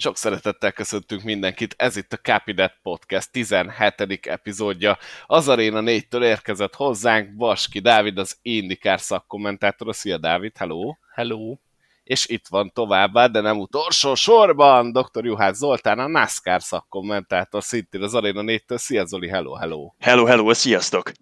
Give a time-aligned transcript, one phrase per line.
[0.00, 4.26] Sok szeretettel köszöntünk mindenkit, ez itt a Capinet Podcast 17.
[4.26, 4.98] epizódja.
[5.26, 9.94] Az Arena 4-től érkezett hozzánk Baski Dávid, az IndyCar szakkommentátor.
[9.94, 10.94] Szia Dávid, hello!
[11.14, 11.56] Hello!
[12.04, 15.24] És itt van továbbá, de nem utolsó sorban, dr.
[15.24, 18.76] Juhász Zoltán, a NASCAR szakkommentátor, szintén az Arena 4-től.
[18.76, 19.92] Szia Zoli, hello, hello!
[19.98, 21.12] Hello, hello, sziasztok!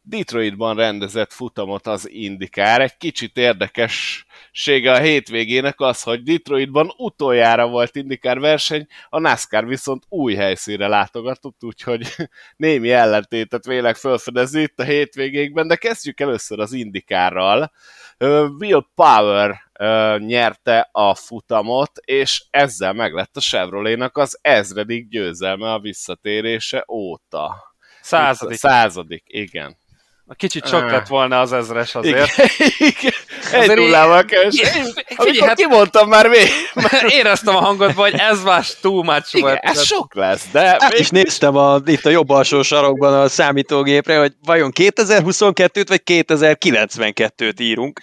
[0.00, 2.80] Detroitban rendezett futamot az IndyCar.
[2.80, 4.31] Egy kicsit érdekessége
[4.86, 11.64] a hétvégének az, hogy Detroitban utoljára volt IndyCar verseny, a NASCAR viszont új helyszínre látogatott,
[11.64, 12.06] úgyhogy
[12.56, 17.72] némi ellentétet vélek felfedezni itt a hétvégékben, de kezdjük először az IndyCarral.
[18.58, 19.60] Will Power
[20.18, 27.74] nyerte a futamot, és ezzel meglett a Chevrolet-nak az ezredik győzelme a visszatérése óta.
[28.00, 28.58] Századik.
[28.58, 29.80] Századik, igen.
[30.26, 32.30] A kicsit sok lett volna az ezres azért.
[32.78, 33.12] Igen,
[33.52, 34.62] Egy nullával kevés.
[35.16, 36.48] Amikor hát, kimondtam már még.
[37.08, 39.58] Éreztem a hangodban, hogy ez már too much Igen, volt.
[39.62, 40.60] ez sok lesz, de...
[40.60, 46.02] Hát is néztem a, itt a jobb alsó sarokban a számítógépre, hogy vajon 2022-t vagy
[46.06, 48.00] 2092-t írunk.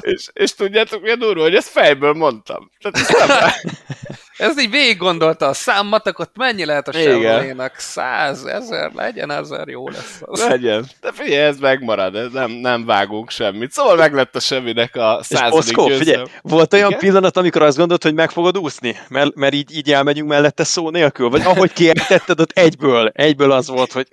[0.00, 2.70] és, és tudjátok, milyen durva, hogy ezt fejből mondtam.
[2.80, 3.74] Tehát ez, nem...
[4.36, 7.78] ez így végig gondolta a számmatakot, mennyi lehet a Chevrolet-nak?
[7.78, 10.46] Száz, ezer, legyen ezer, jó lesz az.
[10.48, 10.86] Legyen.
[11.00, 13.72] De figyelj, ez megmarad, ez nem, nem vágunk semmit.
[13.72, 17.00] Szóval meg lett a semminek a századik Oszkó, figyelj, volt olyan Igen?
[17.00, 18.96] pillanat, amikor azt gondolt, hogy meg fogod úszni?
[19.08, 21.28] Mert, mert így, így elmegyünk mellette szó nélkül?
[21.28, 24.06] Vagy ahogy kiejtetted, ott egyből, egyből az volt, hogy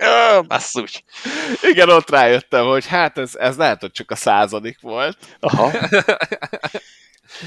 [0.48, 1.04] basszus.
[1.62, 5.18] Igen, ott rájöttem, hogy hát ez, ez lehet, hogy csak a századik volt.
[5.40, 5.72] Aha.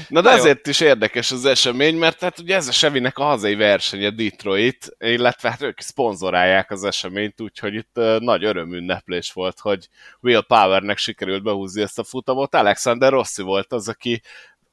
[0.09, 3.55] Na de azért is érdekes az esemény, mert hát ugye ez a Sevinek a hazai
[3.55, 9.87] versenye Detroit, illetve hát ők szponzorálják az eseményt, úgyhogy itt nagy örömünneplés volt, hogy
[10.21, 12.55] Will Powernek sikerült behúzni ezt a futamot.
[12.55, 14.21] Alexander Rossi volt az, aki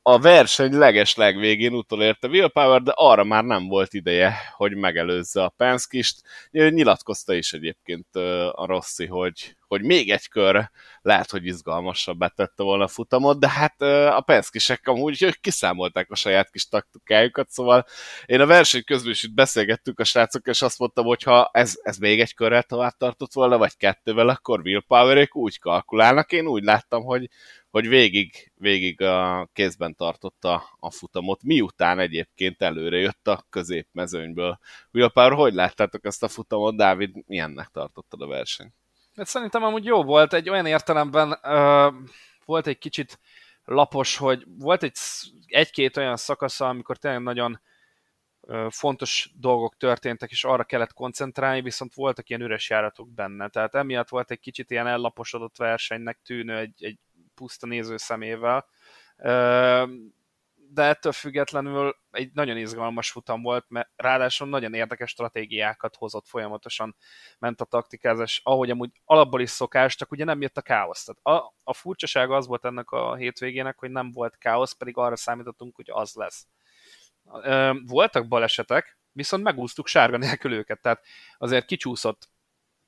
[0.06, 5.42] a verseny leges legvégén utolérte Will Power, de arra már nem volt ideje, hogy megelőzze
[5.42, 6.20] a Penskist.
[6.50, 8.16] Nyilatkozta is egyébként
[8.52, 10.70] a Rossi, hogy, hogy még egy kör
[11.02, 13.82] lehet, hogy izgalmasabbá tette volna a futamot, de hát
[14.16, 17.86] a Penskisek amúgy ők kiszámolták a saját kis taktikájukat, szóval
[18.26, 21.74] én a verseny közben is itt beszélgettük a srácok, és azt mondtam, hogy ha ez,
[21.82, 26.32] ez még egy körrel tovább tartott volna, vagy kettővel, akkor Will Powerék úgy kalkulálnak.
[26.32, 27.28] Én úgy láttam, hogy,
[27.70, 34.58] hogy végig, végig a kézben tartotta a futamot, miután egyébként előre jött a középmezőnyből.
[34.92, 36.76] Will Power, hogy láttátok ezt a futamot?
[36.76, 38.83] Dávid, milyennek tartottad a versenyt?
[39.16, 41.88] Hát szerintem amúgy jó volt, egy olyan értelemben ö,
[42.44, 43.18] volt egy kicsit
[43.64, 44.96] lapos, hogy volt egy,
[45.46, 47.60] egy-két olyan szakasza, amikor tényleg nagyon
[48.40, 53.48] ö, fontos dolgok történtek, és arra kellett koncentrálni, viszont voltak ilyen üres járatok benne.
[53.48, 56.98] Tehát emiatt volt egy kicsit ilyen ellaposodott versenynek tűnő egy, egy
[57.34, 58.66] puszta néző szemével.
[59.16, 59.84] Ö,
[60.74, 66.96] de ettől függetlenül egy nagyon izgalmas futam volt, mert ráadásul nagyon érdekes stratégiákat hozott folyamatosan,
[67.38, 71.04] ment a taktikázás, ahogy amúgy alapból is szokás, csak ugye nem jött a káosz.
[71.04, 75.16] Tehát a, a furcsaság az volt ennek a hétvégének, hogy nem volt káosz, pedig arra
[75.16, 76.46] számítottunk, hogy az lesz.
[77.86, 81.04] Voltak balesetek, viszont megúsztuk sárga nélkül őket, tehát
[81.36, 82.28] azért kicsúszott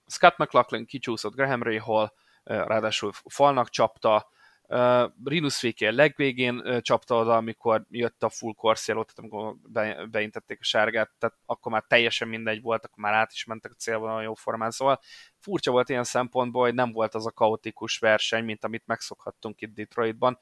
[0.06, 2.12] Scott McLaughlin, kicsúszott Graham Ray Hall,
[2.44, 4.28] ráadásul falnak csapta,
[4.68, 10.06] Uh, Rinus Féké legvégén uh, csapta oda, amikor jött a full corsier tehát amikor be,
[10.10, 13.74] beintették a sárgát, tehát akkor már teljesen mindegy volt, akkor már át is mentek a
[13.74, 15.00] célvonalon jó formán, szóval
[15.38, 19.74] furcsa volt ilyen szempontból, hogy nem volt az a kaotikus verseny, mint amit megszokhattunk itt
[19.74, 20.38] Detroitban,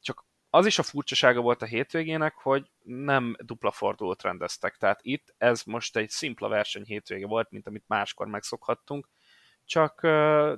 [0.00, 5.34] csak az is a furcsasága volt a hétvégének, hogy nem dupla fordulót rendeztek, tehát itt
[5.38, 9.08] ez most egy szimpla verseny hétvége volt, mint amit máskor megszokhattunk,
[9.64, 10.00] csak,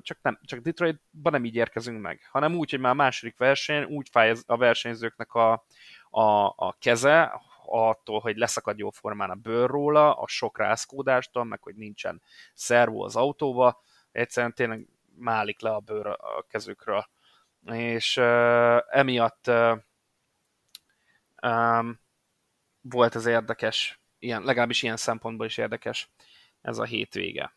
[0.03, 3.85] csak, nem, csak Detroitban nem így érkezünk meg, hanem úgy, hogy már a második verseny
[3.85, 5.65] úgy fáj a versenyzőknek a,
[6.11, 11.63] a, a keze, attól, hogy leszakad jó formán a bőr róla, a sok rászkódástól, meg
[11.63, 12.23] hogy nincsen
[12.55, 13.83] szervó az autóba,
[14.13, 17.09] egyszerűen tényleg málik le a bőr a kezükről.
[17.65, 19.79] És uh, emiatt uh,
[21.43, 22.01] um,
[22.81, 26.11] volt ez érdekes, ilyen, legalábbis ilyen szempontból is érdekes
[26.61, 27.56] ez a hétvége.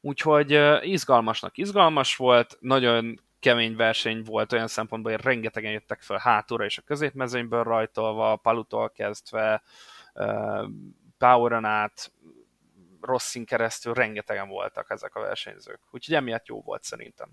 [0.00, 6.64] Úgyhogy izgalmasnak izgalmas volt, nagyon kemény verseny volt olyan szempontból, hogy rengetegen jöttek fel hátulra
[6.64, 9.62] és a középmezőnyből rajtolva, Palutól kezdve,
[11.18, 12.12] Poweren át,
[13.00, 15.80] Rossin keresztül rengetegen voltak ezek a versenyzők.
[15.90, 17.28] Úgyhogy emiatt jó volt szerintem.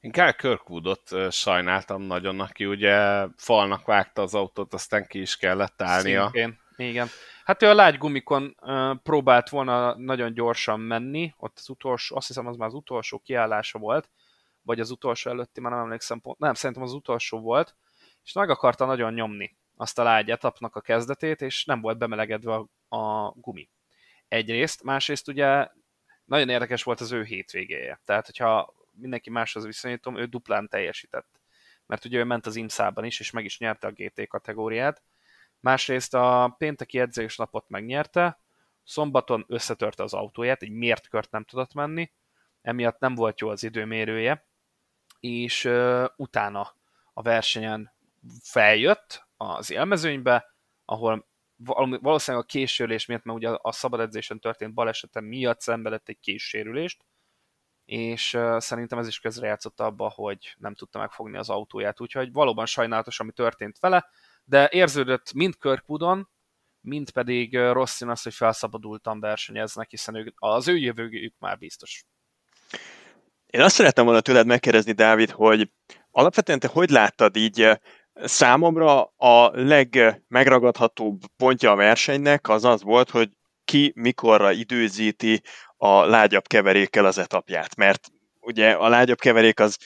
[0.00, 5.82] Én Kyle Kirkwoodot sajnáltam nagyon, aki ugye falnak vágta az autót, aztán ki is kellett
[5.82, 6.30] állnia.
[6.32, 7.08] Szintén, igen.
[7.48, 8.56] Hát ő a lágy gumikon
[9.02, 13.78] próbált volna nagyon gyorsan menni, ott az utolsó, azt hiszem az már az utolsó kiállása
[13.78, 14.10] volt,
[14.62, 17.76] vagy az utolsó előtti, már nem emlékszem pont, nem, szerintem az utolsó volt,
[18.24, 19.56] és meg akarta nagyon nyomni.
[19.76, 23.68] azt a lágy etapnak a kezdetét, és nem volt bemelegedve a, a gumi.
[24.28, 25.68] Egyrészt, másrészt ugye
[26.24, 28.00] nagyon érdekes volt az ő hétvégéje.
[28.04, 31.40] Tehát, hogyha mindenki máshoz viszonyítom, ő duplán teljesített.
[31.86, 35.02] Mert ugye ő ment az IMSZ-ban is, és meg is nyerte a GT kategóriát.
[35.60, 38.40] Másrészt a pénteki edzésnapot megnyerte,
[38.84, 42.12] szombaton összetörte az autóját, egy mért kört nem tudott menni,
[42.62, 44.46] emiatt nem volt jó az időmérője,
[45.20, 46.74] és uh, utána
[47.12, 47.92] a versenyen
[48.42, 51.26] feljött az élmezőnybe, ahol
[52.00, 57.04] valószínűleg a késsérülés miatt, mert ugye a szabad edzésen történt balesetem miatt szenvedett egy késsérülést,
[57.84, 63.20] és szerintem ez is közrejátszott abba, hogy nem tudta megfogni az autóját, úgyhogy valóban sajnálatos,
[63.20, 64.08] ami történt vele,
[64.48, 66.28] de érződött mind Körkudon,
[66.80, 72.04] mind pedig Rossin az, hogy felszabadultan versenyeznek, hiszen ők, az ő jövőjük már biztos.
[73.46, 75.70] Én azt szerettem volna tőled megkérdezni, Dávid, hogy
[76.10, 77.80] alapvetően te hogy láttad így
[78.14, 83.30] számomra a legmegragadhatóbb pontja a versenynek az az volt, hogy
[83.64, 85.42] ki mikorra időzíti
[85.76, 88.08] a lágyabb keverékkel az etapját, mert
[88.40, 89.78] ugye a lágyabb keverék az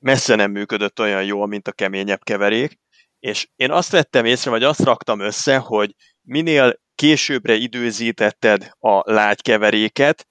[0.00, 2.81] messze nem működött olyan jól, mint a keményebb keverék,
[3.22, 10.26] és én azt vettem észre, vagy azt raktam össze, hogy minél későbbre időzítetted a lágykeveréket,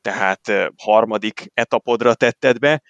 [0.00, 0.40] tehát
[0.76, 2.82] harmadik etapodra tetted be,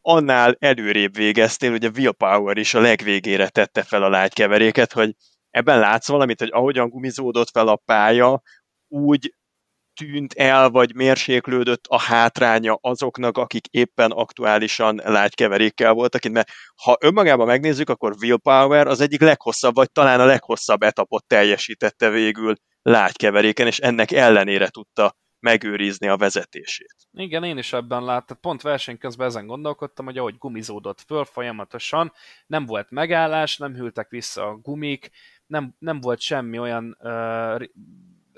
[0.00, 5.14] annál előrébb végeztél, ugye Willpower is a legvégére tette fel a lágykeveréket, hogy
[5.50, 8.42] ebben látsz valamit, hogy ahogyan gumizódott fel a pálya,
[8.88, 9.34] úgy
[9.98, 16.50] tűnt el, vagy mérséklődött a hátránya azoknak, akik éppen aktuálisan lágykeverékkel voltak mert
[16.82, 22.54] ha önmagában megnézzük, akkor Willpower az egyik leghosszabb, vagy talán a leghosszabb etapot teljesítette végül
[22.82, 26.94] lágykeveréken, és ennek ellenére tudta megőrizni a vezetését.
[27.12, 28.40] Igen, én is ebben láttam.
[28.40, 32.12] Pont verseny közben ezen gondolkodtam, hogy ahogy gumizódott föl folyamatosan,
[32.46, 35.10] nem volt megállás, nem hűltek vissza a gumik,
[35.46, 37.62] nem, nem volt semmi olyan uh,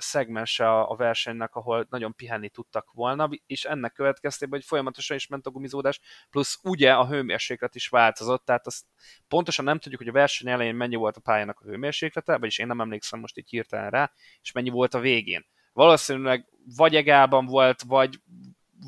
[0.01, 5.27] szegmense a, a versenynek, ahol nagyon pihenni tudtak volna, és ennek következtében, hogy folyamatosan is
[5.27, 6.01] ment a gumizódás,
[6.31, 8.85] plusz ugye a hőmérséklet is változott, tehát azt
[9.29, 12.67] pontosan nem tudjuk, hogy a verseny elején mennyi volt a pályának a hőmérséklete, vagyis én
[12.67, 14.13] nem emlékszem most így hirtelen rá,
[14.43, 15.47] és mennyi volt a végén.
[15.73, 18.21] Valószínűleg vagy egálban volt, vagy,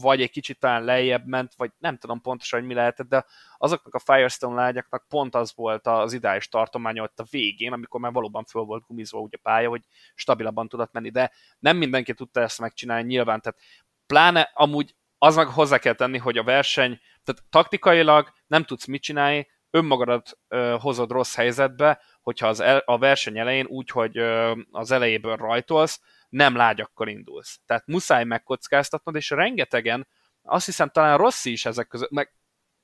[0.01, 3.25] vagy egy kicsit talán lejjebb ment, vagy nem tudom pontosan, hogy mi lehetett, de
[3.59, 8.13] azoknak a Firestone lágyaknak pont az volt az ideális tartománya ott a végén, amikor már
[8.13, 9.83] valóban föl volt gumizva úgy a pálya, hogy
[10.15, 13.59] stabilabban tudott menni, de nem mindenki tudta ezt megcsinálni nyilván, tehát
[14.07, 19.03] pláne amúgy az meg hozzá kell tenni, hogy a verseny, tehát taktikailag nem tudsz mit
[19.03, 24.53] csinálni, önmagadat ö, hozod rossz helyzetbe, hogyha az el, a verseny elején úgy, hogy ö,
[24.71, 26.01] az elejéből rajtolsz,
[26.33, 27.61] nem lágyakkal indulsz.
[27.67, 30.07] Tehát muszáj megkockáztatnod, és rengetegen,
[30.43, 32.35] azt hiszem talán Rossi is ezek között, meg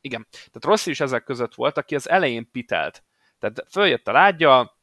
[0.00, 3.05] igen, tehát Rossi is ezek között volt, aki az elején pitelt.
[3.39, 4.79] Tehát följött a lágya,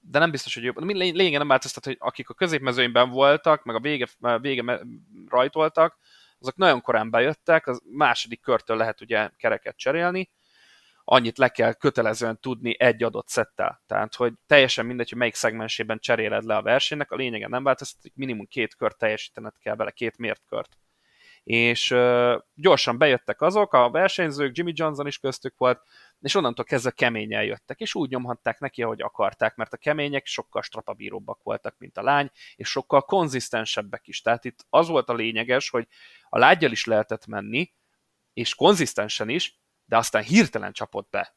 [0.00, 0.78] de nem biztos, hogy jobb.
[0.78, 4.06] Lényegen nem változtat, hogy akik a középmezőnyben voltak, meg a vége,
[4.40, 4.80] vége
[5.28, 5.98] rajtoltak,
[6.38, 10.30] azok nagyon korán bejöttek, az második körtől lehet ugye kereket cserélni,
[11.04, 13.82] annyit le kell kötelezően tudni egy adott szettel.
[13.86, 18.12] Tehát, hogy teljesen mindegy, hogy melyik szegmensében cseréled le a versenynek, a lényegen nem változtat,
[18.14, 20.78] minimum két kört teljesítened kell vele, két mért kört.
[21.44, 25.82] És uh, gyorsan bejöttek azok, a versenyzők, Jimmy Johnson is köztük volt,
[26.20, 30.62] és onnantól kezdve keményen jöttek, és úgy nyomhatták neki, ahogy akarták, mert a kemények sokkal
[30.62, 34.20] strapabíróbbak voltak, mint a lány, és sokkal konzisztensebbek is.
[34.20, 35.86] Tehát itt az volt a lényeges, hogy
[36.28, 37.72] a lágyjal is lehetett menni,
[38.32, 41.34] és konzisztensen is, de aztán hirtelen csapott be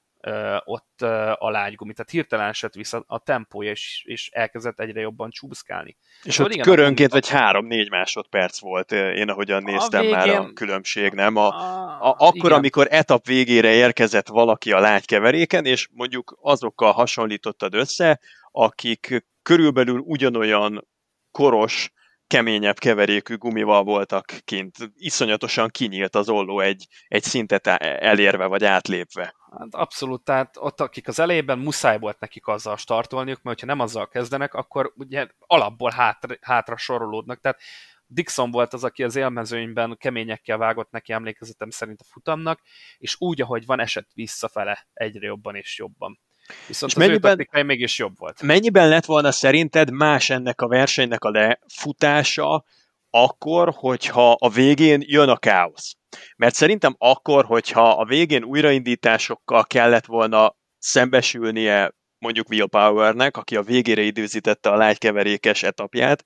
[0.63, 1.01] ott
[1.37, 5.97] a lágygumi, tehát hirtelen esett vissza a tempója, és, és elkezdett egyre jobban csúszkálni.
[6.23, 10.53] És ott igen, körönként vagy három-négy másodperc volt, én ahogyan néztem a végén, már a
[10.53, 11.35] különbség, nem?
[11.35, 12.51] A, a, a, akkor, igen.
[12.57, 18.19] amikor etap végére érkezett valaki a lágykeveréken, és mondjuk azokkal hasonlítottad össze,
[18.51, 20.87] akik körülbelül ugyanolyan
[21.31, 21.91] koros
[22.27, 24.77] keményebb keverékű gumival voltak kint.
[24.95, 29.35] Iszonyatosan kinyílt az olló egy, egy szintet elérve vagy átlépve.
[29.57, 33.79] Hát abszolút, tehát ott akik az elejében muszáj volt nekik azzal startolniuk, mert ha nem
[33.79, 37.39] azzal kezdenek, akkor ugye alapból hátra, hátra sorolódnak.
[37.39, 37.59] Tehát
[38.07, 42.61] Dixon volt az, aki az élmezőnyben keményekkel vágott neki emlékezetem szerint a futamnak,
[42.97, 46.19] és úgy, ahogy van, esett visszafele egyre jobban és jobban.
[46.67, 48.41] Viszont és az mennyiben, ő mégis jobb volt.
[48.41, 52.63] Mennyiben lett volna szerinted más ennek a versenynek a lefutása,
[53.09, 55.95] akkor, hogyha a végén jön a káosz?
[56.35, 63.61] Mert szerintem akkor, hogyha a végén újraindításokkal kellett volna szembesülnie mondjuk Will Powernek, aki a
[63.61, 66.25] végére időzítette a lágykeverékes etapját,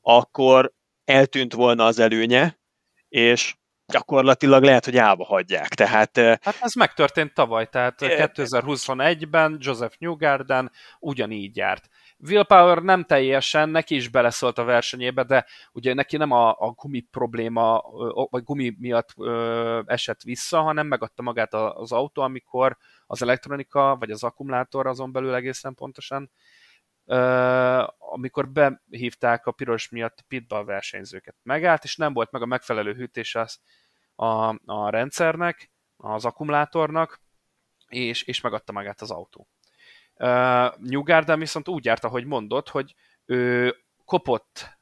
[0.00, 0.72] akkor
[1.04, 2.58] eltűnt volna az előnye,
[3.08, 3.54] és
[3.86, 5.68] gyakorlatilag lehet, hogy állva hagyják.
[5.68, 11.88] Tehát, hát ez megtörtént tavaly, tehát 2021-ben Joseph Newgarden ugyanígy járt.
[12.18, 17.00] Willpower nem teljesen, neki is beleszólt a versenyébe, de ugye neki nem a, a gumi
[17.00, 17.82] probléma,
[18.30, 22.76] vagy gumi miatt ö, esett vissza, hanem megadta magát az autó, amikor
[23.06, 26.30] az elektronika, vagy az akkumulátor azon belül egészen pontosan,
[27.98, 31.36] amikor behívták a piros miatt pitba a versenyzőket.
[31.42, 33.60] Megállt, és nem volt meg a megfelelő hűtés az,
[34.14, 37.22] a, a rendszernek, az akkumulátornak,
[37.88, 39.48] és, és megadta magát az autó.
[40.14, 42.94] Uh, Newgarden viszont úgy járt, ahogy mondott, hogy
[43.24, 44.78] ő kopott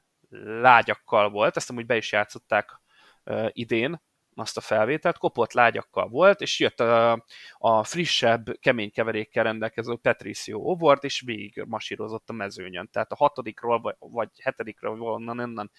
[0.61, 2.81] lágyakkal volt, ezt amúgy be is játszották
[3.25, 4.03] uh, idén,
[4.35, 7.25] azt a felvételt, kopott lágyakkal volt, és jött a,
[7.59, 12.89] a frissebb, kemény keverékkel rendelkező Patricio Ovort, és végig masírozott a mezőnyön.
[12.93, 15.71] Tehát a hatodikról, vagy, vagy hetedikről, vagy onnan innen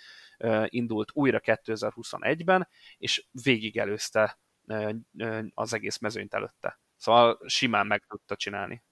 [0.70, 2.68] indult újra 2021-ben,
[2.98, 4.40] és végig előzte
[5.54, 6.80] az egész mezőnyt előtte.
[6.98, 8.84] Szóval simán meg tudta csinálni.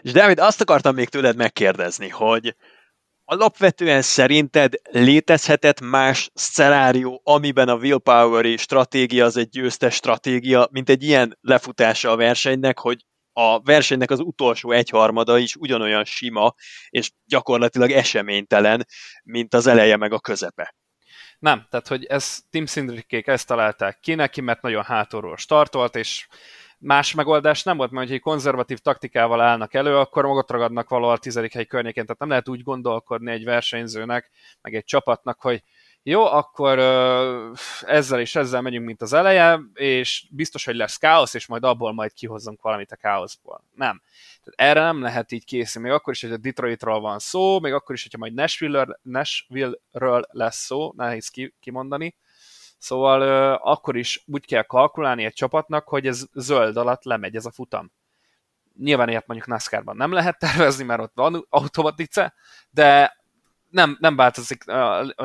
[0.00, 2.56] És Dávid, azt akartam még tőled megkérdezni, hogy
[3.32, 11.02] alapvetően szerinted létezhetett más szenárió, amiben a willpower stratégia az egy győztes stratégia, mint egy
[11.02, 16.54] ilyen lefutása a versenynek, hogy a versenynek az utolsó egyharmada is ugyanolyan sima,
[16.88, 18.86] és gyakorlatilag eseménytelen,
[19.24, 20.74] mint az eleje meg a közepe.
[21.38, 26.26] Nem, tehát hogy ez Tim Szindrikék ezt találták ki neki, mert nagyon hátulról startolt, és
[26.82, 31.14] más megoldás nem volt, mert hogy egy konzervatív taktikával állnak elő, akkor magat ragadnak valahol
[31.14, 34.30] a tizedik hely környékén, tehát nem lehet úgy gondolkodni egy versenyzőnek,
[34.62, 35.62] meg egy csapatnak, hogy
[36.04, 36.78] jó, akkor
[37.80, 41.92] ezzel és ezzel megyünk, mint az eleje, és biztos, hogy lesz káosz, és majd abból
[41.92, 43.64] majd kihozzunk valamit a káoszból.
[43.74, 44.02] Nem.
[44.44, 47.72] Tehát erre nem lehet így készülni, még akkor is, hogy a Detroitról van szó, még
[47.72, 52.14] akkor is, hogyha majd Nashville-ről, Nashville lesz szó, nehéz kimondani,
[52.82, 57.46] Szóval ö, akkor is úgy kell kalkulálni egy csapatnak, hogy ez zöld alatt lemegy ez
[57.46, 57.92] a futam.
[58.78, 62.34] Nyilván ilyet mondjuk NASCAR-ban nem lehet tervezni, mert ott van automatice,
[62.70, 63.16] de
[63.70, 64.64] nem, nem, változik,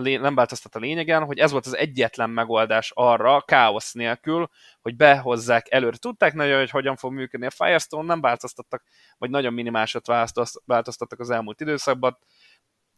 [0.01, 4.49] nem változtat a lényegen, hogy ez volt az egyetlen megoldás arra, káosz nélkül,
[4.81, 5.97] hogy behozzák előre.
[5.97, 8.83] Tudták nagyon, hogy hogyan fog működni a Firestone, nem változtattak,
[9.17, 10.07] vagy nagyon minimásot
[10.65, 12.17] változtattak az elmúlt időszakban,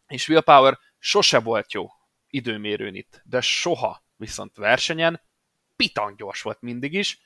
[0.07, 1.87] és Willpower sose volt jó
[2.29, 5.21] időmérőn itt, de soha viszont versenyen
[5.75, 7.21] pitang gyors volt mindig is.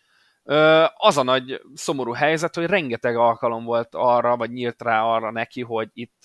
[0.93, 5.61] Az a nagy szomorú helyzet, hogy rengeteg alkalom volt arra, vagy nyílt rá arra neki,
[5.61, 6.21] hogy itt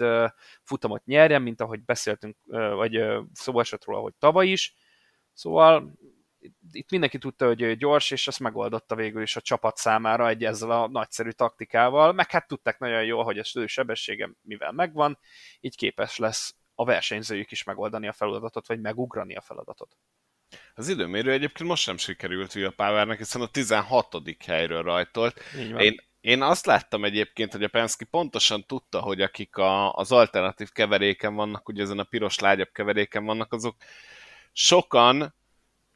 [0.63, 3.01] futamot nyerjen, mint ahogy beszéltünk, vagy
[3.33, 4.75] szó esett róla, hogy tavaly is.
[5.33, 5.93] Szóval
[6.73, 10.71] itt mindenki tudta, hogy gyors, és ezt megoldotta végül is a csapat számára egy ezzel
[10.71, 15.19] a nagyszerű taktikával, meg hát tudták nagyon jól, hogy a sebessége mivel megvan,
[15.61, 19.97] így képes lesz a versenyzőjük is megoldani a feladatot, vagy megugrani a feladatot.
[20.75, 24.17] Az időmérő egyébként most sem sikerült Will Powernek, hiszen a 16.
[24.47, 25.41] helyről rajtolt.
[25.79, 30.71] Én, én azt láttam egyébként, hogy a Penske pontosan tudta, hogy akik a, az alternatív
[30.71, 33.77] keveréken vannak, ugye ezen a piros lágyabb keveréken vannak, azok
[34.53, 35.35] sokan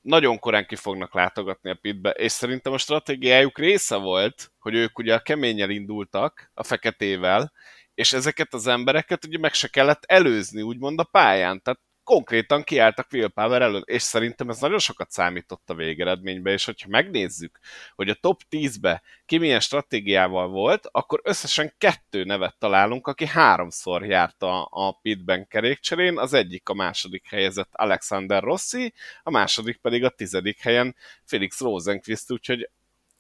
[0.01, 4.99] nagyon korán ki fognak látogatni a pitbe, és szerintem a stratégiájuk része volt, hogy ők
[4.99, 7.53] ugye a keménnyel indultak, a feketével,
[7.95, 11.63] és ezeket az embereket ugye meg se kellett előzni, úgymond a pályán.
[11.63, 11.81] Tehát
[12.13, 17.59] konkrétan kiálltak Willpower előtt, és szerintem ez nagyon sokat számított a végeredménybe, és hogyha megnézzük,
[17.95, 24.05] hogy a top 10-be ki milyen stratégiával volt, akkor összesen kettő nevet találunk, aki háromszor
[24.07, 30.05] járt a, a pitben kerékcserén, az egyik a második helyezett Alexander Rossi, a második pedig
[30.05, 32.71] a tizedik helyen Felix Rosenquist, úgyhogy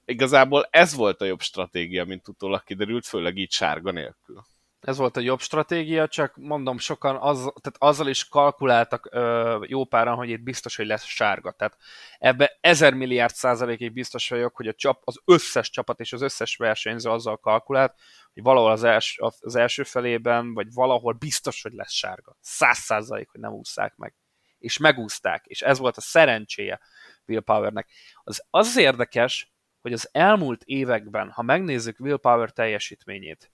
[0.04, 4.44] igazából ez volt a jobb stratégia, mint utólag kiderült, főleg így sárga nélkül
[4.82, 9.84] ez volt a jobb stratégia, csak mondom, sokan az, tehát azzal is kalkuláltak ö, jó
[9.84, 11.50] páran, hogy itt biztos, hogy lesz sárga.
[11.50, 11.76] Tehát
[12.18, 16.56] ebbe ezer milliárd százalékig biztos vagyok, hogy a csap, az összes csapat és az összes
[16.56, 17.94] versenyző azzal kalkulált,
[18.32, 22.36] hogy valahol az, els, az első felében, vagy valahol biztos, hogy lesz sárga.
[22.40, 24.14] Száz százalék, hogy nem ússzák meg.
[24.58, 26.80] És megúzták, és ez volt a szerencséje
[27.26, 27.88] Will Powernek.
[28.22, 33.50] Az, az érdekes, hogy az elmúlt években, ha megnézzük Will Power teljesítményét,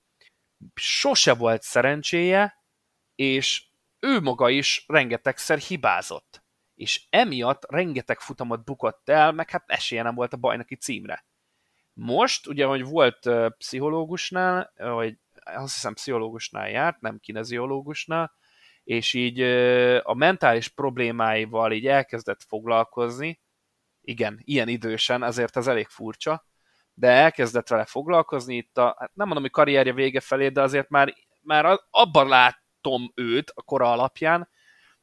[0.74, 2.64] sose volt szerencséje,
[3.14, 3.66] és
[4.00, 6.42] ő maga is rengetegszer hibázott.
[6.74, 11.26] És emiatt rengeteg futamot bukott el, meg hát esélye nem volt a bajnoki címre.
[11.92, 18.32] Most, ugye, hogy volt pszichológusnál, vagy azt hiszem pszichológusnál járt, nem kineziológusnál,
[18.84, 19.40] és így
[20.02, 23.40] a mentális problémáival így elkezdett foglalkozni,
[24.00, 26.46] igen, ilyen idősen, azért ez elég furcsa,
[26.98, 30.88] de elkezdett vele foglalkozni itt a, hát nem mondom, hogy karrierje vége felé, de azért
[30.88, 34.48] már, már abban látom őt a kora alapján,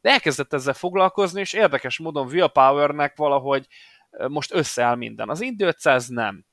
[0.01, 3.67] de elkezdett ezzel foglalkozni, és érdekes módon Will Powernek valahogy
[4.27, 5.29] most összeáll minden.
[5.29, 6.45] Az Indy 500 nem.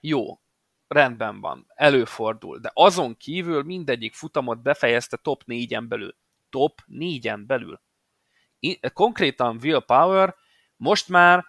[0.00, 0.40] Jó,
[0.88, 6.16] rendben van, előfordul, de azon kívül mindegyik futamot befejezte top 4-en belül.
[6.50, 7.80] Top 4-en belül.
[8.92, 10.34] Konkrétan Will Power
[10.76, 11.44] most már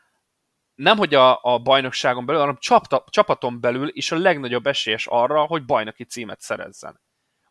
[0.77, 5.45] nem hogy a, a bajnokságon belül, hanem csapta, csapaton belül is a legnagyobb esélyes arra,
[5.45, 7.01] hogy bajnoki címet szerezzen.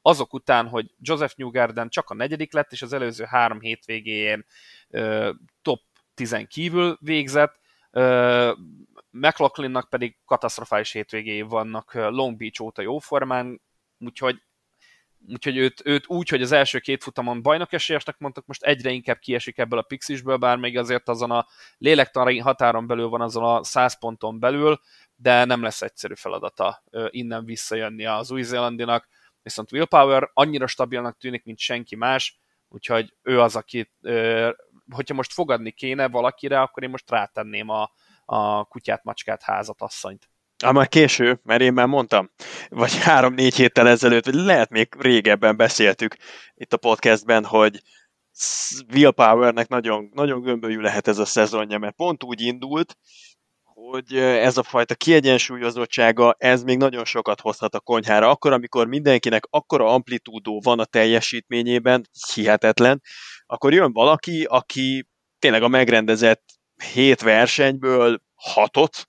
[0.02, 4.46] Azok után, hogy Joseph Newgarden csak a negyedik lett, és az előző három hétvégéjén
[4.88, 5.30] ö,
[5.62, 5.80] top
[6.14, 8.52] 10 kívül végzett, ö,
[9.10, 13.60] McLaughlinnak pedig katasztrofális hétvégéi vannak Long Beach óta jóformán,
[13.98, 14.42] úgyhogy
[15.28, 19.18] úgyhogy őt, őt úgy, hogy az első két futamon bajnok esélyesnek mondtak, most egyre inkább
[19.18, 21.46] kiesik ebből a pixisből, bár még azért azon a
[21.78, 24.80] lélektan határon belül van azon a 100 ponton belül,
[25.16, 29.08] de nem lesz egyszerű feladata innen visszajönni az új-zélandinak,
[29.42, 33.92] viszont Willpower annyira stabilnak tűnik, mint senki más, úgyhogy ő az, aki,
[34.90, 37.90] hogyha most fogadni kéne valakire, akkor én most rátenném a,
[38.24, 40.28] a kutyát, macskát, házat, asszonyt.
[40.64, 42.30] Ám már késő, mert én már mondtam,
[42.68, 46.16] vagy három-négy héttel ezelőtt, vagy lehet még régebben beszéltük
[46.54, 47.80] itt a podcastben, hogy
[48.92, 52.96] Willpowernek nagyon, nagyon gömbölyű lehet ez a szezonja, mert pont úgy indult,
[53.62, 58.30] hogy ez a fajta kiegyensúlyozottsága, ez még nagyon sokat hozhat a konyhára.
[58.30, 63.02] Akkor, amikor mindenkinek akkora amplitúdó van a teljesítményében, hihetetlen,
[63.46, 65.06] akkor jön valaki, aki
[65.38, 66.42] tényleg a megrendezett
[66.92, 69.06] hét versenyből hatot,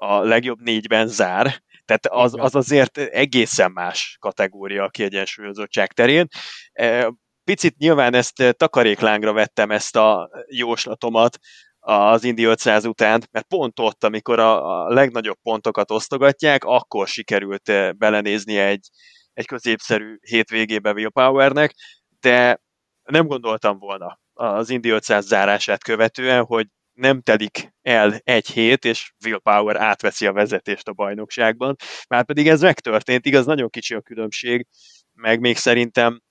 [0.00, 6.26] a legjobb négyben zár, tehát az, az azért egészen más kategória a kiegyensúlyozottság terén.
[6.72, 7.12] E,
[7.44, 11.38] picit nyilván ezt takaréklángra vettem ezt a jóslatomat
[11.78, 17.68] az Indi 500 után, mert pont ott, amikor a, a legnagyobb pontokat osztogatják, akkor sikerült
[17.68, 18.88] e, belenézni egy,
[19.32, 21.74] egy középszerű hétvégébe Will Powernek,
[22.20, 22.60] de
[23.02, 26.66] nem gondoltam volna az Indi 500 zárását követően, hogy
[26.98, 31.76] nem telik el egy hét, és Will Power átveszi a vezetést a bajnokságban.
[32.08, 34.66] Már pedig ez megtörtént, igaz, nagyon kicsi a különbség,
[35.12, 36.22] meg még szerintem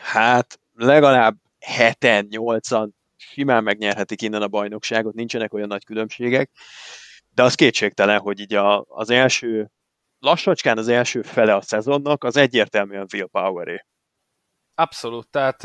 [0.00, 6.50] hát legalább heten, nyolcan simán megnyerhetik innen a bajnokságot, nincsenek olyan nagy különbségek,
[7.30, 9.70] de az kétségtelen, hogy így a, az első,
[10.18, 13.84] lassacskán az első fele a szezonnak, az egyértelműen Will Poweré.
[14.74, 15.62] Abszolút, tehát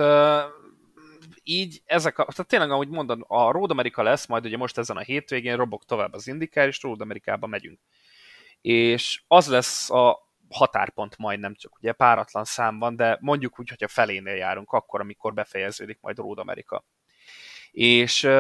[1.44, 4.98] így ezek a, tehát tényleg, ahogy mondod, a Road America lesz, majd ugye most ezen
[4.98, 7.80] a hétvégén robog tovább az Indikár, és Road Amerikába megyünk.
[8.62, 13.88] És az lesz a határpont majdnem csak ugye páratlan számban, de mondjuk úgy, hogy a
[13.88, 16.84] felénél járunk akkor, amikor befejeződik majd Road America.
[17.72, 18.22] És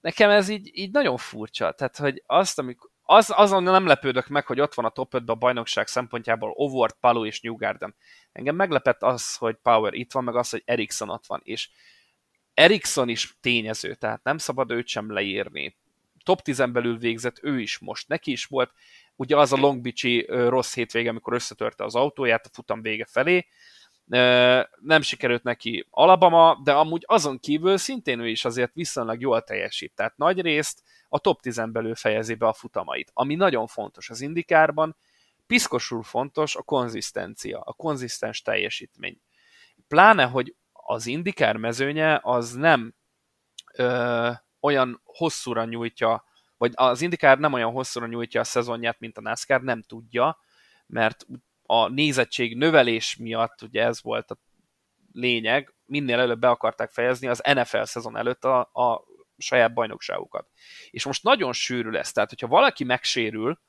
[0.00, 4.46] nekem ez így, így nagyon furcsa, tehát hogy azt, amikor, az, azon nem lepődök meg,
[4.46, 7.94] hogy ott van a top 5 a bajnokság szempontjából Ovort, Palu és Newgarden.
[8.38, 11.68] Engem meglepett az, hogy Power itt van, meg az, hogy Ericsson ott van, és
[12.54, 15.76] Ericsson is tényező, tehát nem szabad őt sem leírni.
[16.24, 18.08] Top 10 belül végzett ő is most.
[18.08, 18.72] Neki is volt
[19.16, 23.46] ugye az a Long Beach-i rossz hétvége, amikor összetörte az autóját a futam vége felé,
[24.80, 29.92] nem sikerült neki Alabama, de amúgy azon kívül szintén ő is azért viszonylag jól teljesít.
[29.94, 34.20] Tehát nagy részt a top 10 belül fejezi be a futamait, ami nagyon fontos az
[34.20, 34.96] indikárban,
[35.48, 39.20] piszkosul fontos a konzisztencia, a konzisztens teljesítmény.
[39.88, 42.94] Pláne, hogy az indikár mezőnye az nem
[43.74, 44.30] ö,
[44.60, 46.24] olyan hosszúra nyújtja,
[46.56, 50.38] vagy az indikár nem olyan hosszúra nyújtja a szezonját, mint a NASCAR, nem tudja,
[50.86, 51.26] mert
[51.62, 54.38] a nézettség növelés miatt, ugye ez volt a
[55.12, 59.04] lényeg, minél előbb be akarták fejezni az NFL szezon előtt a, a
[59.36, 60.48] saját bajnokságukat.
[60.90, 63.60] És most nagyon sűrű lesz, tehát hogyha valaki megsérül,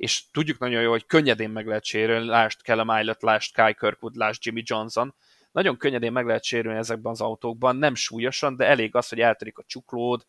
[0.00, 4.16] és tudjuk nagyon jó, hogy könnyedén meg lehet sérülni, lásd Callum Eilert, lásd Kai Kirkwood,
[4.16, 5.14] lásd Jimmy Johnson,
[5.52, 9.58] nagyon könnyedén meg lehet sérülni ezekben az autókban, nem súlyosan, de elég az, hogy eltörik
[9.58, 10.26] a csuklód,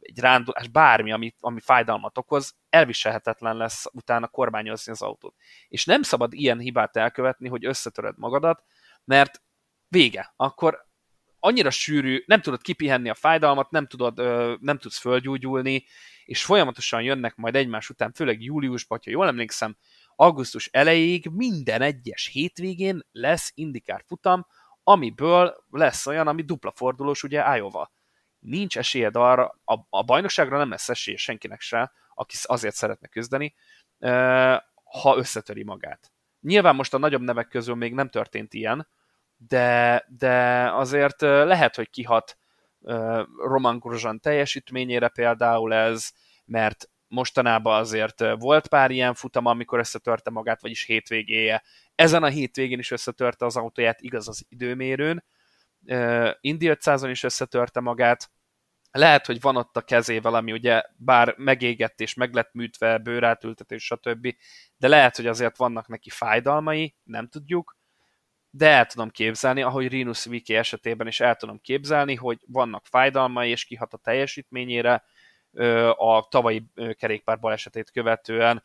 [0.00, 5.34] egy rándulás, bármi, ami, ami fájdalmat okoz, elviselhetetlen lesz utána kormányozni az autót.
[5.68, 8.64] És nem szabad ilyen hibát elkövetni, hogy összetöröd magadat,
[9.04, 9.42] mert
[9.88, 10.32] vége.
[10.36, 10.86] Akkor
[11.44, 14.16] annyira sűrű, nem tudod kipihenni a fájdalmat, nem, tudod,
[14.60, 15.84] nem tudsz földgyúgyulni,
[16.24, 19.76] és folyamatosan jönnek majd egymás után, főleg júliusban, ha jól emlékszem,
[20.16, 24.46] augusztus elejéig minden egyes hétvégén lesz indikár futam,
[24.82, 27.92] amiből lesz olyan, ami dupla fordulós, ugye Iowa.
[28.38, 33.54] Nincs esélyed arra, a, a bajnokságra nem lesz esélye senkinek se, aki azért szeretne küzdeni,
[34.84, 36.12] ha összetöri magát.
[36.40, 38.88] Nyilván most a nagyobb nevek közül még nem történt ilyen,
[39.48, 42.38] de, de azért lehet, hogy kihat
[43.36, 46.10] Roman Grosjean teljesítményére például ez,
[46.44, 51.62] mert mostanában azért volt pár ilyen futam, amikor összetörte magát, vagyis hétvégéje.
[51.94, 55.24] Ezen a hétvégén is összetörte az autóját, igaz az időmérőn,
[56.40, 58.30] Indi 500-on is összetörte magát,
[58.90, 63.84] lehet, hogy van ott a kezével, ami ugye bár megégett és meg lett műtve, bőrátültetés,
[63.84, 64.34] stb.,
[64.76, 67.76] de lehet, hogy azért vannak neki fájdalmai, nem tudjuk,
[68.54, 73.50] de el tudom képzelni, ahogy Rinus Viki esetében is el tudom képzelni, hogy vannak fájdalmai,
[73.50, 75.04] és kihat a teljesítményére
[75.96, 76.64] a tavalyi
[76.98, 78.62] kerékpár balesetét követően,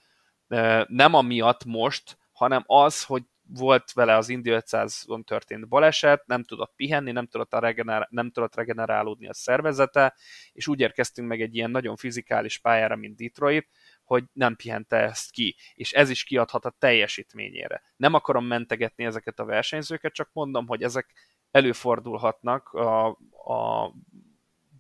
[0.87, 6.73] nem amiatt most, hanem az, hogy volt vele az Indy 500-on történt baleset, nem tudott
[6.75, 10.15] pihenni, nem tudott, a regener- nem tudott regenerálódni a szervezete,
[10.53, 13.67] és úgy érkeztünk meg egy ilyen nagyon fizikális pályára, mint Detroit,
[14.07, 17.83] hogy nem pihente ezt ki, és ez is kiadhat a teljesítményére.
[17.95, 21.13] Nem akarom mentegetni ezeket a versenyzőket, csak mondom, hogy ezek
[21.51, 23.07] előfordulhatnak a,
[23.45, 23.91] a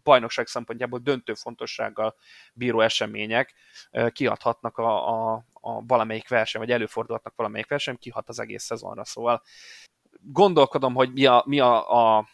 [0.03, 2.15] bajnokság szempontjából döntő fontossággal
[2.53, 3.53] bíró események
[4.11, 9.05] kiadhatnak a, a, a valamelyik verseny, vagy előfordulhatnak valamelyik verseny, kihat az egész szezonra.
[9.05, 9.41] Szóval
[10.21, 12.27] gondolkodom, hogy mi a, mi a, a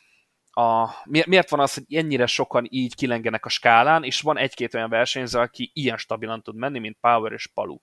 [0.56, 4.90] a, miért van az, hogy ennyire sokan így kilengenek a skálán, és van egy-két olyan
[4.90, 7.78] versenyző, aki ilyen stabilan tud menni, mint Power és Palu.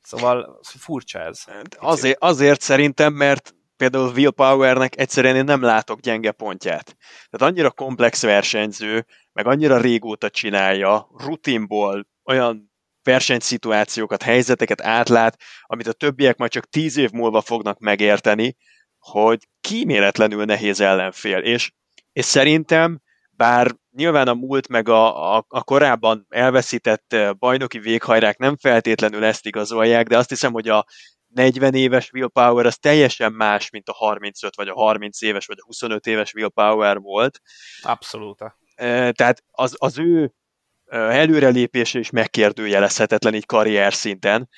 [0.00, 1.44] Szóval furcsa ez.
[1.44, 6.96] Hát azért, azért szerintem, mert például Will Powernek egyszerűen én nem látok gyenge pontját.
[7.30, 15.92] Tehát annyira komplex versenyző, meg annyira régóta csinálja, rutinból olyan versenyszituációkat, helyzeteket átlát, amit a
[15.92, 18.56] többiek majd csak tíz év múlva fognak megérteni,
[18.98, 21.38] hogy kíméletlenül nehéz ellenfél.
[21.38, 21.72] És,
[22.14, 23.00] és szerintem,
[23.30, 29.46] bár nyilván a múlt meg a, a, a korábban elveszített bajnoki véghajrák nem feltétlenül ezt
[29.46, 30.84] igazolják, de azt hiszem, hogy a
[31.26, 35.64] 40 éves willpower az teljesen más, mint a 35 vagy a 30 éves vagy a
[35.64, 37.40] 25 éves willpower volt.
[37.82, 38.38] Abszolút.
[39.12, 40.32] Tehát az, az ő
[40.90, 44.48] előrelépése is megkérdőjelezhetetlen így karrier szinten,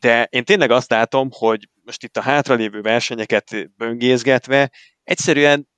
[0.00, 4.70] de én tényleg azt látom, hogy most itt a hátralévő versenyeket böngészgetve
[5.02, 5.68] egyszerűen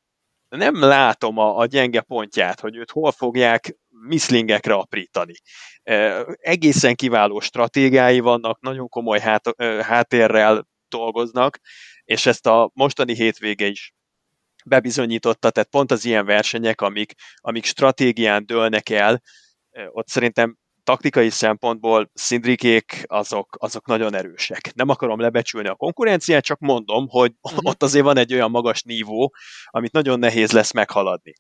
[0.49, 5.35] nem látom a, a gyenge pontját, hogy őt hol fogják miszlingekre aprítani.
[6.41, 11.59] Egészen kiváló stratégái vannak, nagyon komoly hát, háttérrel dolgoznak,
[12.05, 13.95] és ezt a mostani hétvége is
[14.65, 19.23] bebizonyította, tehát pont az ilyen versenyek, amik, amik stratégián dőlnek el,
[19.93, 20.57] ott szerintem
[20.87, 24.75] taktikai szempontból szindrikék azok, azok nagyon erősek.
[24.75, 27.61] Nem akarom lebecsülni a konkurenciát, csak mondom, hogy uh-huh.
[27.63, 31.33] ott azért van egy olyan magas nívó, amit nagyon nehéz lesz meghaladni.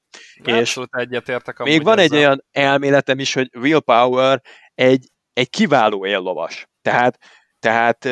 [0.44, 2.18] Abszolút és egyetértek Még van ezzel.
[2.18, 4.42] egy olyan elméletem is, hogy Willpower
[4.74, 6.66] egy, egy kiváló éllovas.
[6.82, 7.18] Tehát,
[7.58, 8.08] tehát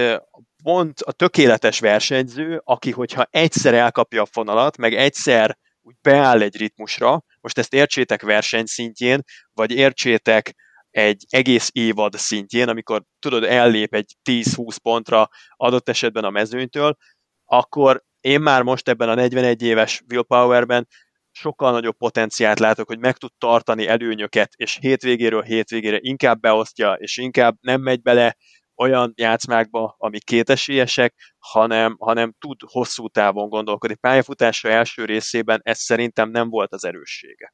[0.63, 6.57] pont a tökéletes versenyző, aki hogyha egyszer elkapja a fonalat, meg egyszer úgy beáll egy
[6.57, 10.55] ritmusra, most ezt értsétek versenyszintjén, vagy értsétek
[10.95, 16.97] egy egész évad szintjén, amikor tudod, ellép egy 10-20 pontra adott esetben a mezőnytől,
[17.45, 20.89] akkor én már most ebben a 41 éves willpowerben
[21.31, 27.17] sokkal nagyobb potenciált látok, hogy meg tud tartani előnyöket, és hétvégéről hétvégére inkább beosztja, és
[27.17, 28.37] inkább nem megy bele
[28.77, 33.97] olyan játszmákba, amik kétesélyesek, hanem, hanem tud hosszú távon gondolkodni.
[33.97, 37.53] Pályafutása első részében ez szerintem nem volt az erőssége.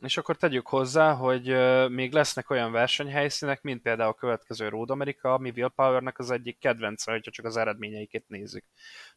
[0.00, 1.46] És akkor tegyük hozzá, hogy
[1.90, 6.58] még lesznek olyan versenyhelyszínek, mint például a következő Road America, ami Will Powernek az egyik
[6.58, 8.64] kedvence, hogyha csak az eredményeiket nézzük.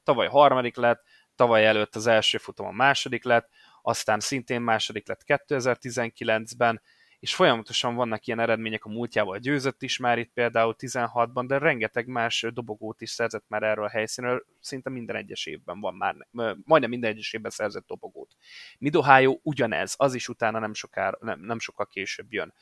[0.04, 1.04] Tavaly harmadik lett,
[1.36, 3.50] tavaly előtt az első futam a második lett,
[3.82, 6.82] aztán szintén második lett 2019-ben,
[7.22, 12.08] és folyamatosan vannak ilyen eredmények, a múltjával győzött is már itt például 16-ban, de rengeteg
[12.08, 16.16] más dobogót is szerzett már erről a helyszínről, szinte minden egyes évben van már,
[16.64, 18.36] majdnem minden egyes évben szerzett dobogót.
[18.78, 22.54] Midohájó ugyanez, az is utána nem, sokára, nem, nem sokkal később jön.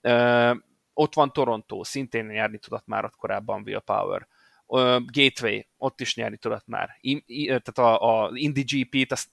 [0.00, 0.54] Ö,
[0.92, 4.28] ott van Toronto, szintén nyerni tudott már ott korábban Will Power.
[4.66, 6.96] Ö, Gateway, ott is nyerni tudott már.
[7.00, 9.28] I, I, tehát a, Indy GP-t, azt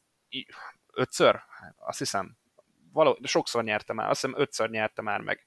[0.93, 1.39] ötször,
[1.77, 2.37] azt hiszem,
[2.93, 5.45] való, sokszor nyerte már, azt hiszem ötször nyerte már meg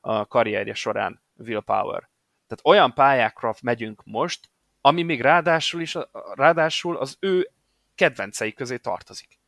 [0.00, 2.10] a karrierje során Will Power.
[2.46, 4.50] Tehát olyan pályákra megyünk most,
[4.80, 5.96] ami még ráadásul, is,
[6.34, 7.50] ráadásul az ő
[7.94, 9.38] kedvencei közé tartozik.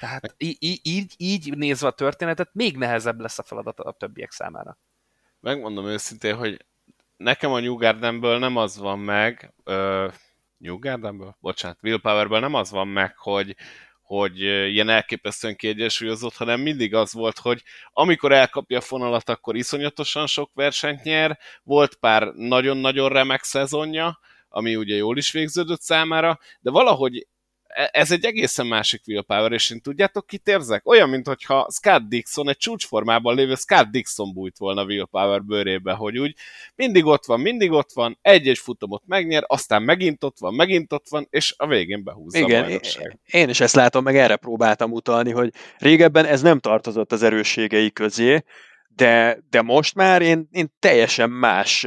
[0.00, 4.78] Tehát így, így, így nézve a történetet, még nehezebb lesz a feladat a többiek számára.
[5.40, 6.64] Megmondom őszintén, hogy
[7.16, 10.12] nekem a New Gardenből nem az van meg, uh,
[10.56, 11.36] New Gardenből?
[11.40, 13.56] Bocsánat, Willpowerből nem az van meg, hogy,
[14.06, 20.26] hogy ilyen elképesztően kiegyensúlyozott, hanem mindig az volt, hogy amikor elkapja a fonalat, akkor iszonyatosan
[20.26, 26.70] sok versenyt nyer, volt pár nagyon-nagyon remek szezonja, ami ugye jól is végződött számára, de
[26.70, 27.26] valahogy
[27.90, 30.88] ez egy egészen másik willpower, és én tudjátok, kit érzek?
[30.88, 36.34] Olyan, mintha Scott Dixon, egy csúcsformában lévő Scott Dixon bújt volna willpower bőrébe, hogy úgy
[36.74, 41.08] mindig ott van, mindig ott van, egy-egy futamot megnyer, aztán megint ott van, megint ott
[41.08, 43.18] van, és a végén behúzza Igen, a bajnokság.
[43.26, 47.92] Én is ezt látom, meg erre próbáltam utalni, hogy régebben ez nem tartozott az erősségei
[47.92, 48.44] közé,
[48.88, 51.86] de, de most már én, én teljesen más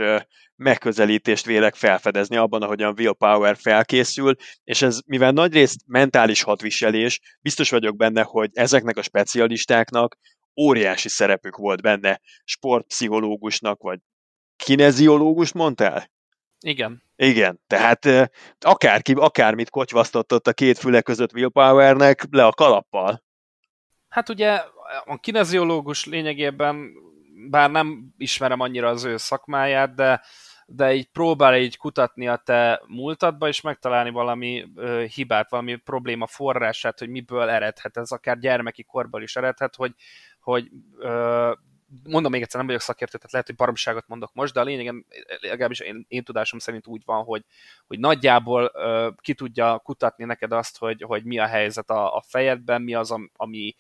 [0.60, 7.96] megközelítést vélek felfedezni abban, ahogyan Willpower felkészül, és ez mivel nagyrészt mentális hadviselés, biztos vagyok
[7.96, 10.18] benne, hogy ezeknek a specialistáknak
[10.62, 14.00] óriási szerepük volt benne, sportpszichológusnak, vagy
[14.56, 16.12] kineziológust mondtál?
[16.60, 17.04] Igen.
[17.16, 23.24] Igen, tehát akárki, akármit kotyvasztott a két füle között Willpowernek, le a kalappal.
[24.10, 24.64] Hát ugye
[25.06, 26.92] a kineziológus lényegében,
[27.50, 30.22] bár nem ismerem annyira az ő szakmáját, de
[30.72, 36.28] de így próbál így kutatni a te múltadba, és megtalálni valami ö, hibát, valami probléma
[36.28, 37.98] forrását, hogy miből eredhet.
[37.98, 39.94] Ez akár gyermeki korból is eredhet, hogy,
[40.40, 41.52] hogy ö,
[42.04, 45.06] mondom még egyszer, nem vagyok szakértő, tehát lehet, hogy baromságot mondok most, de a lényegen,
[45.42, 47.44] legalábbis én, én tudásom szerint úgy van, hogy,
[47.88, 52.24] hogy nagyjából ö, ki tudja kutatni neked azt, hogy, hogy mi a helyzet a, a
[52.28, 53.76] fejedben, mi az, ami, ami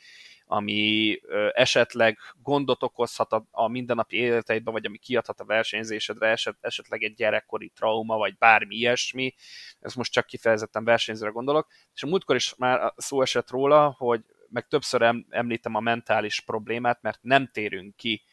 [1.53, 7.69] esetleg gondot okozhat a, mindennapi életeidben, vagy ami kiadhat a versenyzésedre, eset, esetleg egy gyerekkori
[7.69, 9.33] trauma, vagy bármi ilyesmi.
[9.79, 11.67] Ez most csak kifejezetten versenyzőre gondolok.
[11.93, 17.01] És a múltkor is már szó esett róla, hogy meg többször említem a mentális problémát,
[17.01, 18.23] mert nem térünk ki.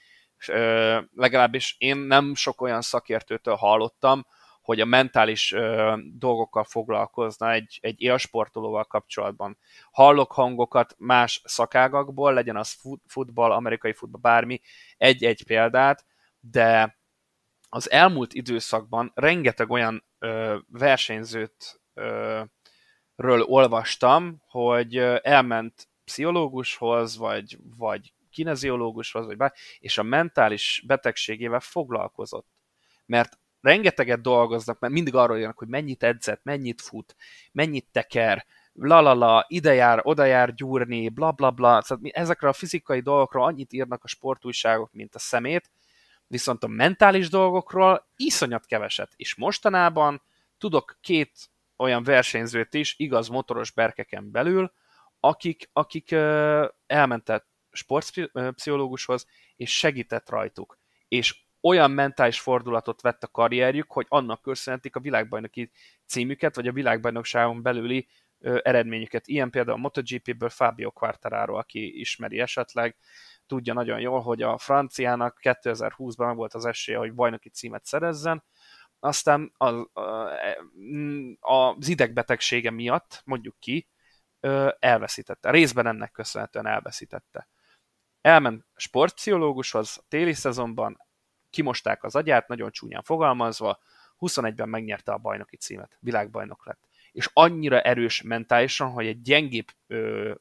[1.15, 4.27] legalábbis én nem sok olyan szakértőtől hallottam,
[4.67, 9.59] hogy a mentális ö, dolgokkal foglalkozna egy, egy élsportolóval kapcsolatban.
[9.91, 12.77] Hallok hangokat más szakágakból, legyen az
[13.07, 14.61] futball, amerikai futball, bármi,
[14.97, 16.05] egy-egy példát,
[16.41, 16.99] de
[17.69, 22.43] az elmúlt időszakban rengeteg olyan ö, versenyzőt ö,
[23.17, 32.47] ről olvastam, hogy elment pszichológushoz, vagy, vagy kineziológushoz, vagy bár, és a mentális betegségével foglalkozott.
[33.07, 37.17] Mert rengeteget dolgoznak, mert mindig arról jönnek, hogy mennyit edzett, mennyit fut,
[37.53, 41.83] mennyit teker, lalala, ide jár, oda jár gyúrni, bla bla bla.
[41.83, 45.71] Szóval ezekre a fizikai dolgokról annyit írnak a sportújságok, mint a szemét,
[46.27, 49.13] viszont a mentális dolgokról iszonyat keveset.
[49.17, 50.23] És mostanában
[50.59, 51.33] tudok két
[51.77, 54.73] olyan versenyzőt is, igaz motoros berkeken belül,
[55.21, 56.13] akik, akik
[56.87, 60.79] elmentek sportpszichológushoz, és segített rajtuk.
[61.09, 65.71] És olyan mentális fordulatot vett a karrierjük, hogy annak köszönhetik a világbajnoki
[66.07, 69.27] címüket, vagy a világbajnokságon belüli ö, eredményüket.
[69.27, 72.97] Ilyen például a MotoGP-ből Fabio Quartararo, aki ismeri esetleg,
[73.47, 78.45] tudja nagyon jól, hogy a franciának 2020-ban meg volt az esélye, hogy bajnoki címet szerezzen,
[78.99, 79.87] aztán az,
[81.41, 83.89] az idegbetegsége miatt, mondjuk ki,
[84.79, 85.51] elveszítette.
[85.51, 87.49] Részben ennek köszönhetően elveszítette.
[88.21, 91.06] Elment sportpszichológushoz téli szezonban,
[91.57, 93.79] kimosták az agyát, nagyon csúnyán fogalmazva,
[94.21, 96.81] 21-ben megnyerte a bajnoki címet, világbajnok lett.
[97.13, 100.35] És annyira erős mentálisan, hogy egy gyengébb ö,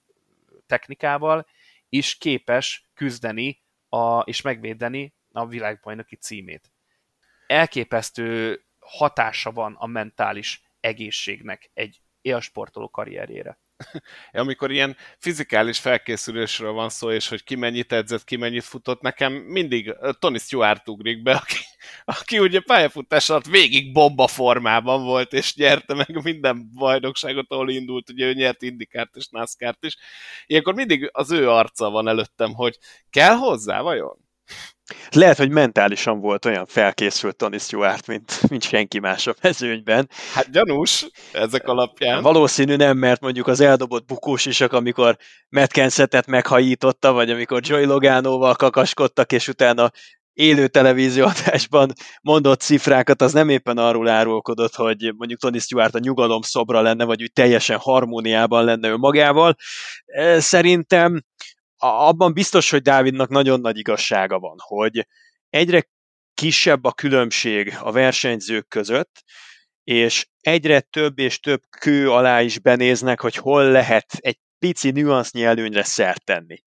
[0.66, 1.48] technikával
[1.90, 6.72] is képes küzdeni a, és megvédeni a világbajnoki címét.
[7.48, 13.60] Elképesztő hatása van a mentális egészségnek egy élsportoló karrierjére.
[14.32, 19.34] amikor ilyen fizikális felkészülésről van szó, és hogy ki mennyit edzett, ki mennyit futott, nekem
[19.34, 21.58] mindig Tony Stewart ugrik be, aki,
[22.06, 28.10] aki ugye pályafutás alatt végig bomba formában volt, és nyerte meg minden bajnokságot, ahol indult,
[28.10, 29.98] ugye ő nyert Indikárt és NASCAR-t is.
[30.46, 32.78] Ilyenkor mindig az ő arca van előttem, hogy
[33.10, 34.25] kell hozzá, vajon?
[35.10, 40.10] Lehet, hogy mentálisan volt olyan felkészült Tony Stewart, mint, mint senki más a mezőnyben.
[40.34, 42.22] Hát gyanús, ezek alapján.
[42.22, 45.18] Valószínű nem, mert mondjuk az eldobott bukós isak, amikor
[45.50, 49.92] Matt Kensetet meghajította, vagy amikor Joy Loganoval kakaskodtak, és utána
[50.34, 56.42] élő televízióadásban mondott cifrákat, az nem éppen arról árulkodott, hogy mondjuk Tony Stewart a nyugalom
[56.42, 59.56] szobra lenne, vagy úgy teljesen harmóniában lenne ő magával.
[60.38, 61.24] Szerintem
[61.86, 65.08] abban biztos, hogy Dávidnak nagyon nagy igazsága van, hogy
[65.50, 65.90] egyre
[66.34, 69.24] kisebb a különbség a versenyzők között,
[69.84, 75.44] és egyre több és több kő alá is benéznek, hogy hol lehet egy pici nüansznyi
[75.44, 76.58] előnyre szert tenni.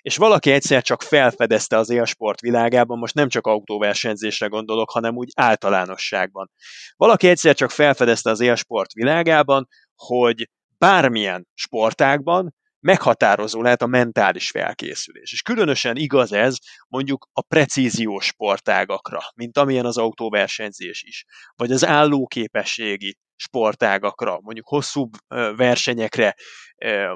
[0.00, 5.30] És valaki egyszer csak felfedezte az élsport világában, most nem csak autóversenyzésre gondolok, hanem úgy
[5.34, 6.50] általánosságban.
[6.96, 15.32] Valaki egyszer csak felfedezte az élsport világában, hogy bármilyen sportágban meghatározó lehet a mentális felkészülés.
[15.32, 16.56] És különösen igaz ez
[16.88, 25.08] mondjuk a precíziós sportágakra, mint amilyen az autóversenyzés is, vagy az állóképességi sportágakra, mondjuk hosszú
[25.56, 26.34] versenyekre,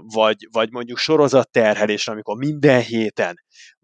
[0.01, 3.35] vagy, vagy mondjuk sorozatterhelésre, amikor minden héten,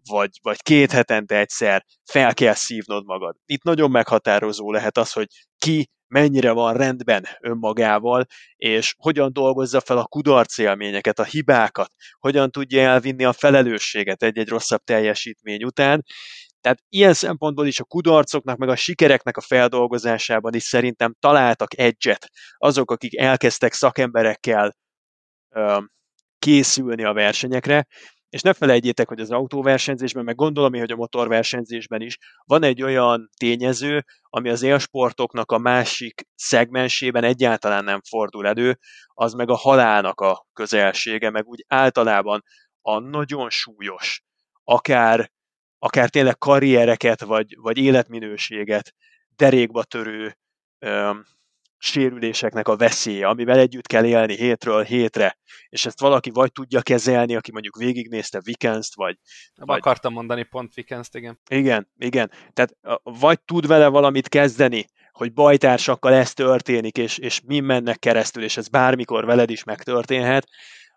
[0.09, 3.35] vagy, vagy két hetente egyszer fel kell szívnod magad.
[3.45, 9.97] Itt nagyon meghatározó lehet az, hogy ki mennyire van rendben önmagával, és hogyan dolgozza fel
[9.97, 16.03] a kudarc élményeket, a hibákat, hogyan tudja elvinni a felelősséget egy-egy rosszabb teljesítmény után.
[16.61, 22.29] Tehát ilyen szempontból is a kudarcoknak, meg a sikereknek a feldolgozásában is szerintem találtak egyet
[22.57, 24.75] azok, akik elkezdtek szakemberekkel
[25.49, 25.79] ö,
[26.39, 27.87] készülni a versenyekre,
[28.29, 33.29] és ne felejtjétek, hogy az autóversenyzésben, meg gondolom hogy a motorversenyzésben is van egy olyan
[33.37, 40.21] tényező, ami az élsportoknak a másik szegmensében egyáltalán nem fordul elő, az meg a halálnak
[40.21, 42.43] a közelsége, meg úgy általában
[42.81, 44.23] a nagyon súlyos,
[44.63, 45.31] akár,
[45.79, 48.93] akár tényleg karriereket, vagy, vagy életminőséget
[49.35, 50.37] derékba törő
[51.77, 55.37] sérüléseknek a veszélye, amivel együtt kell élni hétről hétre,
[55.69, 59.17] és ezt valaki vagy tudja kezelni, aki mondjuk végignézte Vikenst, vagy...
[59.55, 59.77] vagy...
[59.77, 61.39] Akartam mondani pont Vikenst, igen.
[61.49, 62.31] Igen, igen.
[62.53, 68.43] Tehát vagy tud vele valamit kezdeni, hogy bajtársakkal ez történik, és, és mi mennek keresztül,
[68.43, 70.47] és ez bármikor veled is megtörténhet,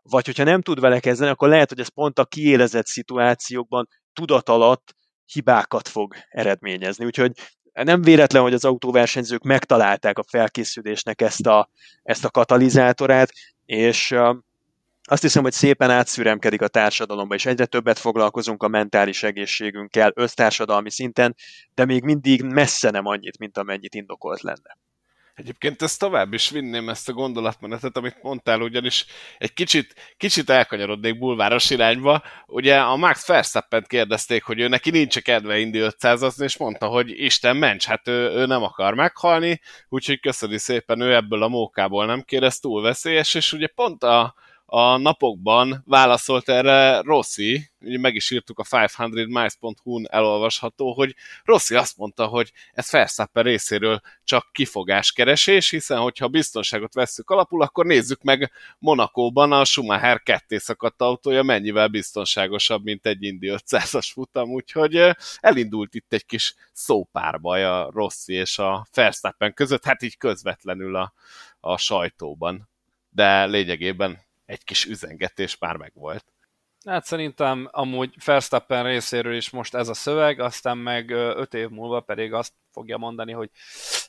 [0.02, 4.48] vagy hogyha nem tud vele kezdeni, akkor lehet, hogy ez pont a kiélezett szituációkban tudat
[4.48, 4.94] alatt
[5.32, 7.04] hibákat fog eredményezni.
[7.04, 7.32] Úgyhogy
[7.72, 11.70] nem véletlen, hogy az autóversenyzők megtalálták a felkészülésnek ezt a,
[12.02, 13.32] ezt a katalizátorát,
[13.66, 14.14] és
[15.02, 20.90] azt hiszem, hogy szépen átszüremkedik a társadalomba, és egyre többet foglalkozunk a mentális egészségünkkel össztársadalmi
[20.90, 21.34] szinten,
[21.74, 24.78] de még mindig messze nem annyit, mint amennyit indokolt lenne.
[25.34, 29.06] Egyébként ezt tovább is vinném ezt a gondolatmenetet, amit mondtál, ugyanis
[29.38, 32.22] egy kicsit, kicsit elkanyarodnék bulváros irányba.
[32.46, 37.10] Ugye a Max verstappen kérdezték, hogy ő neki nincs kedve Indi 500 és mondta, hogy
[37.20, 42.06] Isten ments, hát ő, ő nem akar meghalni, úgyhogy köszöni szépen, ő ebből a mókából
[42.06, 44.34] nem kérdez, túl veszélyes, és ugye pont a,
[44.72, 51.96] a napokban válaszolt erre Rossi, ugye meg is írtuk a 500miles.hu-n elolvasható, hogy Rossi azt
[51.96, 58.52] mondta, hogy ez Verstappen részéről csak kifogáskeresés, hiszen hogyha biztonságot vesszük alapul, akkor nézzük meg
[58.78, 65.94] Monakóban a Schumacher ketté szakadt autója mennyivel biztonságosabb, mint egy Indy 500-as futam, úgyhogy elindult
[65.94, 71.12] itt egy kis szópárbaj a Rossi és a Verstappen között, hát így közvetlenül a,
[71.60, 72.68] a sajtóban.
[73.12, 76.24] De lényegében egy kis üzengetés már megvolt.
[76.86, 82.00] Hát szerintem amúgy Verstappen részéről is most ez a szöveg, aztán meg öt év múlva
[82.00, 83.50] pedig azt fogja mondani, hogy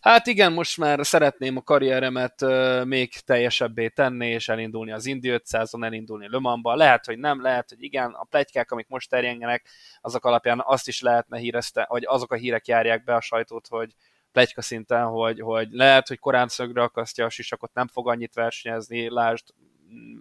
[0.02, 2.46] hát igen, most már szeretném a karrieremet
[2.86, 6.76] még teljesebbé tenni, és elindulni az Indy 500-on, elindulni Le Mansba.
[6.76, 9.68] Lehet, hogy nem, lehet, hogy igen, a plegykák, amik most terjengenek,
[10.02, 13.94] azok alapján azt is lehetne hírezte, hogy azok a hírek járják be a sajtót, hogy
[14.32, 19.10] plegyka szinten, hogy, hogy lehet, hogy korán szögre akasztja a sisakot, nem fog annyit versenyezni,
[19.10, 19.46] lásd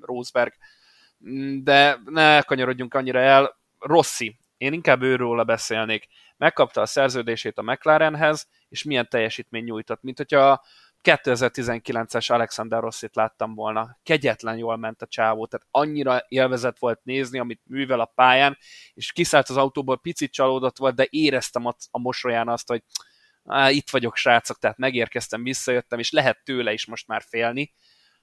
[0.00, 0.52] Rosberg,
[1.62, 3.58] de ne kanyarodjunk annyira el.
[3.78, 6.06] Rossi, én inkább őről beszélnék.
[6.36, 10.64] Megkapta a szerződését a McLarenhez, és milyen teljesítmény nyújtott, mint hogyha
[11.02, 13.98] 2019-es Alexander Rossit láttam volna.
[14.02, 18.58] Kegyetlen jól ment a csávó, tehát annyira élvezett volt nézni, amit művel a pályán,
[18.94, 22.82] és kiszállt az autóból, picit csalódott volt, de éreztem a, mosolyán azt, hogy
[23.68, 27.72] itt vagyok srácok, tehát megérkeztem, visszajöttem, és lehet tőle is most már félni.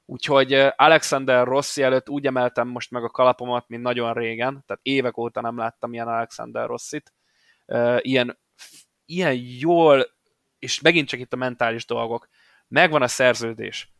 [0.10, 5.18] Úgyhogy Alexander Rossi előtt úgy emeltem most meg a kalapomat, mint nagyon régen, tehát évek
[5.18, 7.14] óta nem láttam ilyen Alexander Rossit.
[7.98, 8.40] Ilyen,
[9.06, 10.06] ilyen jól,
[10.60, 12.28] és megint csak itt a mentális dolgok,
[12.68, 13.94] megvan a szerződés,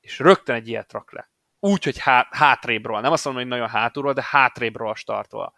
[0.00, 1.30] és rögtön egy ilyet rak le.
[1.58, 5.54] Úgy, hogy hát, hátrébről, nem azt mondom, hogy nagyon hátulról, de hátrébről startol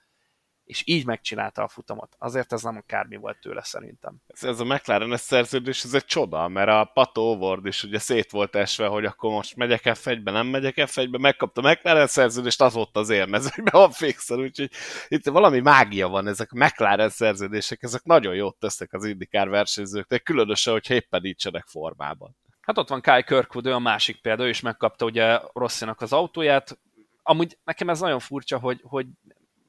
[0.68, 2.14] és így megcsinálta a futamot.
[2.18, 4.16] Azért ez nem akármi volt tőle szerintem.
[4.26, 8.30] Ez, ez a mclaren szerződés, ez egy csoda, mert a Pato Award is ugye szét
[8.30, 12.74] volt esve, hogy akkor most megyek f nem megyek f megkapta a McLaren szerződést, az
[12.74, 14.70] volt az élmezőnyben van fixen, úgyhogy
[15.08, 20.22] itt valami mágia van, ezek a McLaren szerződések, ezek nagyon jót tesznek az indikár versenyzőknek,
[20.22, 22.36] különösen, hogyha éppen nincsenek formában.
[22.60, 26.12] Hát ott van Kai Kirkwood, ő a másik példa, ő is megkapta ugye Rosszinak az
[26.12, 26.78] autóját.
[27.22, 29.06] Amúgy nekem ez nagyon furcsa, hogy, hogy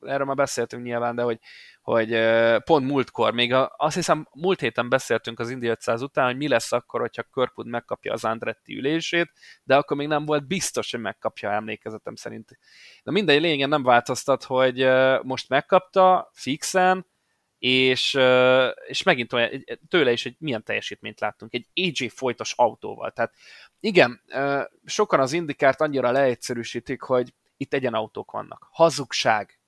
[0.01, 1.39] erről már beszéltünk nyilván, de hogy,
[1.81, 2.19] hogy
[2.63, 6.47] pont múltkor, még a, azt hiszem múlt héten beszéltünk az Indy 500 után, hogy mi
[6.47, 9.32] lesz akkor, hogyha Kirkwood megkapja az Andretti ülését,
[9.63, 12.57] de akkor még nem volt biztos, hogy megkapja emlékezetem szerint.
[13.03, 14.88] De mindegy, lényegen nem változtat, hogy
[15.24, 17.05] most megkapta fixen,
[17.59, 18.19] és,
[18.88, 23.11] és megint olyan, tőle is, hogy milyen teljesítményt láttunk, egy AJ folytos autóval.
[23.11, 23.34] Tehát
[23.80, 24.21] igen,
[24.86, 28.67] sokan az indikárt annyira leegyszerűsítik, hogy itt egyenautók vannak.
[28.71, 29.59] Hazugság,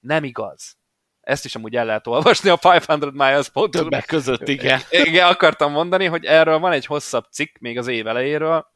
[0.00, 0.76] nem igaz.
[1.20, 4.80] Ezt is amúgy el lehet olvasni a 500 miles Többek között, igen.
[5.06, 8.66] igen, akartam mondani, hogy erről van egy hosszabb cikk, még az év elejéről,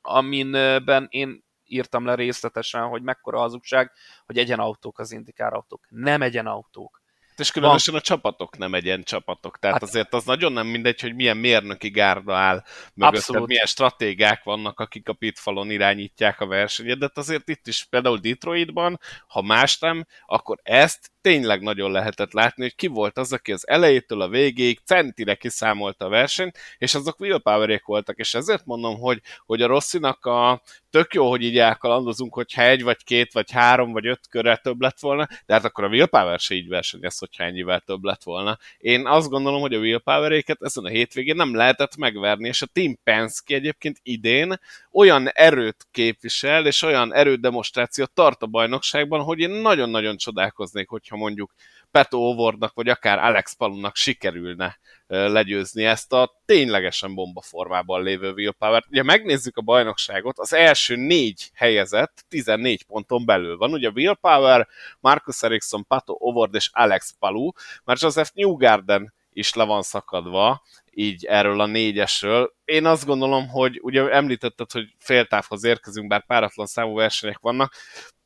[0.00, 3.92] aminben én írtam le részletesen, hogy mekkora hazugság,
[4.26, 5.86] hogy egyenautók az indikár autók.
[5.88, 7.02] Nem egyenautók.
[7.36, 8.02] És különösen van.
[8.02, 9.58] a csapatok nem egyen csapatok.
[9.58, 12.64] Tehát hát, azért az nagyon nem mindegy, hogy milyen mérnöki gárda áll
[12.94, 18.18] mögött, milyen stratégák vannak, akik a pitfalon irányítják a versenyet, de azért itt is például
[18.18, 23.52] Detroitban, ha más nem, akkor ezt tényleg nagyon lehetett látni, hogy ki volt az, aki
[23.52, 28.98] az elejétől a végéig centire kiszámolta a versenyt, és azok willpowerék voltak, és ezért mondom,
[28.98, 33.50] hogy, hogy a Rosszinak a tök jó, hogy így elkalandozunk, hogyha egy, vagy két, vagy
[33.50, 37.18] három, vagy öt körrel több lett volna, de hát akkor a willpower se így versenyez,
[37.26, 38.58] hogyha ennyivel több lett volna.
[38.78, 42.98] Én azt gondolom, hogy a willpoweréket ezen a hétvégén nem lehetett megverni, és a Team
[43.04, 44.60] Penske egyébként idén
[44.92, 51.52] olyan erőt képvisel, és olyan erődemonstrációt tart a bajnokságban, hogy én nagyon-nagyon csodálkoznék, hogyha mondjuk
[51.94, 58.86] Peto Ovordnak, vagy akár Alex Palunak sikerülne legyőzni ezt a ténylegesen bomba formában lévő willpower-t.
[58.88, 63.72] Ugye megnézzük a bajnokságot, az első négy helyezett 14 ponton belül van.
[63.72, 64.68] Ugye Willpower,
[65.00, 67.50] Marcus Ericsson, Pato Ovord és Alex Palu,
[67.84, 72.54] már Joseph Newgarden is le van szakadva, így erről a négyesről.
[72.64, 77.74] Én azt gondolom, hogy ugye említetted, hogy féltávhoz érkezünk, bár páratlan számú versenyek vannak,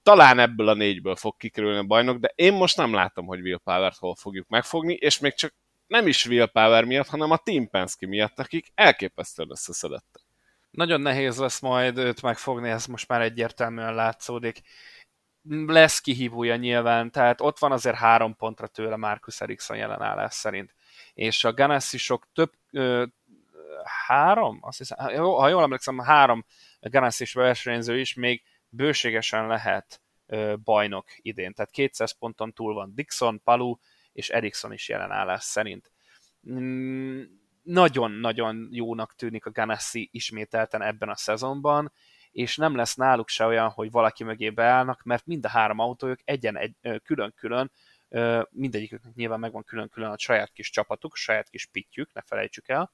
[0.09, 3.59] talán ebből a négyből fog kikerülni a bajnok, de én most nem látom, hogy Will
[3.65, 5.55] Power-t hol fogjuk megfogni, és még csak
[5.87, 10.23] nem is Will Power miatt, hanem a Team Penske miatt, akik elképesztően összeszedettek.
[10.71, 14.61] Nagyon nehéz lesz majd őt megfogni, ez most már egyértelműen látszódik.
[15.67, 20.75] Lesz kihívója nyilván, tehát ott van azért három pontra tőle Marcus Ericsson jelenállás szerint.
[21.15, 23.05] És a Ganassi-sok több, ö,
[24.07, 26.45] három, azt hiszem, ha jól emlékszem, három
[26.81, 30.01] Ganassi versenyző is még bőségesen lehet
[30.65, 31.53] bajnok idén.
[31.55, 33.77] Tehát 200 ponton túl van Dixon, Palu
[34.13, 35.93] és Ericsson is jelenállás szerint.
[36.51, 37.23] Mm,
[37.63, 41.93] nagyon-nagyon jónak tűnik a Ganassi ismételten ebben a szezonban,
[42.31, 46.21] és nem lesz náluk se olyan, hogy valaki mögé beállnak, mert mind a három autójuk
[46.25, 47.71] egyen egy, külön-külön,
[48.51, 52.93] mindegyiküknek nyilván megvan külön-külön a saját kis csapatuk, a saját kis pitjük, ne felejtsük el,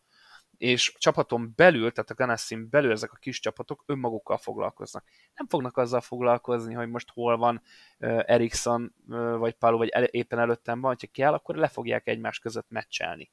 [0.59, 5.05] és a csapaton belül, tehát a Ganassin belül ezek a kis csapatok önmagukkal foglalkoznak.
[5.35, 7.63] Nem fognak azzal foglalkozni, hogy most hol van
[7.99, 12.07] uh, Ericsson uh, vagy Palu, vagy el, éppen előttem van, ha kell, akkor le fogják
[12.07, 13.31] egymás között meccselni.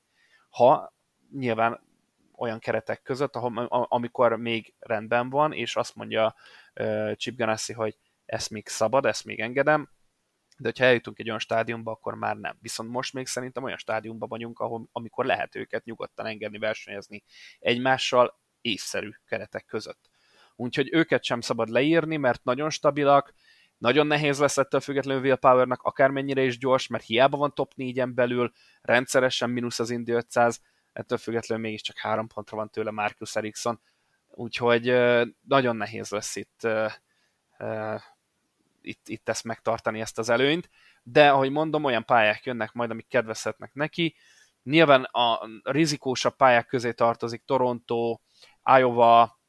[0.50, 0.94] Ha
[1.32, 1.80] nyilván
[2.36, 6.36] olyan keretek között, ahol, amikor még rendben van, és azt mondja
[6.80, 9.90] uh, Chip Ganassi, hogy ezt még szabad, ezt még engedem,
[10.62, 12.58] de hogyha eljutunk egy olyan stádiumba, akkor már nem.
[12.62, 17.24] Viszont most még szerintem olyan stádiumban vagyunk, ahol, amikor lehet őket nyugodtan engedni versenyezni
[17.60, 20.10] egymással észszerű keretek között.
[20.56, 23.34] Úgyhogy őket sem szabad leírni, mert nagyon stabilak,
[23.78, 28.12] nagyon nehéz lesz ettől függetlenül Will Powernak, akármennyire is gyors, mert hiába van top 4-en
[28.16, 28.52] belül,
[28.82, 30.62] rendszeresen mínusz az Indy 500,
[30.94, 33.82] ettől függetlenül mégiscsak három pontra van tőle Marcus Ericsson,
[34.28, 34.86] úgyhogy
[35.42, 36.68] nagyon nehéz lesz itt
[38.82, 40.70] itt, itt ezt megtartani, ezt az előnyt,
[41.04, 44.16] de ahogy mondom, olyan pályák jönnek majd, amik kedvezhetnek neki.
[44.64, 48.20] Nyilván a rizikósabb pályák közé tartozik Toronto,
[48.78, 49.40] Iowa,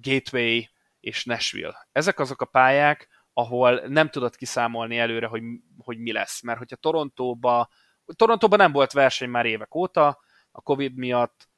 [0.00, 0.60] Gateway
[1.00, 1.88] és Nashville.
[1.92, 5.42] Ezek azok a pályák, ahol nem tudod kiszámolni előre, hogy,
[5.78, 6.42] hogy mi lesz.
[6.42, 7.68] Mert hogyha Torontóba,
[8.16, 11.48] Torontóban nem volt verseny már évek óta, a Covid miatt,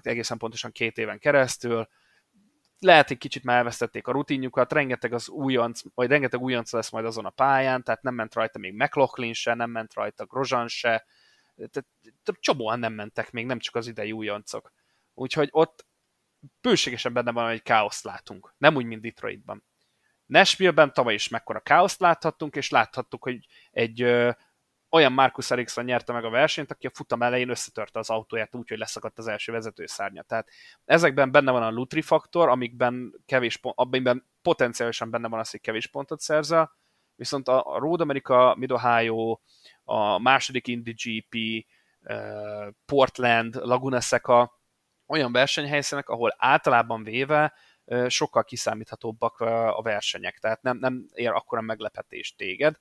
[0.00, 1.88] egészen pontosan két éven keresztül,
[2.82, 7.04] lehet, hogy kicsit már elvesztették a rutinjukat, rengeteg az újonc, vagy rengeteg újonc lesz majd
[7.04, 11.06] azon a pályán, tehát nem ment rajta még McLaughlin se, nem ment rajta Grosjean se,
[11.56, 14.72] tehát csomóan nem mentek még, nem csak az idei újoncok.
[15.14, 15.86] Úgyhogy ott
[16.60, 18.54] bőségesen benne van, hogy káoszt látunk.
[18.58, 19.64] Nem úgy, mint Detroitban.
[20.26, 24.00] Nashville-ben tavaly is mekkora káoszt láthattunk, és láthattuk, hogy egy
[24.92, 28.68] olyan Marcus Ericsson nyerte meg a versenyt, aki a futam elején összetörte az autóját úgy,
[28.68, 30.22] hogy leszakadt az első vezetőszárnya.
[30.22, 30.48] Tehát
[30.84, 35.60] ezekben benne van a Lutri faktor, amikben kevés pont, abban potenciálisan benne van az, hogy
[35.60, 36.72] kevés pontot szerzel,
[37.14, 39.38] viszont a Road America, Mid-Ohio,
[39.84, 41.66] a második Indy GP,
[42.86, 44.60] Portland, Laguna Seca,
[45.06, 47.54] olyan versenyhelyszínek, ahol általában véve
[48.06, 52.76] sokkal kiszámíthatóbbak a versenyek, tehát nem, nem ér akkora meglepetést téged,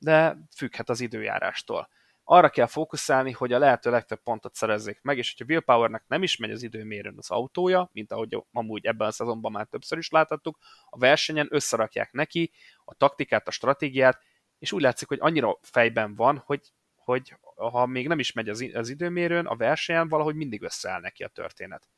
[0.00, 1.88] de függhet az időjárástól.
[2.24, 6.22] Arra kell fókuszálni, hogy a lehető legtöbb pontot szerezzék meg, és hogyha Will Powernek nem
[6.22, 10.10] is megy az időmérőn az autója, mint ahogy amúgy ebben a szezonban már többször is
[10.10, 12.52] láthattuk, a versenyen összerakják neki
[12.84, 14.22] a taktikát, a stratégiát,
[14.58, 18.70] és úgy látszik, hogy annyira fejben van, hogy, hogy ha még nem is megy az,
[18.74, 21.88] az időmérőn, a versenyen valahogy mindig összeáll neki a történet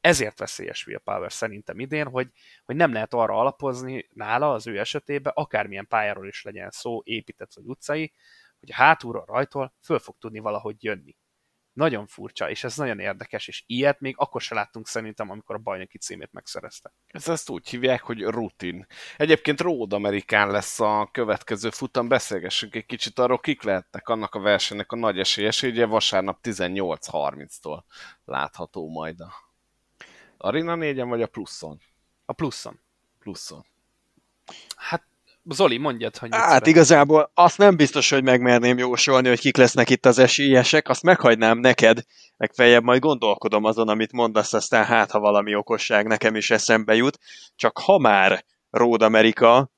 [0.00, 2.28] ezért veszélyes Will Power szerintem idén, hogy,
[2.64, 7.54] hogy nem lehet arra alapozni nála az ő esetében, akármilyen pályáról is legyen szó, épített
[7.54, 8.12] vagy utcai,
[8.60, 11.16] hogy a hátulról rajtól föl fog tudni valahogy jönni.
[11.72, 15.58] Nagyon furcsa, és ez nagyon érdekes, és ilyet még akkor se láttunk szerintem, amikor a
[15.58, 16.92] bajnoki címét megszerezte.
[17.06, 18.86] Ez ezt úgy hívják, hogy rutin.
[19.16, 24.40] Egyébként Road Amerikán lesz a következő futam, beszélgessünk egy kicsit arról, kik lehetnek annak a
[24.40, 27.82] versenynek a nagy esélyes, ugye vasárnap 18.30-tól
[28.24, 29.49] látható majd a
[30.42, 31.80] Arena 4 vagy a pluszon?
[32.24, 32.80] A pluszon.
[33.18, 33.64] Pluszon.
[34.76, 35.02] Hát
[35.44, 36.66] Zoli, mondjad, hogy Hát szeret.
[36.66, 41.58] igazából azt nem biztos, hogy megmerném jósolni, hogy kik lesznek itt az esélyesek, azt meghagynám
[41.58, 42.04] neked,
[42.36, 47.18] legfeljebb majd gondolkodom azon, amit mondasz, aztán hát, ha valami okosság nekem is eszembe jut.
[47.56, 49.70] Csak ha már Road Amerika,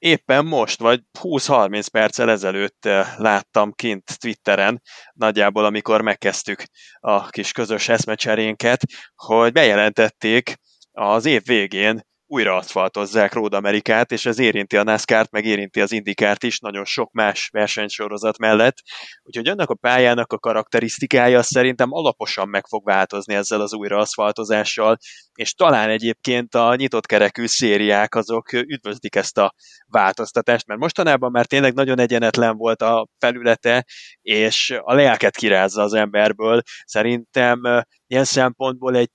[0.00, 4.82] éppen most, vagy 20-30 perccel ezelőtt eh, láttam kint Twitteren,
[5.12, 6.62] nagyjából amikor megkezdtük
[7.00, 8.82] a kis közös eszmecserénket,
[9.14, 10.54] hogy bejelentették
[10.92, 15.92] az év végén újra aszfaltozzák Road Amerikát, és ez érinti a NASCAR-t, meg érinti az
[15.92, 18.76] Indikárt is, nagyon sok más versenysorozat mellett.
[19.22, 24.96] Úgyhogy annak a pályának a karakterisztikája szerintem alaposan meg fog változni ezzel az újra aszfaltozással,
[25.34, 29.54] és talán egyébként a nyitott kerekű szériák azok üdvözlik ezt a
[29.86, 33.84] változtatást, mert mostanában már tényleg nagyon egyenetlen volt a felülete,
[34.22, 36.62] és a lelket kirázza az emberből.
[36.84, 37.60] Szerintem
[38.06, 39.10] ilyen szempontból egy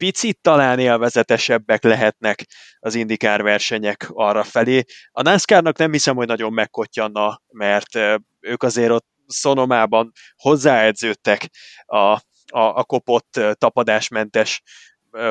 [0.00, 2.46] picit talán élvezetesebbek lehetnek
[2.78, 4.82] az indikár versenyek arra felé.
[5.10, 7.94] A NASCAR-nak nem hiszem, hogy nagyon megkotyanna, mert
[8.40, 11.48] ők azért ott Szonomában hozzáedződtek
[11.86, 12.20] a, a,
[12.50, 14.62] a kopott, tapadásmentes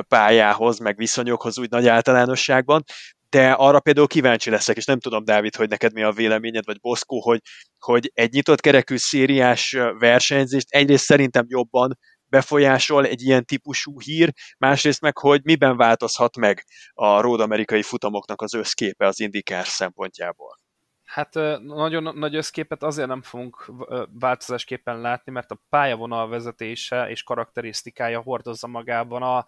[0.07, 2.83] pályához, meg viszonyokhoz úgy nagy általánosságban,
[3.29, 6.79] de arra például kíváncsi leszek, és nem tudom, Dávid, hogy neked mi a véleményed, vagy
[6.79, 7.41] Boszkó, hogy,
[7.79, 11.97] hogy egy nyitott kerekű szériás versenyzést egyrészt szerintem jobban
[12.29, 18.41] befolyásol egy ilyen típusú hír, másrészt meg, hogy miben változhat meg a Road amerikai futamoknak
[18.41, 20.57] az összképe az indikár szempontjából.
[21.03, 23.71] Hát nagyon nagy összképet azért nem fogunk
[24.19, 29.45] változásképpen látni, mert a pályavonal vezetése és karakterisztikája hordozza magában a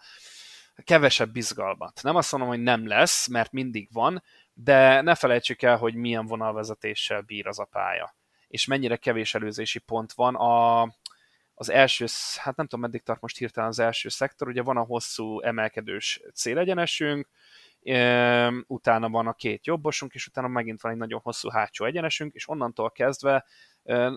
[0.84, 2.00] kevesebb izgalmat.
[2.04, 4.24] Nem azt mondom, hogy nem lesz, mert mindig van,
[4.54, 8.16] de ne felejtsük el, hogy milyen vonalvezetéssel bír az a pálya
[8.52, 10.36] és mennyire kevés előzési pont van.
[10.36, 10.82] A,
[11.62, 12.06] az első,
[12.36, 16.22] hát nem tudom meddig tart most hirtelen az első szektor, ugye van a hosszú emelkedős
[16.34, 17.28] célegyenesünk,
[18.68, 22.50] utána van a két jobbosunk, és utána megint van egy nagyon hosszú hátsó egyenesünk, és
[22.50, 23.46] onnantól kezdve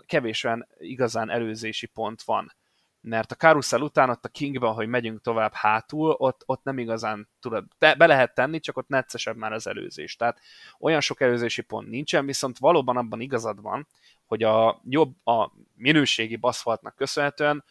[0.07, 2.53] kevés olyan igazán előzési pont van.
[3.01, 7.29] Mert a Carousel után ott a Kingben, hogy megyünk tovább hátul, ott, ott nem igazán
[7.41, 10.17] tudod, be, be lehet tenni, csak ott neccesebb már az előzés.
[10.17, 10.41] Tehát
[10.79, 13.87] olyan sok előzési pont nincsen, viszont valóban abban igazad van,
[14.35, 17.65] hogy a jobb, a minőségi baszfaltnak köszönhetően,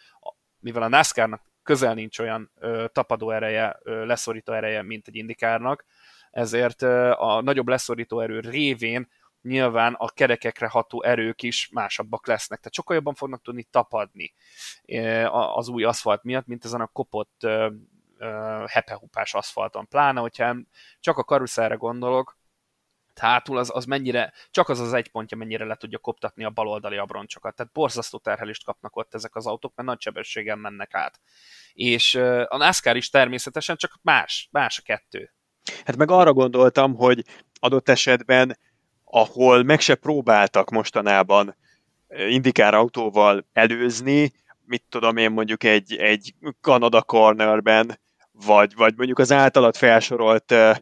[0.60, 5.86] mivel a NASCAR-nak közel nincs olyan ö, tapadó ereje, ö, leszorító ereje, mint egy indikárnak,
[6.32, 9.10] ezért ö, a nagyobb leszorító erő révén
[9.42, 12.60] nyilván a kerekekre ható erők is másabbak lesznek.
[12.60, 14.34] Tehát sokkal jobban fognak tudni tapadni
[15.32, 17.48] az új aszfalt miatt, mint ezen a kopott
[18.68, 19.88] hepehupás aszfalton.
[19.88, 20.56] Pláne, hogyha
[21.00, 22.38] csak a karuszelre gondolok,
[23.20, 26.98] hátul az, az mennyire, csak az az egy pontja mennyire le tudja koptatni a baloldali
[26.98, 27.56] abroncsokat.
[27.56, 31.20] Tehát borzasztó terhelést kapnak ott ezek az autók, mert nagy sebességgel mennek át.
[31.74, 32.16] És
[32.48, 35.34] a NASCAR is természetesen csak más, más a kettő.
[35.86, 37.26] Hát meg arra gondoltam, hogy
[37.60, 38.58] adott esetben,
[39.04, 41.56] ahol meg se próbáltak mostanában
[42.30, 44.32] indikár autóval előzni,
[44.66, 48.00] mit tudom én mondjuk egy, egy Canada Cornerben,
[48.32, 50.76] vagy, vagy mondjuk az általad felsorolt uh,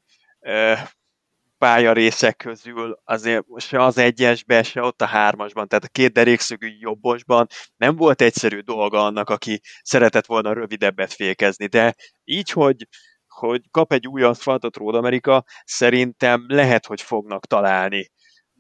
[1.62, 7.47] pályarészek közül azért se az egyesben, se ott a hármasban, tehát a két derékszögű jobbosban
[7.78, 12.88] nem volt egyszerű dolga annak, aki szeretett volna rövidebbet fékezni, de így, hogy,
[13.28, 18.09] hogy kap egy új aszfaltot Road Amerika, szerintem lehet, hogy fognak találni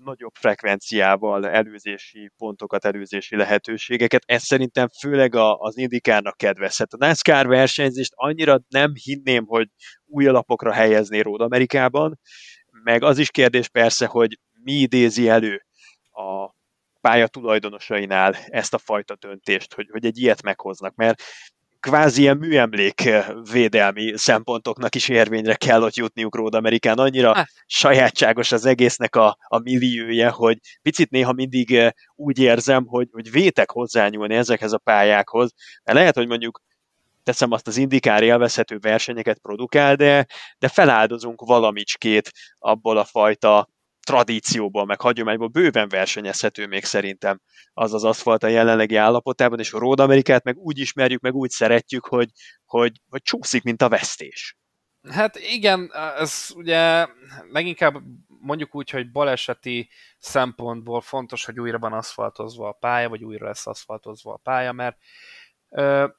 [0.03, 4.23] nagyobb frekvenciával előzési pontokat, előzési lehetőségeket.
[4.25, 6.93] Ez szerintem főleg a, az indikárnak kedvezhet.
[6.93, 9.67] A NASCAR versenyzést annyira nem hinném, hogy
[10.05, 12.19] új alapokra helyezné Road Amerikában,
[12.83, 15.65] meg az is kérdés persze, hogy mi idézi elő
[16.11, 16.53] a
[17.01, 21.21] pálya tulajdonosainál ezt a fajta döntést, hogy, hogy egy ilyet meghoznak, mert
[21.81, 23.09] kvázi ilyen műemlék
[23.51, 26.97] védelmi szempontoknak is érvényre kell ott jutniuk Ród Amerikán.
[26.97, 27.45] Annyira ah.
[27.65, 33.71] sajátságos az egésznek a, a milliója, hogy picit néha mindig úgy érzem, hogy, hogy vétek
[33.71, 35.53] hozzányúlni ezekhez a pályákhoz.
[35.83, 36.61] Mert lehet, hogy mondjuk
[37.23, 40.25] teszem azt az indikár élvezhető versenyeket produkál, de,
[40.59, 43.69] de feláldozunk valamicskét abból a fajta
[44.05, 47.41] tradícióból, meg hagyományból bőven versenyezhető még szerintem
[47.73, 51.49] az az aszfalt a jelenlegi állapotában, és a Road Amerikát meg úgy ismerjük, meg úgy
[51.49, 52.29] szeretjük, hogy,
[52.65, 54.57] hogy, hogy csúszik, mint a vesztés.
[55.09, 57.07] Hát igen, ez ugye
[57.51, 57.95] leginkább
[58.27, 63.67] mondjuk úgy, hogy baleseti szempontból fontos, hogy újra van aszfaltozva a pálya, vagy újra lesz
[63.67, 64.97] aszfaltozva a pálya, mert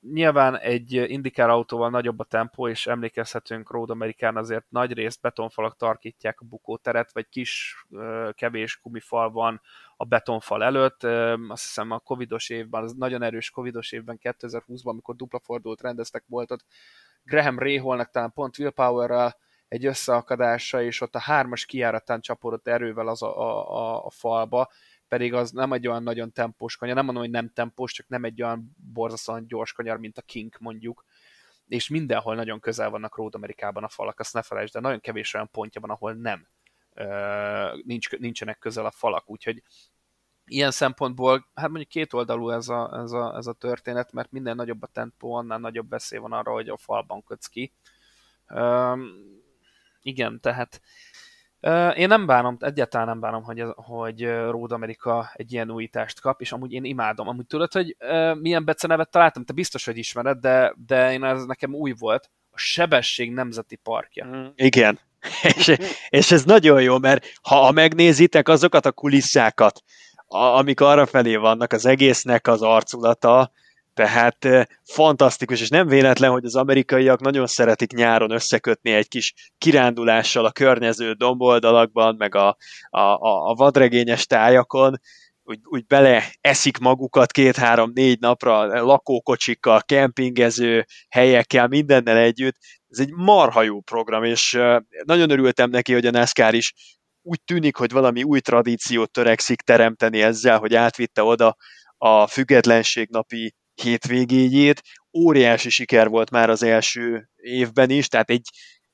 [0.01, 5.77] Nyilván egy indikár autóval nagyobb a tempó, és emlékezhetünk Road Amerikán azért nagy részt betonfalak
[5.77, 9.61] tarkítják a bukóteret, vagy kis uh, kevés gumifal van
[9.97, 11.05] a betonfal előtt.
[11.05, 15.81] Uh, azt hiszem a covidos évben, az nagyon erős covidos évben, 2020-ban, amikor dupla fordulót
[15.81, 16.65] rendeztek volt ott,
[17.25, 19.37] Graham Reholnak talán pont Willpower-rel
[19.69, 24.69] egy összeakadása, és ott a hármas kiáratán csapódott erővel az a, a, a, a falba,
[25.13, 28.25] pedig az nem egy olyan nagyon tempós kanyar, nem mondom, hogy nem tempós, csak nem
[28.25, 31.05] egy olyan borzasztóan gyors kanyar, mint a King mondjuk,
[31.69, 35.35] és mindenhol nagyon közel vannak Road Amerikában a falak, azt ne felejtsd, de nagyon kevés
[35.35, 36.49] olyan pontja van, ahol nem
[37.85, 39.63] nincs, nincsenek közel a falak, úgyhogy
[40.45, 44.57] ilyen szempontból, hát mondjuk két oldalú ez a, ez, a, ez a történet, mert minden
[44.57, 47.73] nagyobb a tempó, annál nagyobb veszély van arra, hogy a falban kötsz ki.
[48.49, 49.41] Um,
[50.03, 50.81] igen, tehát
[51.97, 56.53] én nem bánom, egyáltalán nem bánom, hogy, hogy Road America egy ilyen újítást kap, és
[56.53, 57.29] amúgy én imádom.
[57.29, 57.97] Amúgy tudod, hogy
[58.41, 59.45] milyen becenevet találtam?
[59.45, 62.31] Te biztos, hogy ismered, de, de én ez nekem új volt.
[62.51, 64.27] A Sebesség Nemzeti Parkja.
[64.27, 64.99] Mm, igen.
[65.57, 65.77] és,
[66.09, 69.83] és ez nagyon jó, mert ha megnézitek azokat a kulisszákat,
[70.29, 73.53] amik arra felé vannak, az egésznek az arculata,
[73.95, 80.45] tehát fantasztikus, és nem véletlen, hogy az amerikaiak nagyon szeretik nyáron összekötni egy kis kirándulással
[80.45, 82.57] a környező domboldalakban, meg a,
[82.91, 83.01] a,
[83.51, 85.01] a vadregényes tájakon,
[85.45, 92.57] úgy, úgy bele eszik magukat két-három-négy napra lakókocsikkal, kempingező helyekkel, mindennel együtt.
[92.89, 94.59] Ez egy marha jó program, és
[95.05, 96.75] nagyon örültem neki, hogy a NASCAR is
[97.23, 101.57] úgy tűnik, hogy valami új tradíciót törekszik teremteni ezzel, hogy átvitte oda
[101.97, 104.83] a függetlenség napi hétvégéjét.
[105.19, 108.49] Óriási siker volt már az első évben is, tehát egy,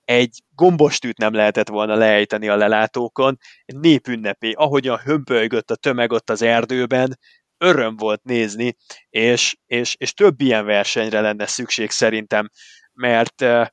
[0.04, 3.38] egy gombostűt nem lehetett volna leejteni a lelátókon.
[3.66, 7.18] Népünnepé, ahogyan hömpölygött a tömeg ott az erdőben,
[7.58, 8.76] öröm volt nézni,
[9.10, 12.48] és, és, és több ilyen versenyre lenne szükség szerintem,
[12.92, 13.66] mert eh,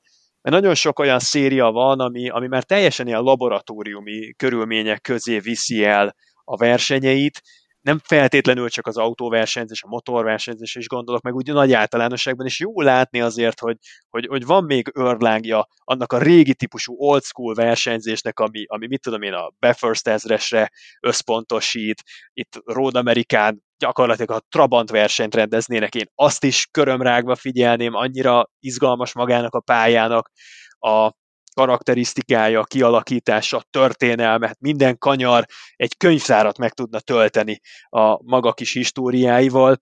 [0.46, 5.84] mert nagyon sok olyan széria van, ami, ami már teljesen ilyen laboratóriumi körülmények közé viszi
[5.84, 7.42] el a versenyeit,
[7.86, 12.82] nem feltétlenül csak az autóversenyzés, a motorversenyzés is gondolok, meg úgy nagy általánosságban, és jó
[12.82, 13.78] látni azért, hogy,
[14.10, 19.02] hogy, hogy van még örlángja annak a régi típusú old school versenyzésnek, ami, ami mit
[19.02, 26.08] tudom én, a Befirst ezresre összpontosít, itt Road Amerikán gyakorlatilag a Trabant versenyt rendeznének, én
[26.16, 30.32] azt is körömrágva figyelném, annyira izgalmas magának a pályának
[30.80, 31.12] a,
[31.56, 35.46] karakterisztikája, kialakítása, történelme, minden kanyar
[35.76, 39.80] egy könyvszárat meg tudna tölteni a maga kis históriáival,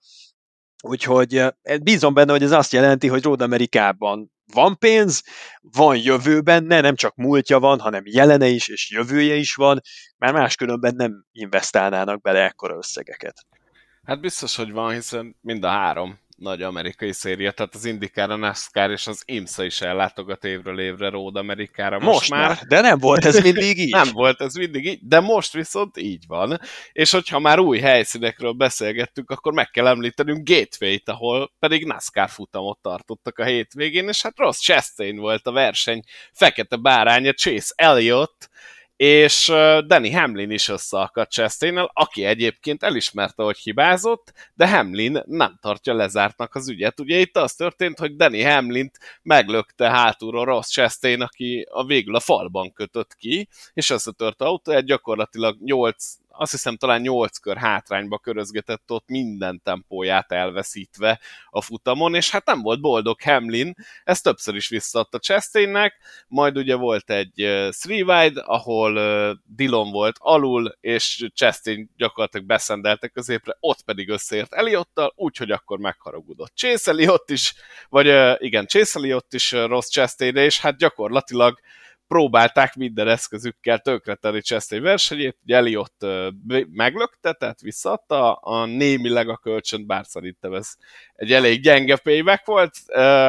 [0.83, 1.49] úgyhogy eh,
[1.83, 5.23] bízom benne, hogy ez azt jelenti, hogy Road Amerikában van pénz,
[5.61, 9.81] van jövő benne, nem csak múltja van, hanem jelene is és jövője is van,
[10.17, 13.45] mert máskülönben nem investálnának bele ekkora összegeket.
[14.03, 18.35] Hát biztos, hogy van, hiszen mind a három nagy amerikai széria, tehát az IndyCar, a
[18.35, 22.57] NASCAR és az IMSA is ellátogat évről évre Road Amerikára most, most már.
[22.67, 23.91] De nem volt ez mindig így.
[23.91, 26.59] nem volt ez mindig így, de most viszont így van.
[26.91, 32.79] És hogyha már új helyszínekről beszélgettünk, akkor meg kell említenünk Gateway-t, ahol pedig NASCAR futamot
[32.81, 38.49] tartottak a hétvégén, és hát Ross Chastain volt a verseny fekete báránya, Chase Elliott,
[39.03, 39.47] és
[39.87, 46.55] Danny Hamlin is összeakadt chastain aki egyébként elismerte, hogy hibázott, de Hamlin nem tartja lezártnak
[46.55, 46.99] az ügyet.
[46.99, 52.19] Ugye itt az történt, hogy Danny Hamlint meglökte hátulról Ross Chastain, aki a végül a
[52.19, 58.91] falban kötött ki, és összetört autó, gyakorlatilag 8 azt hiszem talán 8 kör hátrányba körözgetett
[58.91, 61.19] ott minden tempóját elveszítve
[61.49, 63.73] a futamon, és hát nem volt boldog Hamlin,
[64.03, 67.33] ez többször is visszaadta Chastainnek, majd ugye volt egy
[67.81, 68.93] three wide, ahol
[69.45, 76.55] Dillon volt alul, és Chastain gyakorlatilag beszendelte középre, ott pedig összeért Eliottal, úgyhogy akkor megharagudott
[76.55, 77.53] Chase Eliott is,
[77.89, 81.59] vagy igen, Chase Eliott is rossz chastain és hát gyakorlatilag
[82.07, 86.05] próbálták minden eszközükkel tönkretenni Chastain versenyét, ugye Eliott
[86.71, 90.73] meglökte, tehát visszaadta a némileg a kölcsön, bár szerintem ez
[91.15, 92.73] egy elég gyenge payback volt,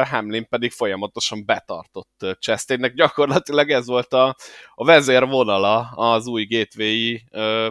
[0.09, 4.35] Hamlin pedig folyamatosan betartott Chastainnek, gyakorlatilag ez volt a,
[4.75, 7.17] a vezérvonala az új gateway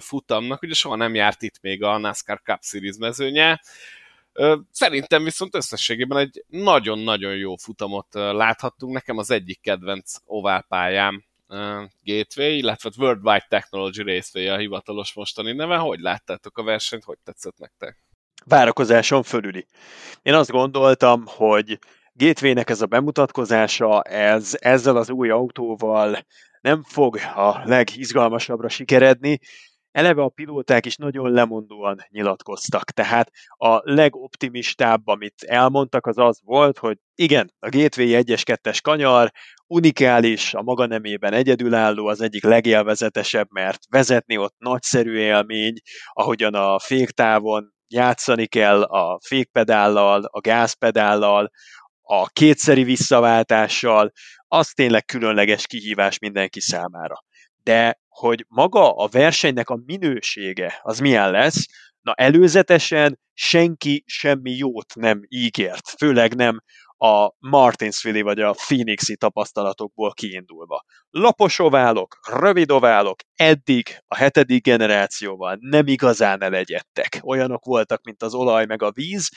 [0.01, 3.61] futamnak, ugye soha nem járt itt még a NASCAR Cup Series mezőnye,
[4.71, 8.93] Szerintem viszont összességében egy nagyon-nagyon jó futamot láthattunk.
[8.93, 11.25] Nekem az egyik kedvenc oválpályám
[12.03, 15.77] Gateway, illetve Worldwide Technology Raceway a hivatalos mostani neve.
[15.77, 18.03] Hogy láttátok a versenyt, hogy tetszett nektek?
[18.45, 19.67] Várakozáson fölüli.
[20.23, 21.79] Én azt gondoltam, hogy
[22.13, 26.27] Gateway-nek ez a bemutatkozása, ez ezzel az új autóval
[26.61, 29.41] nem fog a legizgalmasabbra sikeredni,
[29.95, 36.79] eleve a pilóták is nagyon lemondóan nyilatkoztak, tehát a legoptimistább, amit elmondtak, az az volt,
[36.79, 39.31] hogy igen, a Gateway 1-es 2-es kanyar
[39.67, 45.75] unikális, a maga nemében egyedülálló, az egyik legélvezetesebb, mert vezetni ott nagyszerű élmény,
[46.13, 51.51] ahogyan a féktávon játszani kell a fékpedállal, a gázpedállal,
[52.03, 54.13] a kétszeri visszaváltással,
[54.49, 57.25] az tényleg különleges kihívás mindenki számára.
[57.65, 61.67] De hogy maga a versenynek a minősége az milyen lesz,
[62.01, 66.63] na előzetesen senki semmi jót nem ígért, főleg nem
[66.97, 70.85] a Martinsville vagy a Phoenixi tapasztalatokból kiindulva.
[71.11, 77.21] Lapos oválok, rövid oválok, eddig a hetedik generációval nem igazán elegyedtek.
[77.23, 79.29] Olyanok voltak, mint az olaj meg a víz,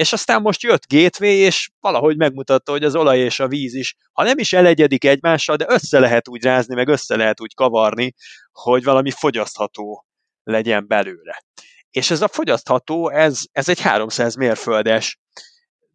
[0.00, 3.96] és aztán most jött Gateway, és valahogy megmutatta, hogy az olaj és a víz is,
[4.12, 8.14] ha nem is elegyedik egymással, de össze lehet úgy rázni, meg össze lehet úgy kavarni,
[8.52, 10.06] hogy valami fogyasztható
[10.42, 11.42] legyen belőle.
[11.90, 15.18] És ez a fogyasztható, ez, ez egy 300 mérföldes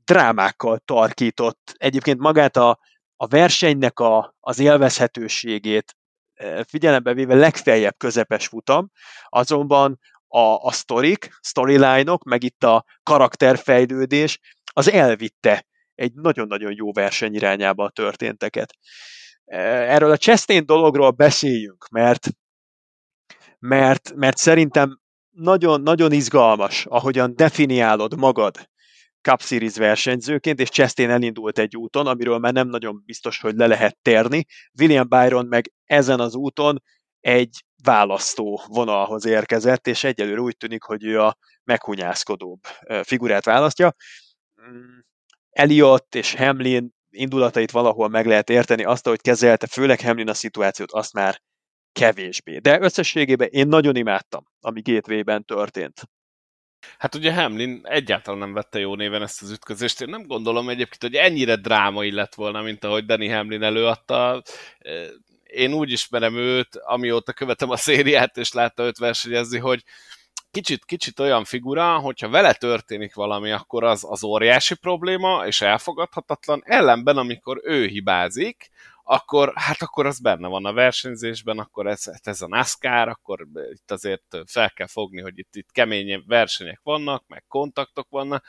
[0.03, 1.73] drámákkal tarkított.
[1.77, 2.79] Egyébként magát a,
[3.15, 5.95] a versenynek a, az élvezhetőségét
[6.33, 8.91] eh, figyelembe véve legfeljebb közepes futam,
[9.29, 9.99] azonban
[10.35, 14.39] a, a sztorik, storyline-ok, meg itt a karakterfejlődés,
[14.73, 15.65] az elvitte
[15.95, 18.73] egy nagyon-nagyon jó verseny irányába a történteket.
[19.45, 19.57] E,
[19.93, 22.27] erről a Chastain dologról beszéljünk, mert,
[23.59, 24.99] mert, mert szerintem
[25.31, 28.69] nagyon, nagyon izgalmas, ahogyan definiálod magad
[29.21, 33.67] Cup Series versenyzőként, és Chastain elindult egy úton, amiről már nem nagyon biztos, hogy le
[33.67, 34.45] lehet térni.
[34.79, 36.83] William Byron meg ezen az úton
[37.19, 42.59] egy választó vonalhoz érkezett, és egyelőre úgy tűnik, hogy ő a meghunyászkodóbb
[43.03, 43.95] figurát választja.
[44.61, 44.97] Mm,
[45.49, 50.91] Eliott és Hamlin indulatait valahol meg lehet érteni, azt, hogy kezelte főleg Hamlin a szituációt,
[50.91, 51.41] azt már
[51.91, 52.57] kevésbé.
[52.57, 56.01] De összességében én nagyon imádtam, ami Gateway-ben történt.
[56.97, 60.01] Hát ugye Hamlin egyáltalán nem vette jó néven ezt az ütközést.
[60.01, 64.43] Én nem gondolom egyébként, hogy ennyire drámai lett volna, mint ahogy Danny Hamlin előadta
[65.55, 69.83] én úgy ismerem őt, amióta követem a szériát, és látta őt versenyezni, hogy
[70.51, 76.61] kicsit, kicsit olyan figura, hogyha vele történik valami, akkor az, az óriási probléma, és elfogadhatatlan.
[76.65, 78.69] Ellenben, amikor ő hibázik,
[79.07, 83.91] akkor, hát akkor az benne van a versenyzésben, akkor ez, ez a NASCAR, akkor itt
[83.91, 88.45] azért fel kell fogni, hogy itt, itt kemény versenyek vannak, meg kontaktok vannak.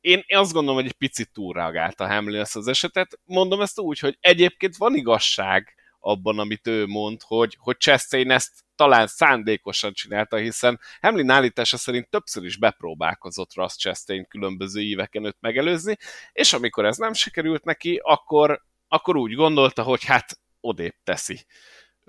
[0.00, 3.18] Én, én azt gondolom, hogy egy picit túlreagált a Hamlin ezt az esetet.
[3.24, 8.52] Mondom ezt úgy, hogy egyébként van igazság abban, amit ő mond, hogy, hogy Chastain ezt
[8.74, 15.36] talán szándékosan csinálta, hiszen Hamlin állítása szerint többször is bepróbálkozott Ross Chastain különböző éveken őt
[15.40, 15.96] megelőzni,
[16.32, 21.46] és amikor ez nem sikerült neki, akkor, akkor úgy gondolta, hogy hát odébb teszi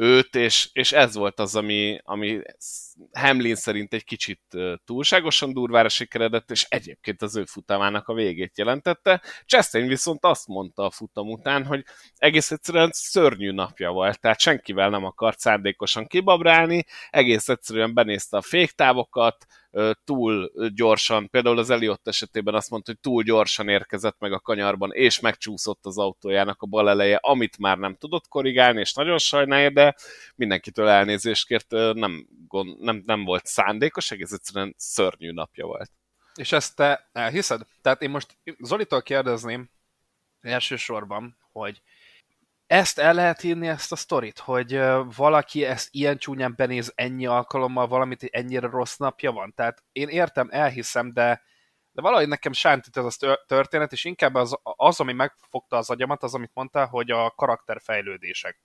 [0.01, 2.41] őt, és, és ez volt az, ami, ami
[3.13, 4.41] Hamlin szerint egy kicsit
[4.85, 9.21] túlságosan durvára sikeredett, és egyébként az ő futamának a végét jelentette.
[9.45, 11.85] Chastain viszont azt mondta a futam után, hogy
[12.15, 18.41] egész egyszerűen szörnyű napja volt, tehát senkivel nem akart szándékosan kibabrálni, egész egyszerűen benézte a
[18.41, 19.45] féktávokat,
[20.03, 24.91] túl gyorsan, például az Eliott esetében azt mondta, hogy túl gyorsan érkezett meg a kanyarban,
[24.93, 29.69] és megcsúszott az autójának a bal eleje, amit már nem tudott korrigálni, és nagyon sajnálja,
[29.69, 29.95] de
[30.35, 32.27] mindenkitől elnézést kért, nem,
[32.79, 35.91] nem, nem volt szándékos, egész egyszerűen szörnyű napja volt.
[36.35, 37.61] És ezt te elhiszed?
[37.81, 39.69] Tehát én most Zolitól kérdezném
[40.41, 41.81] elsősorban, hogy
[42.69, 44.79] ezt el lehet írni, ezt a sztorit, hogy
[45.15, 49.53] valaki ezt ilyen csúnyán benéz ennyi alkalommal valamit, ennyire rossz napja van.
[49.53, 51.43] Tehát én értem, elhiszem, de,
[51.91, 56.23] de valahogy nekem sántít ez a történet, és inkább az, az, ami megfogta az agyamat,
[56.23, 58.61] az, amit mondta, hogy a karakterfejlődések.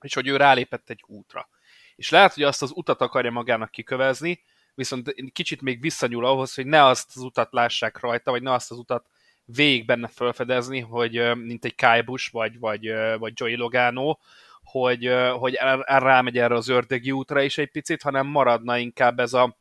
[0.00, 1.48] És hogy ő rálépett egy útra.
[1.96, 6.66] És lehet, hogy azt az utat akarja magának kikövezni, viszont kicsit még visszanyúl ahhoz, hogy
[6.66, 9.06] ne azt az utat lássák rajta, vagy ne azt az utat
[9.54, 14.16] végig benne felfedezni, hogy mint egy Kyle Busch, vagy, vagy, vagy Joey Logano,
[14.62, 19.58] hogy, hogy rámegy erre az ördögi útra is egy picit, hanem maradna inkább ez a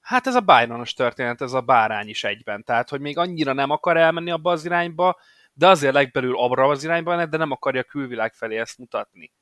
[0.00, 2.64] hát ez a Byronos történet, ez a bárány is egyben.
[2.64, 5.18] Tehát, hogy még annyira nem akar elmenni abba az irányba,
[5.52, 9.32] de azért legbelül abra az irányba, de nem akarja a külvilág felé ezt mutatni.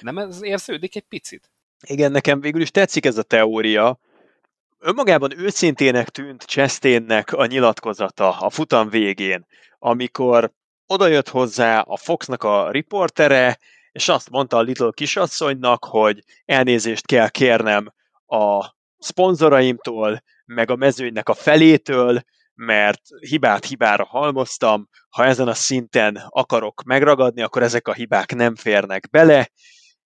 [0.00, 1.50] Nem ez érződik egy picit?
[1.86, 3.98] Igen, nekem végül is tetszik ez a teória,
[4.84, 9.46] önmagában őszintének tűnt Chastainnek a nyilatkozata a futam végén,
[9.78, 10.52] amikor
[10.86, 13.58] odajött hozzá a Foxnak a riportere,
[13.92, 17.92] és azt mondta a Little kisasszonynak, hogy elnézést kell kérnem
[18.26, 22.22] a szponzoraimtól, meg a mezőnynek a felétől,
[22.54, 28.54] mert hibát hibára halmoztam, ha ezen a szinten akarok megragadni, akkor ezek a hibák nem
[28.54, 29.48] férnek bele,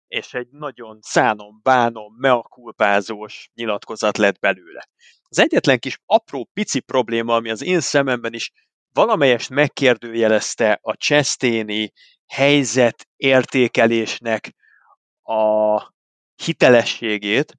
[0.08, 4.90] és egy nagyon szánom, bánom, meakulpázós nyilatkozat lett belőle.
[5.30, 8.52] Az egyetlen kis apró pici probléma, ami az én szememben is
[8.94, 11.92] valamelyest megkérdőjelezte a cseszténi
[12.28, 14.56] helyzet értékelésnek
[15.24, 15.94] a
[16.36, 17.54] hitelességét,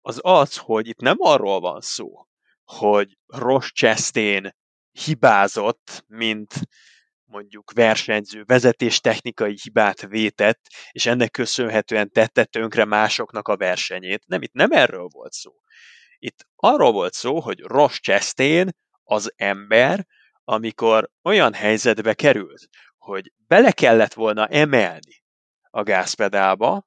[0.00, 2.26] az az, hogy itt nem arról van szó,
[2.64, 4.56] hogy Ross Chastain
[4.92, 6.54] hibázott, mint
[7.34, 10.60] mondjuk versenyző vezetés technikai hibát vétett,
[10.90, 14.22] és ennek köszönhetően tette tönkre másoknak a versenyét.
[14.26, 15.52] Nem, itt nem erről volt szó.
[16.18, 18.70] Itt arról volt szó, hogy Ross Chastain
[19.04, 20.06] az ember,
[20.44, 22.68] amikor olyan helyzetbe került,
[22.98, 25.22] hogy bele kellett volna emelni
[25.70, 26.86] a gázpedálba,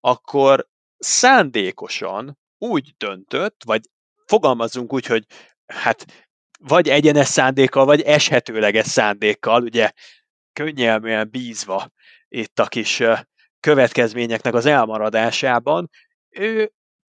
[0.00, 0.68] akkor
[0.98, 3.80] szándékosan úgy döntött, vagy
[4.26, 5.24] fogalmazunk úgy, hogy
[5.66, 6.29] hát
[6.62, 9.90] vagy egyenes szándékkal, vagy eshetőleges szándékkal, ugye
[10.52, 11.90] könnyelműen bízva
[12.28, 13.02] itt a kis
[13.60, 15.90] következményeknek az elmaradásában,
[16.28, 16.72] ő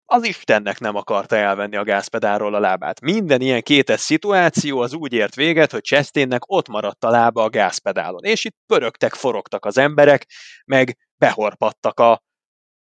[0.07, 3.01] az Istennek nem akarta elvenni a gázpedálról a lábát.
[3.01, 7.49] Minden ilyen kétes szituáció az úgy ért véget, hogy Chastainnek ott maradt a lába a
[7.49, 10.27] gázpedálon, és itt pörögtek, forogtak az emberek,
[10.65, 12.23] meg behorpadtak a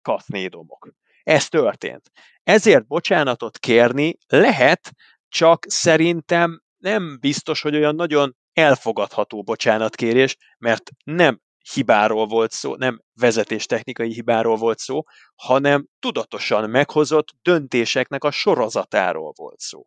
[0.03, 0.89] kasznédomok.
[1.23, 2.11] Ez történt.
[2.43, 4.93] Ezért bocsánatot kérni lehet,
[5.35, 11.41] csak szerintem nem biztos, hogy olyan nagyon elfogadható bocsánatkérés, mert nem
[11.73, 15.03] hibáról volt szó, nem vezetéstechnikai hibáról volt szó,
[15.35, 19.87] hanem tudatosan meghozott döntéseknek a sorozatáról volt szó.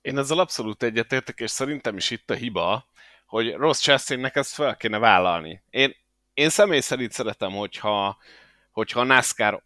[0.00, 2.88] Én ezzel abszolút egyetértek, és szerintem is itt a hiba,
[3.26, 5.62] hogy rossz Chastainnek ezt fel kéne vállalni.
[5.70, 5.94] Én,
[6.34, 8.16] én személy szerint szeretem, hogyha,
[8.70, 9.62] hogyha a NASCAR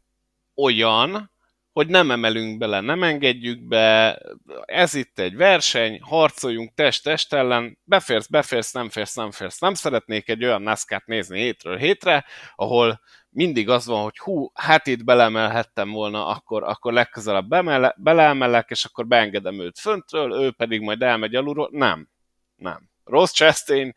[0.55, 1.31] olyan,
[1.79, 4.19] hogy nem emelünk bele, nem engedjük be,
[4.65, 9.59] ez itt egy verseny, harcoljunk test-test ellen, beférsz, beférsz, nem férsz, nem férsz.
[9.59, 12.25] Nem szeretnék egy olyan NASCAR-t nézni hétről hétre,
[12.57, 13.01] ahol
[13.31, 18.85] mindig az van, hogy hú, hát itt belemelhettem volna, akkor, akkor legközelebb bemele, beleemelek, és
[18.85, 21.69] akkor beengedem őt föntről, ő pedig majd elmegy alulról.
[21.73, 22.09] Nem,
[22.57, 22.91] nem.
[23.05, 23.95] Ross Chastain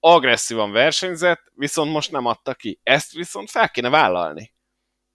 [0.00, 2.80] agresszívan versenyzett, viszont most nem adta ki.
[2.82, 4.52] Ezt viszont fel kéne vállalni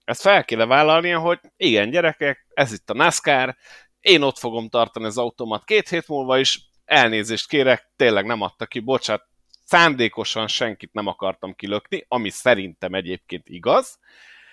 [0.06, 3.56] ezt fel kéne vállalnia, hogy igen, gyerekek, ez itt a NASCAR,
[4.00, 8.66] én ott fogom tartani az automat két hét múlva is, elnézést kérek, tényleg nem adta
[8.66, 9.28] ki, bocsát,
[9.64, 13.98] szándékosan senkit nem akartam kilökni, ami szerintem egyébként igaz,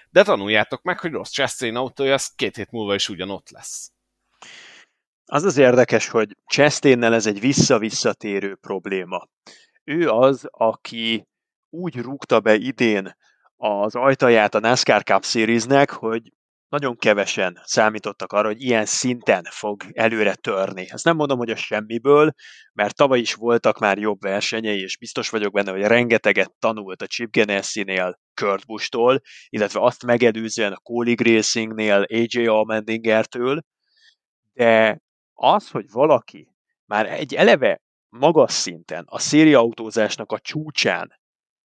[0.10, 3.92] de tanuljátok meg, hogy rossz Chastain autója, az két hét múlva is ugyanott lesz.
[5.26, 9.28] Az az érdekes, hogy Chastainnel ez egy vissza-visszatérő probléma.
[9.84, 11.28] Ő az, aki
[11.70, 13.16] úgy rúgta be idén
[13.66, 16.34] az ajtaját a NASCAR Cup Seriesnek, hogy
[16.70, 20.88] nagyon kevesen számítottak arra, hogy ilyen szinten fog előre törni.
[20.90, 22.32] Ezt nem mondom, hogy a semmiből,
[22.74, 27.08] mert tavaly is voltak már jobb versenyei, és biztos vagyok benne, hogy rengeteget tanult a
[27.08, 33.62] Chip Ganassi-nél Kurt Busch-tól, illetve azt megelőzően a Colleague Racing-nél AJ Allmendinger-től,
[34.54, 35.00] de
[35.34, 36.50] az, hogy valaki
[36.86, 41.20] már egy eleve magas szinten, a szériaautózásnak a csúcsán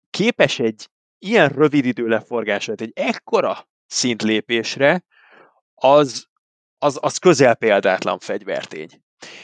[0.09, 0.87] képes egy
[1.19, 5.03] ilyen rövid idő leforgását egy ekkora szintlépésre,
[5.75, 6.27] az,
[6.77, 9.01] az, az közel példátlan fegyvertény.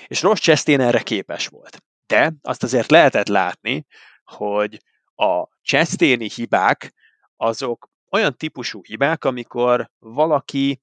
[0.07, 1.83] És Ross Chastain erre képes volt.
[2.07, 3.85] De azt azért lehetett látni,
[4.23, 4.79] hogy
[5.15, 6.93] a Chastaini hibák
[7.35, 10.81] azok olyan típusú hibák, amikor valaki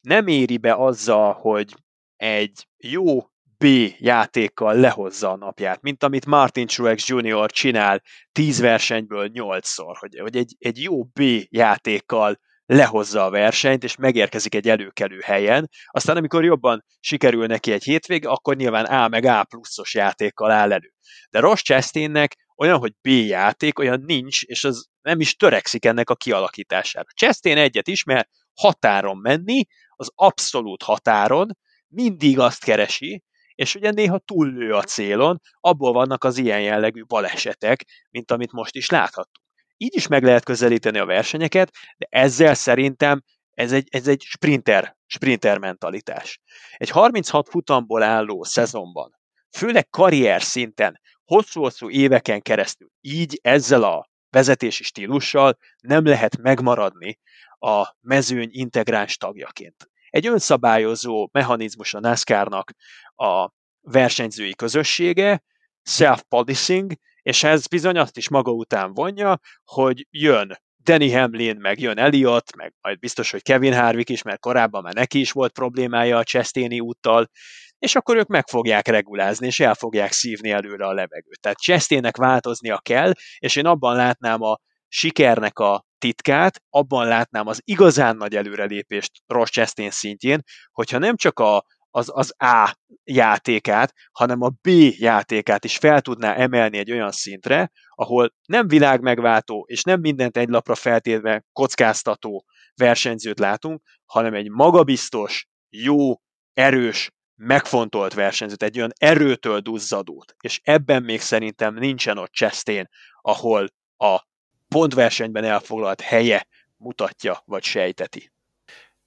[0.00, 1.74] nem éri be azzal, hogy
[2.16, 3.30] egy jó
[3.64, 3.66] B
[3.98, 7.50] játékkal lehozza a napját, mint amit Martin Truex Jr.
[7.50, 8.02] csinál
[8.32, 14.54] 10 versenyből 8-szor, hogy, hogy egy, egy jó B játékkal lehozza a versenyt, és megérkezik
[14.54, 19.44] egy előkelő helyen, aztán amikor jobban sikerül neki egy hétvég, akkor nyilván A meg A
[19.44, 20.92] pluszos játékkal áll elő.
[21.30, 26.10] De Ross Chastainnek olyan, hogy B játék, olyan nincs, és az nem is törekszik ennek
[26.10, 27.06] a kialakítására.
[27.16, 33.22] Chastain egyet ismer, határon menni, az abszolút határon, mindig azt keresi,
[33.58, 38.74] és ugye néha túllő a célon, abból vannak az ilyen jellegű balesetek, mint amit most
[38.74, 39.46] is láthattunk.
[39.76, 44.96] Így is meg lehet közelíteni a versenyeket, de ezzel szerintem ez egy, ez egy sprinter,
[45.06, 46.40] sprinter mentalitás.
[46.76, 49.10] Egy 36 futamból álló szezonban,
[49.56, 57.18] főleg karrier szinten, hosszú-hosszú éveken keresztül, így ezzel a vezetési stílussal nem lehet megmaradni
[57.58, 62.72] a mezőny integráns tagjaként egy önszabályozó mechanizmus a NASCAR-nak
[63.14, 63.50] a
[63.80, 65.42] versenyzői közössége,
[65.82, 66.92] self-policing,
[67.22, 72.56] és ez bizony azt is maga után vonja, hogy jön Danny Hamlin, meg jön Elliot,
[72.56, 76.24] meg majd biztos, hogy Kevin Harvick is, mert korábban már neki is volt problémája a
[76.24, 77.30] Chastain úttal,
[77.78, 81.40] és akkor ők meg fogják regulázni, és el fogják szívni előre a levegőt.
[81.40, 87.60] Tehát Chastainnek változnia kell, és én abban látnám a sikernek a titkát, abban látnám az
[87.64, 90.42] igazán nagy előrelépést Ross Chastain szintjén,
[90.72, 94.68] hogyha nem csak a, az, az A játékát, hanem a B
[94.98, 100.48] játékát is fel tudná emelni egy olyan szintre, ahol nem világmegváltó, és nem mindent egy
[100.48, 102.44] lapra feltétve kockáztató
[102.74, 106.14] versenyzőt látunk, hanem egy magabiztos, jó,
[106.52, 112.88] erős, megfontolt versenyzőt, egy olyan erőtől duzzadót, és ebben még szerintem nincsen ott Chastain,
[113.20, 114.27] ahol a
[114.68, 116.46] pontversenyben elfoglalt helye
[116.76, 118.30] mutatja vagy sejteti.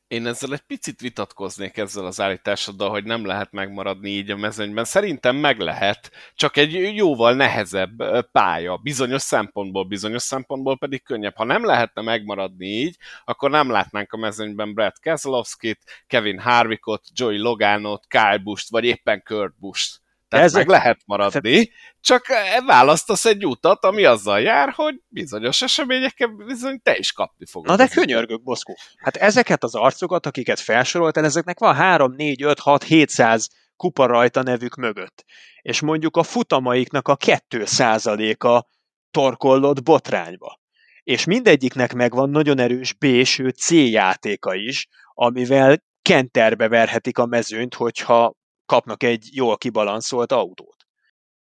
[0.08, 4.84] Én ezzel egy picit vitatkoznék ezzel az állításoddal, hogy nem lehet megmaradni így a mezőnyben.
[4.84, 11.36] Szerintem meg lehet, csak egy jóval nehezebb pálya, bizonyos szempontból, bizonyos szempontból pedig könnyebb.
[11.36, 17.38] Ha nem lehetne megmaradni így, akkor nem látnánk a mezőnyben Brad Keselowski-t, Kevin Harvickot, Joey
[17.38, 20.01] Loganot, Kyle Busch-t, vagy éppen Kurt Busch-t.
[20.32, 20.66] Tehát Ezek...
[20.66, 21.72] meg lehet maradni,
[22.02, 22.26] csak
[22.66, 27.70] választasz egy utat, ami azzal jár, hogy bizonyos eseményekkel bizony te is kapni fogod.
[27.70, 28.78] Na de könyörgök, Boszkó.
[28.98, 34.42] Hát ezeket az arcokat, akiket felsoroltál, ezeknek van 3, 4, 5, 6, 700 kupa rajta
[34.42, 35.26] nevük mögött.
[35.62, 37.64] És mondjuk a futamaiknak a 2
[38.38, 38.68] a
[39.12, 40.60] torkollott botrányba.
[41.04, 47.76] És mindegyiknek megvan nagyon erős B, sőt C játéka is, amivel kenterbe verhetik a mezőnyt,
[47.76, 48.40] hogyha
[48.72, 50.76] kapnak egy jól kibalanszolt autót.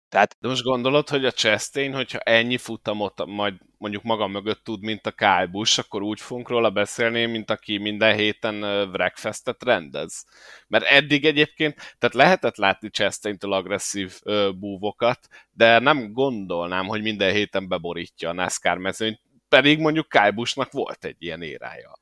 [0.09, 0.37] Tehát...
[0.41, 5.07] De most gondolod, hogy a Chastain, hogyha ennyi futamot majd mondjuk maga mögött tud, mint
[5.07, 10.25] a Kyle Busch, akkor úgy fogunk róla beszélni, mint aki minden héten Wreckfestet rendez.
[10.67, 17.33] Mert eddig egyébként, tehát lehetett látni Chastain-től agresszív ö, búvokat, de nem gondolnám, hogy minden
[17.33, 21.93] héten beborítja a NASCAR mezőnyt, pedig mondjuk Kyle Busch-nak volt egy ilyen érája.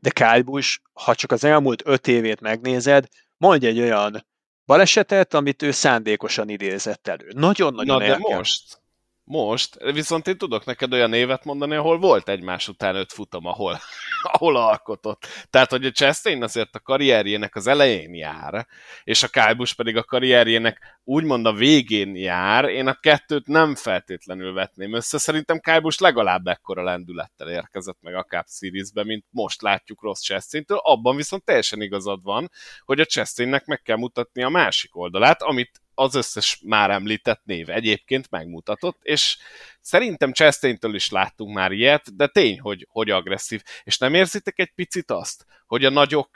[0.00, 3.06] De Kyle Busch, ha csak az elmúlt öt évét megnézed,
[3.36, 4.32] mondj egy olyan
[4.66, 7.32] balesetet, amit ő szándékosan idézett elő.
[7.34, 8.82] Nagyon-nagyon Na de most,
[9.24, 13.78] most, viszont én tudok neked olyan névet mondani, ahol volt egymás után öt futam, ahol,
[14.32, 15.26] ahol alkotott.
[15.50, 18.66] Tehát, hogy a Chastain azért a karrierjének az elején jár,
[19.04, 24.52] és a Kyle pedig a karrierjének úgymond a végén jár, én a kettőt nem feltétlenül
[24.52, 25.18] vetném össze.
[25.18, 30.78] Szerintem Kyle legalább ekkora lendülettel érkezett meg a Cup Series-be, mint most látjuk Ross Chastain-től.
[30.82, 32.50] Abban viszont teljesen igazad van,
[32.84, 37.70] hogy a Chastainnek meg kell mutatni a másik oldalát, amit az összes már említett név
[37.70, 39.36] egyébként megmutatott, és
[39.80, 43.62] szerintem Chastain-től is láttunk már ilyet, de tény, hogy, hogy agresszív.
[43.84, 46.30] És nem érzitek egy picit azt, hogy a nagyok,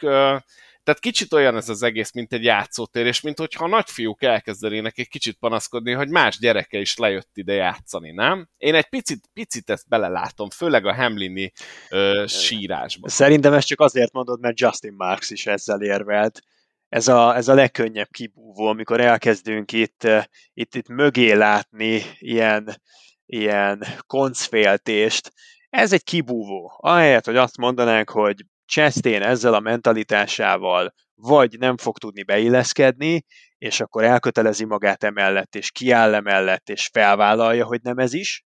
[0.88, 4.98] tehát kicsit olyan ez az egész, mint egy játszótér, és mint hogyha a nagyfiúk elkezdenének
[4.98, 8.48] egy kicsit panaszkodni, hogy más gyereke is lejött ide játszani, nem?
[8.56, 11.52] Én egy picit, picit ezt belelátom, főleg a Hamlini
[11.90, 13.10] ö, sírásban.
[13.10, 16.40] Szerintem ezt csak azért mondod, mert Justin Marks is ezzel érvelt
[16.88, 20.24] ez a, ez a legkönnyebb kibúvó, amikor elkezdünk itt, eh,
[20.54, 22.80] itt, itt mögé látni ilyen,
[23.26, 25.32] ilyen koncféltést.
[25.70, 26.72] Ez egy kibúvó.
[26.76, 33.24] Ahelyett, hogy azt mondanánk, hogy Chastain ezzel a mentalitásával vagy nem fog tudni beilleszkedni,
[33.58, 38.44] és akkor elkötelezi magát emellett, és kiáll emellett, és felvállalja, hogy nem ez is,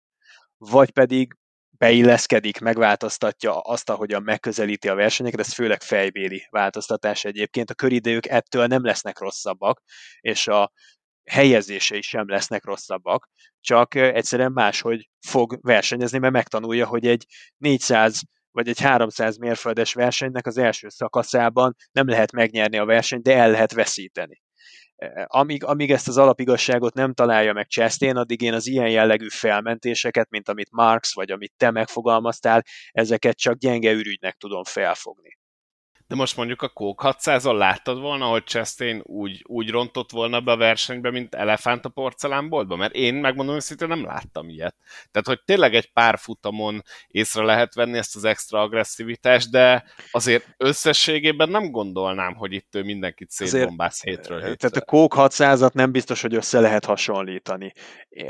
[0.57, 1.37] vagy pedig
[1.83, 7.71] beilleszkedik, megváltoztatja azt, ahogyan megközelíti a versenyeket, ez főleg fejbéli változtatás egyébként.
[7.71, 9.83] A köridők ettől nem lesznek rosszabbak,
[10.21, 10.73] és a
[11.31, 13.29] helyezései sem lesznek rosszabbak,
[13.61, 17.27] csak egyszerűen máshogy fog versenyezni, mert megtanulja, hogy egy
[17.57, 18.21] 400
[18.51, 23.51] vagy egy 300 mérföldes versenynek az első szakaszában nem lehet megnyerni a versenyt, de el
[23.51, 24.43] lehet veszíteni
[25.27, 30.31] amíg, amíg ezt az alapigasságot nem találja meg Chastain, addig én az ilyen jellegű felmentéseket,
[30.31, 35.37] mint amit Marx, vagy amit te megfogalmaztál, ezeket csak gyenge ürügynek tudom felfogni.
[36.13, 40.53] De most mondjuk a Coke 600-on láttad volna, hogy Chastain úgy, úgy rontott volna be
[40.53, 42.77] a versenybe, mint elefánt a porcelánboltba?
[42.77, 44.77] Mert én megmondom őszintén nem láttam ilyet.
[45.11, 50.55] Tehát, hogy tényleg egy pár futamon észre lehet venni ezt az extra agresszivitást, de azért
[50.57, 54.55] összességében nem gondolnám, hogy itt ő mindenkit szétbombász hétről hétre.
[54.55, 57.73] Tehát a Coke 600-at nem biztos, hogy össze lehet hasonlítani.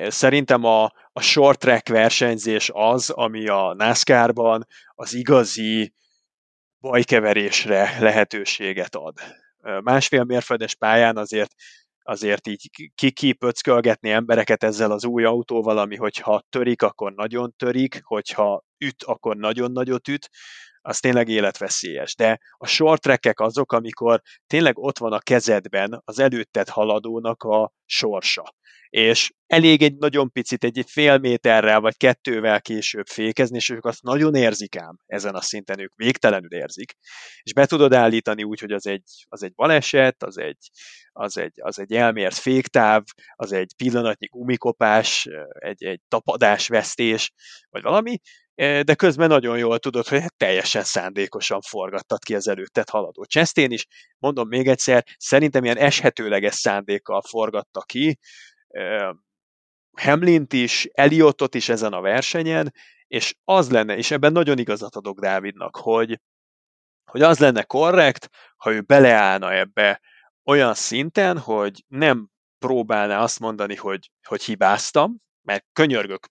[0.08, 5.94] Szerintem a, a short track versenyzés az, ami a NASCAR-ban az igazi
[6.82, 9.18] bajkeverésre lehetőséget ad.
[9.82, 11.54] Másfél mérföldes pályán azért
[12.04, 18.64] azért így kikipöckölgetni embereket ezzel az új autóval, ami hogyha törik, akkor nagyon törik, hogyha
[18.78, 20.30] üt, akkor nagyon nagyot üt,
[20.80, 22.14] az tényleg életveszélyes.
[22.14, 28.54] De a short azok, amikor tényleg ott van a kezedben az előtted haladónak a sorsa
[28.92, 34.02] és elég egy nagyon picit, egy fél méterrel vagy kettővel később fékezni, és ők azt
[34.02, 36.92] nagyon érzik ám ezen a szinten, ők végtelenül érzik,
[37.42, 40.70] és be tudod állítani úgy, hogy az egy, az egy baleset, az egy,
[41.12, 43.02] az, egy, az egy elmért féktáv,
[43.34, 47.32] az egy pillanatnyi gumikopás, egy, egy tapadásvesztés,
[47.70, 48.18] vagy valami,
[48.54, 53.70] de közben nagyon jól tudod, hogy hát teljesen szándékosan forgattad ki az előttet haladó Chastain
[53.70, 53.86] is.
[54.18, 58.18] Mondom még egyszer, szerintem ilyen eshetőleges szándékkal forgatta ki,
[59.96, 62.74] Hamlint is, Eliotot is ezen a versenyen,
[63.06, 66.20] és az lenne, és ebben nagyon igazat adok Dávidnak, hogy,
[67.10, 70.00] hogy az lenne korrekt, ha ő beleállna ebbe
[70.44, 76.26] olyan szinten, hogy nem próbálná azt mondani, hogy, hogy hibáztam, mert könyörgök,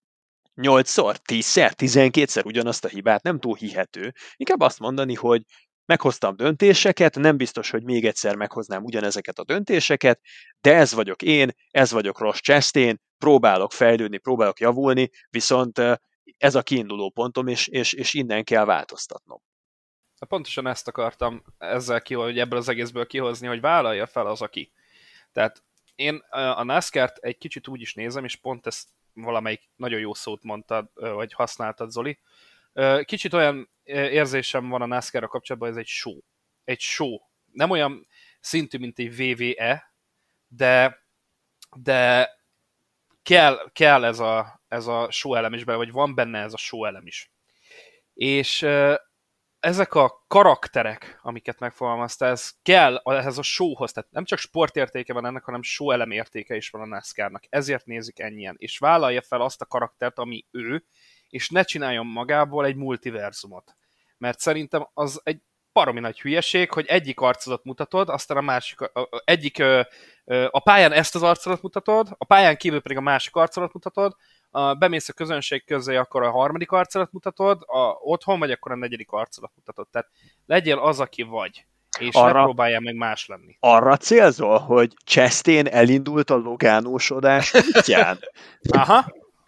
[0.55, 4.13] 8-szor, 10-szer, 12-szer ugyanazt a hibát, nem túl hihető.
[4.35, 5.43] Inkább azt mondani, hogy
[5.91, 10.21] meghoztam döntéseket, nem biztos, hogy még egyszer meghoznám ugyanezeket a döntéseket,
[10.61, 15.81] de ez vagyok én, ez vagyok Ross Chastain, próbálok fejlődni, próbálok javulni, viszont
[16.37, 19.41] ez a kiinduló pontom, és, és, és innen kell változtatnom.
[20.27, 24.71] Pontosan ezt akartam ezzel ki, hogy ebből az egészből kihozni, hogy vállalja fel az, aki.
[25.31, 25.63] Tehát
[25.95, 30.43] én a NASCAR-t egy kicsit úgy is nézem, és pont ezt valamelyik nagyon jó szót
[30.43, 32.19] mondtad, vagy használtad, Zoli.
[33.03, 36.19] Kicsit olyan érzésem van a NASCAR-ra kapcsolatban, ez egy show.
[36.63, 37.17] Egy show.
[37.51, 38.07] Nem olyan
[38.39, 39.93] szintű, mint egy VVE,
[40.47, 41.05] de,
[41.75, 42.29] de
[43.23, 46.85] kell, kell ez, a, ez a show elem is vagy van benne ez a show
[46.85, 47.31] elem is.
[48.13, 48.67] És
[49.59, 55.25] ezek a karakterek, amiket megfogalmazta, ez kell ehhez a showhoz, tehát nem csak sportértéke van
[55.25, 57.43] ennek, hanem show elem értéke is van a NASCAR-nak.
[57.49, 60.85] Ezért nézik ennyien, és vállalja fel azt a karaktert, ami ő,
[61.31, 63.75] és ne csináljon magából egy multiverzumot.
[64.17, 65.41] Mert szerintem az egy
[65.73, 69.81] baromi nagy hülyeség, hogy egyik arcodat mutatod, aztán a másik, a, a, egyik ö,
[70.25, 74.15] ö, a pályán ezt az arcodat mutatod, a pályán kívül pedig a másik arcodat mutatod,
[74.49, 78.75] a, bemész a közönség közé, akkor a harmadik arcodat mutatod, a, otthon vagy akkor a
[78.75, 79.87] negyedik arcodat mutatod.
[79.87, 80.09] Tehát
[80.45, 81.65] legyél az, aki vagy
[81.99, 83.57] és arra, ne próbáljál meg más lenni.
[83.59, 88.19] Arra célzol, hogy Chastain elindult a logánósodás útján?
[88.69, 89.05] Aha,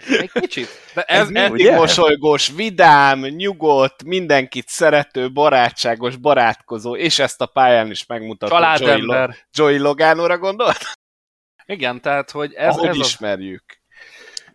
[0.07, 0.67] egy kicsit.
[0.93, 1.75] De ez, ez ugye?
[1.75, 9.45] mosolygós, vidám, nyugodt, mindenkit szerető, barátságos, barátkozó, és ezt a pályán is megmutatott Joey, Lo-
[9.51, 10.99] Joey Logánóra gondolt?
[11.65, 12.75] Igen, tehát, hogy ez...
[12.75, 13.63] Ahogy ez ismerjük.
[13.67, 13.81] Az...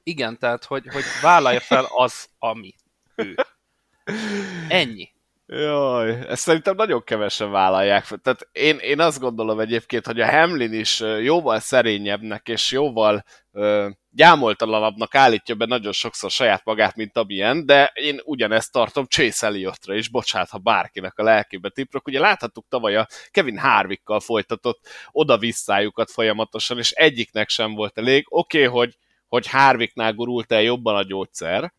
[0.02, 2.74] Igen, tehát, hogy, hogy vállalja fel az, ami
[3.14, 3.36] ő.
[4.68, 5.16] Ennyi.
[5.46, 8.06] Jaj, ezt szerintem nagyon kevesen vállalják.
[8.22, 13.88] Tehát én, én azt gondolom egyébként, hogy a Hamlin is jóval szerényebbnek és jóval ö,
[14.18, 19.94] gyámoltalanabbnak állítja be nagyon sokszor saját magát, mint amilyen, de én ugyanezt tartom Chase Elliotra
[19.94, 22.06] is, bocsánat, ha bárkinek a lelkébe tiprok.
[22.06, 28.26] Ugye láthattuk tavaly a Kevin Harvickkal folytatott oda-visszájukat folyamatosan, és egyiknek sem volt elég.
[28.28, 28.98] Oké, okay, hogy,
[29.28, 31.72] hogy Harvicknál gurult el jobban a gyógyszer,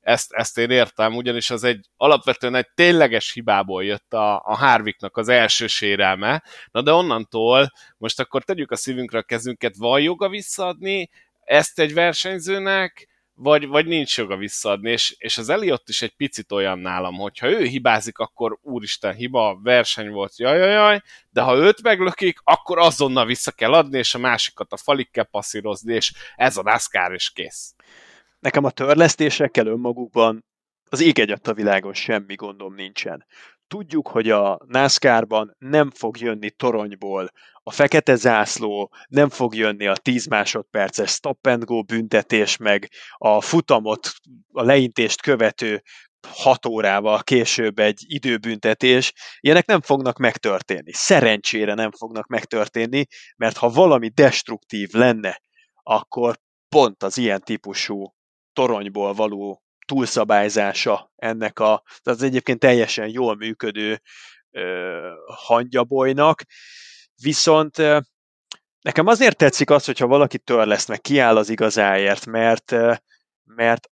[0.00, 5.16] ezt, ezt én értem, ugyanis az egy alapvetően egy tényleges hibából jött a, a Harvicknak
[5.16, 10.28] az első sérelme, na de onnantól most akkor tegyük a szívünkre a kezünket, van joga
[10.28, 11.10] visszaadni
[11.50, 16.52] ezt egy versenyzőnek, vagy, vagy nincs joga visszaadni, és, és az Eliott is egy picit
[16.52, 22.38] olyan nálam, hogyha ő hibázik, akkor úristen, hiba, verseny volt, jaj, de ha őt meglökik,
[22.44, 26.62] akkor azonnal vissza kell adni, és a másikat a falig kell passzírozni, és ez a
[26.62, 27.74] NASCAR is kész.
[28.38, 30.44] Nekem a törlesztésekkel önmagukban
[30.88, 33.26] az ég a világon semmi gondom nincsen.
[33.70, 37.30] Tudjuk, hogy a NASCAR-ban nem fog jönni toronyból
[37.62, 43.40] a fekete zászló, nem fog jönni a 10 másodperces stop and go büntetés, meg a
[43.40, 44.12] futamot,
[44.52, 45.82] a leintést követő
[46.28, 50.92] 6 órával később egy időbüntetés, ilyenek nem fognak megtörténni.
[50.92, 53.06] Szerencsére nem fognak megtörténni,
[53.36, 55.42] mert ha valami destruktív lenne,
[55.82, 56.36] akkor
[56.68, 58.14] pont az ilyen típusú
[58.52, 64.00] toronyból való túlszabályzása ennek a, az egyébként teljesen jól működő
[64.50, 66.42] ö, hangyabolynak,
[67.22, 67.98] viszont ö,
[68.80, 72.94] nekem azért tetszik az, hogyha valaki törleszt, meg kiáll az igazáért, mert, ö,
[73.44, 73.88] mert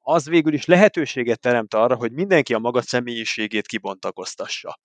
[0.00, 4.78] az végül is lehetőséget teremt arra, hogy mindenki a maga személyiségét kibontakoztassa.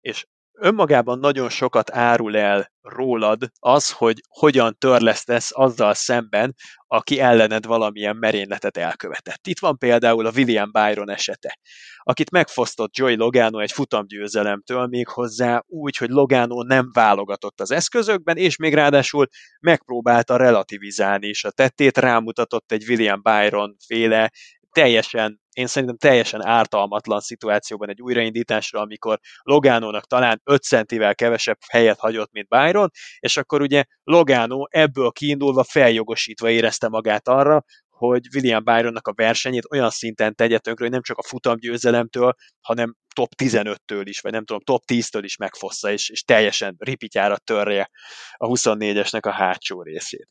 [0.00, 0.26] És
[0.60, 6.54] önmagában nagyon sokat árul el rólad az, hogy hogyan törlesztesz azzal szemben,
[6.86, 9.46] aki ellened valamilyen merényletet elkövetett.
[9.46, 11.58] Itt van például a William Byron esete,
[11.98, 18.36] akit megfosztott Joy Logano egy futamgyőzelemtől még hozzá úgy, hogy Logano nem válogatott az eszközökben,
[18.36, 19.26] és még ráadásul
[19.60, 24.30] megpróbálta relativizálni is a tettét, rámutatott egy William Byron féle
[24.72, 31.98] teljesen, én szerintem teljesen ártalmatlan szituációban egy újraindításra, amikor Logánónak talán 5 centivel kevesebb helyet
[31.98, 38.64] hagyott, mint Byron, és akkor ugye Logánó ebből kiindulva feljogosítva érezte magát arra, hogy William
[38.64, 44.02] Byronnak a versenyét olyan szinten tegye tönkre, hogy nem csak a futamgyőzelemtől, hanem top 15-től
[44.02, 47.90] is, vagy nem tudom, top 10-től is megfossza, és, és teljesen ripityára törje
[48.36, 50.28] a 24-esnek a hátsó részét.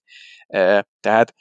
[0.47, 1.33] E, tehát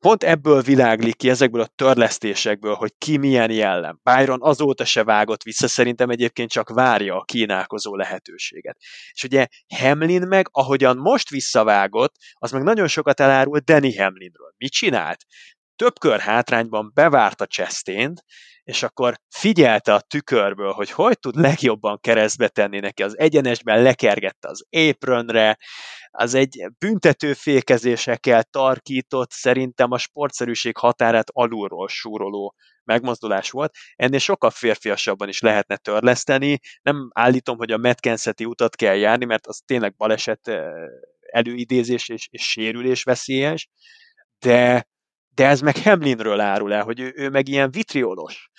[0.00, 4.00] pont ebből világlik ki, ezekből a törlesztésekből, hogy ki milyen jellem.
[4.02, 8.76] Byron azóta se vágott vissza, szerintem egyébként csak várja a kínálkozó lehetőséget.
[9.12, 9.46] És ugye
[9.76, 14.54] Hamlin meg, ahogyan most visszavágott, az meg nagyon sokat elárul Danny Hamlinről.
[14.56, 15.24] Mit csinált?
[15.80, 18.24] Több kör hátrányban bevárta Chastain-t,
[18.62, 23.02] és akkor figyelte a tükörből, hogy hogy tud legjobban keresztbe tenni neki.
[23.02, 25.58] Az egyenesben lekergette az apronre,
[26.10, 32.54] az egy büntető fékezésekkel tarkított, szerintem a sportszerűség határát alulról súroló
[32.84, 33.74] megmozdulás volt.
[33.94, 36.58] Ennél sokkal férfiasabban is lehetne törleszteni.
[36.82, 40.50] Nem állítom, hogy a Metkenszeti utat kell járni, mert az tényleg baleset
[41.20, 43.68] előidézés és, és sérülés veszélyes,
[44.38, 44.88] de,
[45.34, 48.50] de ez meg Hamlinről árul el, hogy ő, ő meg ilyen vitriolos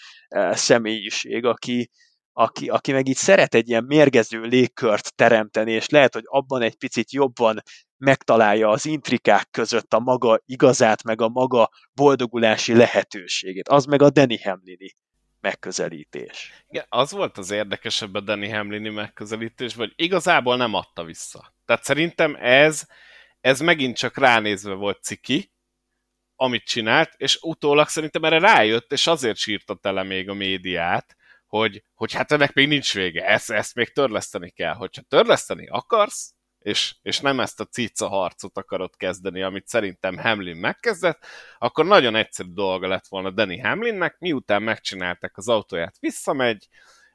[0.52, 1.90] személyiség, aki,
[2.34, 6.76] aki, aki meg így szeret egy ilyen mérgező légkört teremteni, és lehet, hogy abban egy
[6.76, 7.62] picit jobban
[7.98, 13.70] megtalálja az intrikák között a maga igazát, meg a maga boldogulási lehetőségét.
[13.70, 14.96] Az meg a Danny Hamlini
[15.42, 16.64] megközelítés.
[16.68, 21.54] Igen, az volt az érdekesebb a Danny Hamlini megközelítés, hogy igazából nem adta vissza.
[21.66, 22.88] Tehát szerintem ez,
[23.42, 25.52] ez megint csak ránézve volt ciki,
[26.42, 31.16] amit csinált, és utólag szerintem erre rájött, és azért sírta tele még a médiát,
[31.46, 34.74] hogy, hogy hát ennek még nincs vége, ezt, ezt még törleszteni kell.
[34.74, 40.56] Hogyha törleszteni akarsz, és, és nem ezt a cica harcot akarod kezdeni, amit szerintem Hamlin
[40.56, 41.26] megkezdett,
[41.58, 46.68] akkor nagyon egyszerű dolga lett volna Danny Hamlinnek, miután megcsinálták az autóját, visszamegy,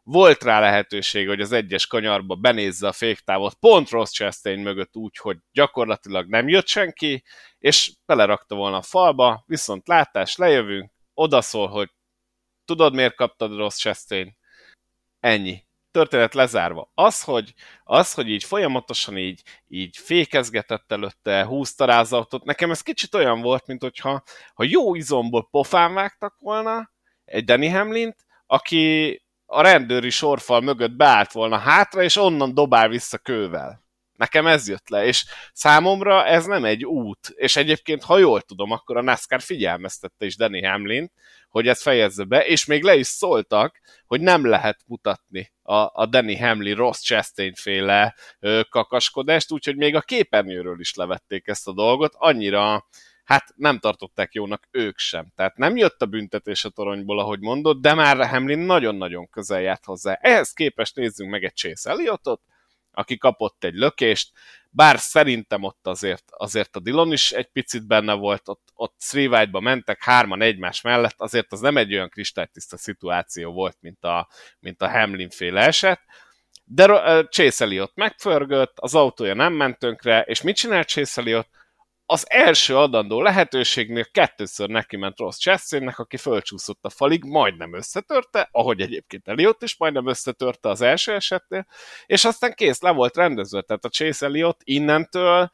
[0.07, 5.17] volt rá lehetőség, hogy az egyes kanyarba benézze a féktávot pont Ross Chastain mögött úgy,
[5.17, 7.25] hogy gyakorlatilag nem jött senki,
[7.59, 11.91] és belerakta volna a falba, viszont látás, lejövünk, odaszól, hogy
[12.65, 14.37] tudod miért kaptad Ross Chastain?
[15.21, 15.65] Ennyi.
[15.91, 16.91] Történet lezárva.
[16.95, 17.55] Az, hogy,
[17.85, 22.05] az, hogy így folyamatosan így, így fékezgetett előtte, húzta rá
[22.45, 24.23] nekem ez kicsit olyan volt, mint hogyha
[24.55, 26.91] ha jó izomból pofán vágtak volna
[27.25, 28.17] egy Danny Hamlint,
[28.47, 33.85] aki a rendőri sorfal mögött beállt volna hátra, és onnan dobál vissza kővel.
[34.17, 38.71] Nekem ez jött le, és számomra ez nem egy út, és egyébként, ha jól tudom,
[38.71, 41.13] akkor a NASCAR figyelmeztette is Danny Hamlin,
[41.49, 46.07] hogy ezt fejezze be, és még le is szóltak, hogy nem lehet mutatni a, a
[46.07, 51.73] Danny Hamlin Ross Chastain féle ö, kakaskodást, úgyhogy még a képernyőről is levették ezt a
[51.73, 52.87] dolgot, annyira
[53.27, 55.33] hát nem tartották jónak ők sem.
[55.35, 59.85] Tehát nem jött a büntetés a toronyból, ahogy mondott, de már Hamlin nagyon-nagyon közel járt
[59.85, 60.13] hozzá.
[60.13, 62.41] Ehhez képest nézzünk meg egy Chase Elliotot,
[62.93, 64.33] aki kapott egy lökést,
[64.71, 69.47] bár szerintem ott azért, azért a Dillon is egy picit benne volt, ott, ott three
[69.47, 74.29] ba mentek hárman egymás mellett, azért az nem egy olyan kristálytiszta szituáció volt, mint a,
[74.61, 76.01] mint a Hamlin féle eset,
[76.65, 76.87] de
[77.23, 81.49] Chase Elliot megförgött, az autója nem ment tönkre, és mit csinált Chase Elliot?
[82.07, 88.49] Az első adandó lehetőségnél kettőször neki ment rossz Chastainnek, aki fölcsúszott a falig, majdnem összetörte,
[88.53, 91.67] ahogy egyébként Eliott is majdnem összetörte az első esetnél,
[92.07, 95.51] és aztán kész, le volt rendezve, tehát a Chase Eliott innentől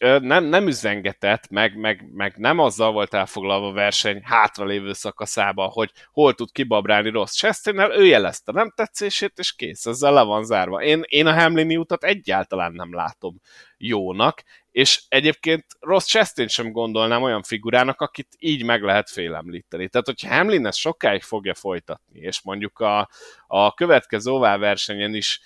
[0.00, 5.90] nem, nem üzengetett, meg, meg, meg nem azzal volt elfoglalva a verseny hátralévő szakaszában, hogy
[6.12, 10.82] hol tud kibabrálni rossz Chastainnel, ő jelezte nem tetszését, és kész, ezzel le van zárva.
[10.82, 13.40] Én, én a Hamlini utat egyáltalán nem látom
[13.78, 19.88] jónak, és egyébként Ross Chastain sem gondolnám olyan figurának, akit így meg lehet félemlíteni.
[19.88, 23.08] Tehát, hogyha Hamlin ezt sokáig fogja folytatni, és mondjuk a,
[23.46, 25.40] a következő ovál versenyen is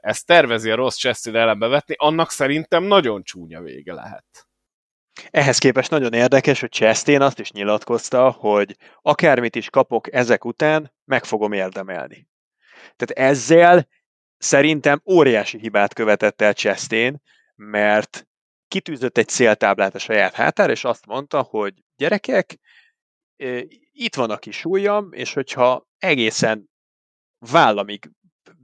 [0.00, 4.48] ezt tervezi a Ross Chastain ellen bevetni, annak szerintem nagyon csúnya vége lehet.
[5.30, 10.92] Ehhez képest nagyon érdekes, hogy Chastain azt is nyilatkozta, hogy akármit is kapok ezek után,
[11.04, 12.28] meg fogom érdemelni.
[12.96, 13.88] Tehát ezzel
[14.38, 17.22] szerintem óriási hibát követett el Chastain,
[17.54, 18.26] mert
[18.68, 22.58] kitűzött egy céltáblát a saját hátára, és azt mondta, hogy gyerekek,
[23.92, 26.70] itt van a kis ujjam, és hogyha egészen
[27.38, 28.10] vállamig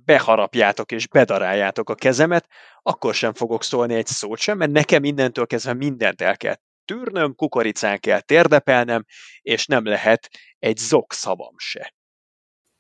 [0.05, 2.49] beharapjátok és bedaráljátok a kezemet,
[2.83, 7.35] akkor sem fogok szólni egy szót sem, mert nekem innentől kezdve mindent el kell tűrnöm,
[7.35, 9.05] kukoricán kell térdepelnem,
[9.41, 11.95] és nem lehet egy zokszavam se.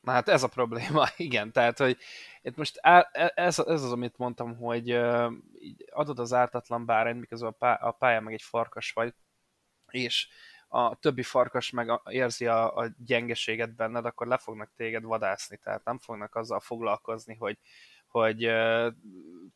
[0.00, 1.96] Na hát ez a probléma, igen, tehát, hogy
[2.42, 4.90] itt most á, e, ez, ez az, amit mondtam, hogy
[5.90, 9.14] adod az ártatlan bárányt, miközben a, pá, a pálya meg egy farkas vagy,
[9.90, 10.28] és
[10.74, 15.84] a többi farkas meg érzi a, a gyengeséget benned, akkor le fognak téged vadászni, tehát
[15.84, 17.58] nem fognak azzal foglalkozni, hogy,
[18.06, 18.38] hogy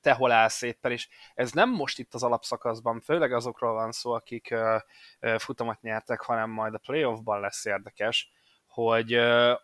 [0.00, 4.12] te hol állsz éppen, és ez nem most itt az alapszakaszban, főleg azokról van szó,
[4.12, 4.54] akik
[5.38, 8.30] futamat nyertek, hanem majd a playoffban lesz érdekes,
[8.66, 9.14] hogy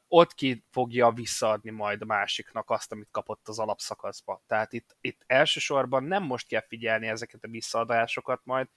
[0.08, 4.42] ott ki fogja visszaadni majd a másiknak azt, amit kapott az alapszakaszba.
[4.46, 8.68] Tehát itt, itt elsősorban nem most kell figyelni ezeket a visszaadásokat majd,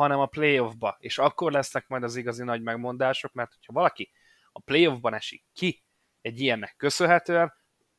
[0.00, 0.96] hanem a playoffba.
[0.98, 4.10] És akkor lesznek majd az igazi nagy megmondások, mert hogyha valaki
[4.52, 5.82] a playoffban esik ki
[6.20, 7.52] egy ilyennek köszönhetően,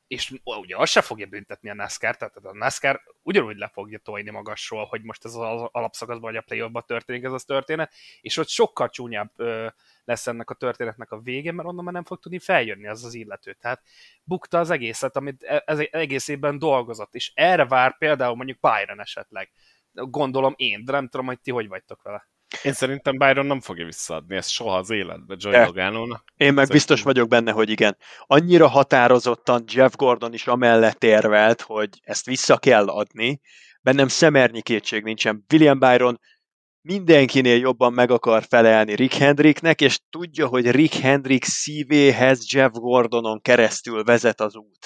[0.07, 4.29] és ugye azt se fogja büntetni a NASCAR, tehát a NASCAR ugyanúgy le fogja tojni
[4.29, 8.47] magasról, hogy most ez az alapszakaszban, vagy a playoffban történik ez a történet, és ott
[8.47, 9.67] sokkal csúnyább ö,
[10.03, 13.13] lesz ennek a történetnek a vége, mert onnan már nem fog tudni feljönni az az
[13.13, 13.53] illető.
[13.53, 13.81] Tehát
[14.23, 18.99] bukta az egészet, amit e, ez egész évben dolgozott, és erre vár például mondjuk Byron
[18.99, 19.51] esetleg.
[19.93, 22.29] Gondolom én, de nem tudom, hogy ti hogy vagytok vele.
[22.63, 25.65] Én szerintem Byron nem fogja visszaadni ezt soha az életbe Joy De.
[25.65, 26.23] Logano-nak.
[26.35, 26.75] Én meg szerintem...
[26.75, 27.97] biztos vagyok benne, hogy igen.
[28.19, 33.41] Annyira határozottan Jeff Gordon is amellett érvelt, hogy ezt vissza kell adni.
[33.81, 35.45] Bennem szemernyi kétség nincsen.
[35.53, 36.19] William Byron
[36.81, 43.41] mindenkinél jobban meg akar felelni Rick Hendricknek, és tudja, hogy Rick Hendrick szívéhez Jeff Gordonon
[43.41, 44.85] keresztül vezet az út.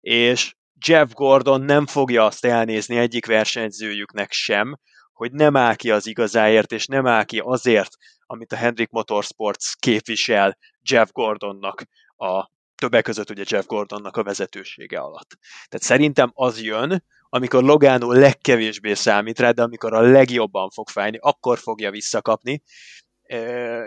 [0.00, 0.54] És
[0.86, 4.78] Jeff Gordon nem fogja azt elnézni egyik versenyzőjüknek sem,
[5.12, 7.96] hogy nem áll ki az igazáért, és nem áll ki azért,
[8.26, 10.58] amit a Hendrick Motorsports képvisel
[10.90, 11.82] Jeff Gordonnak
[12.16, 15.38] a többek között ugye Jeff Gordonnak a vezetősége alatt.
[15.68, 21.18] Tehát szerintem az jön, amikor Logano legkevésbé számít rá, de amikor a legjobban fog fájni,
[21.20, 22.62] akkor fogja visszakapni,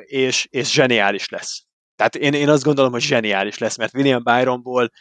[0.02, 1.64] és, és zseniális lesz.
[1.95, 4.91] Tehát én, én azt gondolom, hogy zseniális lesz, mert William Byronból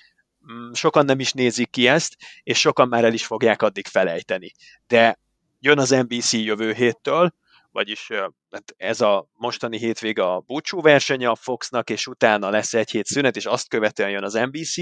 [0.73, 4.53] sokan nem is nézik ki ezt, és sokan már el is fogják addig felejteni.
[4.87, 5.19] De
[5.61, 7.33] jön az NBC jövő héttől,
[7.71, 8.09] vagyis
[8.51, 13.07] hát ez a mostani hétvége a búcsú versenye a Foxnak, és utána lesz egy hét
[13.07, 14.75] szünet, és azt követően jön az NBC.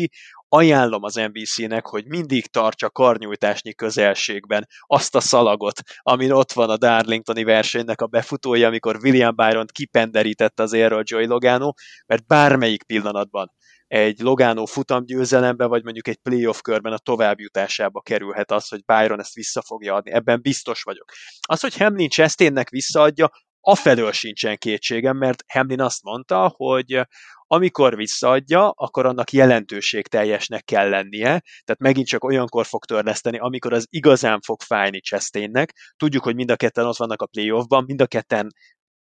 [0.48, 6.76] Ajánlom az NBC-nek, hogy mindig tartsa karnyújtásnyi közelségben azt a szalagot, amin ott van a
[6.76, 11.72] Darlingtoni versenynek a befutója, amikor William Byron kipenderített az érről Joy Logano,
[12.06, 13.52] mert bármelyik pillanatban
[13.86, 19.34] egy Logano futamgyőzelembe, vagy mondjuk egy playoff körben a továbbjutásába kerülhet az, hogy Byron ezt
[19.34, 20.12] vissza fogja adni.
[20.12, 21.12] Ebben biztos vagyok.
[21.40, 23.30] Az, hogy Hamlin Chastainnek visszaadja,
[23.60, 27.06] afelől sincsen kétségem, mert Hamlin azt mondta, hogy
[27.46, 33.72] amikor visszaadja, akkor annak jelentőség teljesnek kell lennie, tehát megint csak olyankor fog törleszteni, amikor
[33.72, 35.72] az igazán fog fájni Chastainnek.
[35.96, 38.48] Tudjuk, hogy mind a ketten ott vannak a playoffban, mind a ketten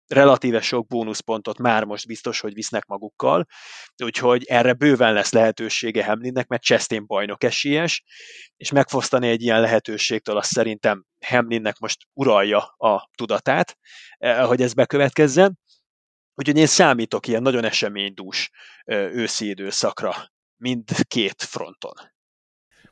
[0.06, 3.46] relatíve sok bónuszpontot már most biztos, hogy visznek magukkal,
[4.04, 8.04] úgyhogy erre bőven lesz lehetősége Hamlinnek, mert Chastain bajnok esélyes,
[8.56, 13.78] és megfosztani egy ilyen lehetőségtől azt szerintem Hamlinnek most uralja a tudatát,
[14.18, 15.58] eh, hogy ez bekövetkezzen.
[16.34, 18.50] Úgyhogy én számítok ilyen nagyon eseménydús
[18.86, 21.92] őszi időszakra, mind két fronton.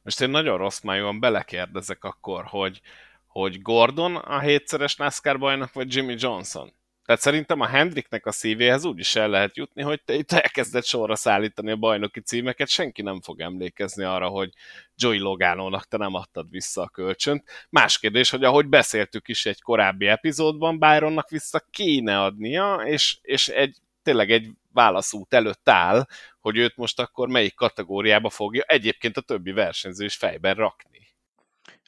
[0.03, 2.81] Most én nagyon rossz májúan belekérdezek akkor, hogy,
[3.27, 6.73] hogy Gordon a hétszeres NASCAR bajnok, vagy Jimmy Johnson?
[7.05, 10.85] Tehát szerintem a Hendricknek a szívéhez úgy is el lehet jutni, hogy te itt elkezded
[10.85, 14.51] sorra szállítani a bajnoki címeket, senki nem fog emlékezni arra, hogy
[14.97, 17.45] Joey Logánónak te nem adtad vissza a kölcsönt.
[17.71, 23.49] Más kérdés, hogy ahogy beszéltük is egy korábbi epizódban, Byronnak vissza kéne adnia, és, és
[23.49, 26.07] egy, tényleg egy válaszút előtt áll,
[26.41, 30.93] hogy őt most akkor melyik kategóriába fogja egyébként a többi versenyző is fejben rakni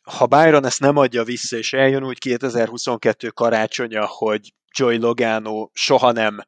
[0.07, 6.13] ha Byron ezt nem adja vissza, és eljön úgy 2022 karácsonya, hogy Joy Logano soha
[6.13, 6.39] nem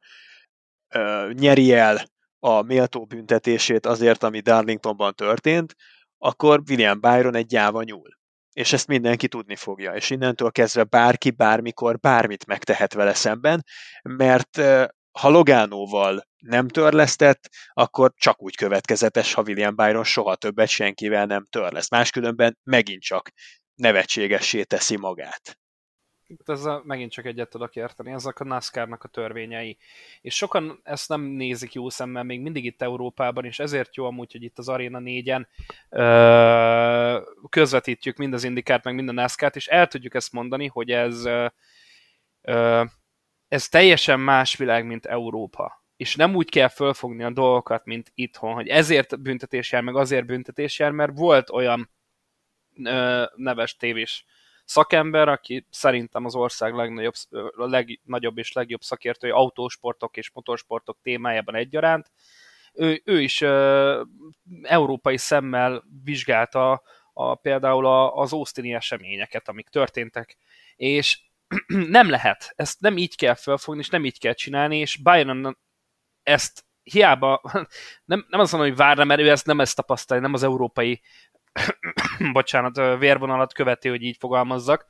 [0.93, 2.05] ö, nyeri el
[2.39, 5.75] a méltó büntetését azért, ami Darlingtonban történt,
[6.17, 8.17] akkor William Byron egy gyáva nyúl.
[8.53, 9.93] És ezt mindenki tudni fogja.
[9.93, 13.63] És innentől kezdve bárki bármikor bármit megtehet vele szemben,
[14.01, 14.61] mert
[15.11, 21.45] ha Logánóval nem törlesztett, akkor csak úgy következetes, ha William Byron soha többet senkivel nem
[21.49, 21.89] törleszt.
[21.89, 23.31] Máskülönben megint csak
[23.75, 25.59] nevetségessé teszi magát
[26.29, 29.77] itt ezzel megint csak egyet tudok érteni, ezek a NASCAR-nak a törvényei.
[30.21, 34.31] És sokan ezt nem nézik jó szemmel még mindig itt Európában, és ezért jó amúgy,
[34.31, 35.45] hogy itt az Arena 4-en
[35.89, 40.91] ö, közvetítjük mind az Indikárt, meg mind a NASCAR-t, és el tudjuk ezt mondani, hogy
[40.91, 41.25] ez,
[42.41, 42.83] ö,
[43.47, 45.83] ez teljesen más világ, mint Európa.
[45.95, 50.25] És nem úgy kell fölfogni a dolgokat, mint itthon, hogy ezért büntetés jár, meg azért
[50.25, 51.89] büntetés jár, mert volt olyan
[52.83, 54.25] ö, neves tévés
[54.69, 57.13] szakember, aki szerintem az ország legnagyobb,
[57.55, 62.11] legnagyobb és legjobb szakértője autósportok és motorsportok témájában egyaránt.
[62.73, 64.01] Ő, ő is ö,
[64.61, 66.81] európai szemmel vizsgálta
[67.13, 70.37] a, például a, az Austini eseményeket, amik történtek,
[70.75, 71.19] és
[71.97, 75.57] nem lehet, ezt nem így kell felfogni, és nem így kell csinálni, és Byron
[76.23, 77.41] ezt hiába,
[78.11, 81.01] nem, nem azt mondom, hogy várna, mert ő ezt nem ezt tapasztalja, nem az európai
[82.31, 84.87] bocsánat, vérvonalat követi, hogy így fogalmazzak,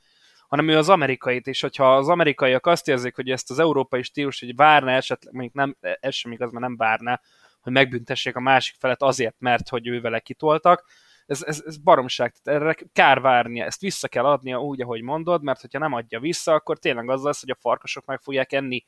[0.47, 4.39] hanem ő az amerikait, és hogyha az amerikaiak azt érzik, hogy ezt az európai stílus,
[4.39, 7.21] hogy várna esetleg, mondjuk nem, ez sem igaz, mert nem várná,
[7.61, 10.85] hogy megbüntessék a másik felet azért, mert hogy ő vele kitoltak,
[11.25, 15.43] ez, ez, ez baromság, tehát erre kár várnia, ezt vissza kell adnia úgy, ahogy mondod,
[15.43, 18.85] mert hogyha nem adja vissza, akkor tényleg az lesz, hogy a farkasok meg fogják enni.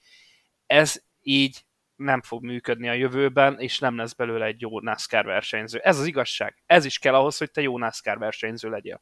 [0.66, 1.66] Ez így
[2.04, 5.80] nem fog működni a jövőben, és nem lesz belőle egy jó NASCAR versenyző.
[5.84, 6.64] Ez az igazság.
[6.66, 9.02] Ez is kell ahhoz, hogy te jó NASCAR versenyző legyél.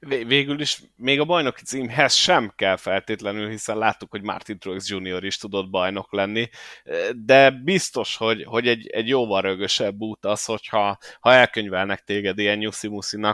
[0.00, 5.24] Végül is még a bajnoki címhez sem kell feltétlenül, hiszen láttuk, hogy Martin Truex Jr.
[5.24, 6.48] is tudott bajnok lenni,
[7.12, 12.58] de biztos, hogy, hogy egy, egy jóval rögösebb út az, hogyha ha elkönyvelnek téged ilyen
[12.58, 12.90] nyuszi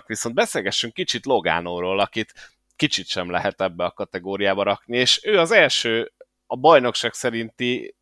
[0.06, 2.32] viszont beszélgessünk kicsit Logánóról, akit
[2.76, 6.12] kicsit sem lehet ebbe a kategóriába rakni, és ő az első
[6.46, 7.94] a bajnokság szerinti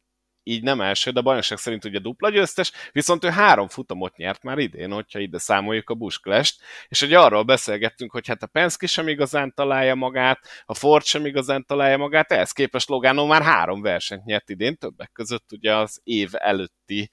[0.48, 4.42] így nem első, de a bajnokság szerint ugye dupla győztes, viszont ő három futamot nyert
[4.42, 8.86] már idén, hogyha ide számoljuk a Busklest, és hogy arról beszélgettünk, hogy hát a Penske
[8.86, 13.82] sem igazán találja magát, a Ford sem igazán találja magát, ehhez képest Logano már három
[13.82, 17.10] versenyt nyert idén, többek között ugye az év előtti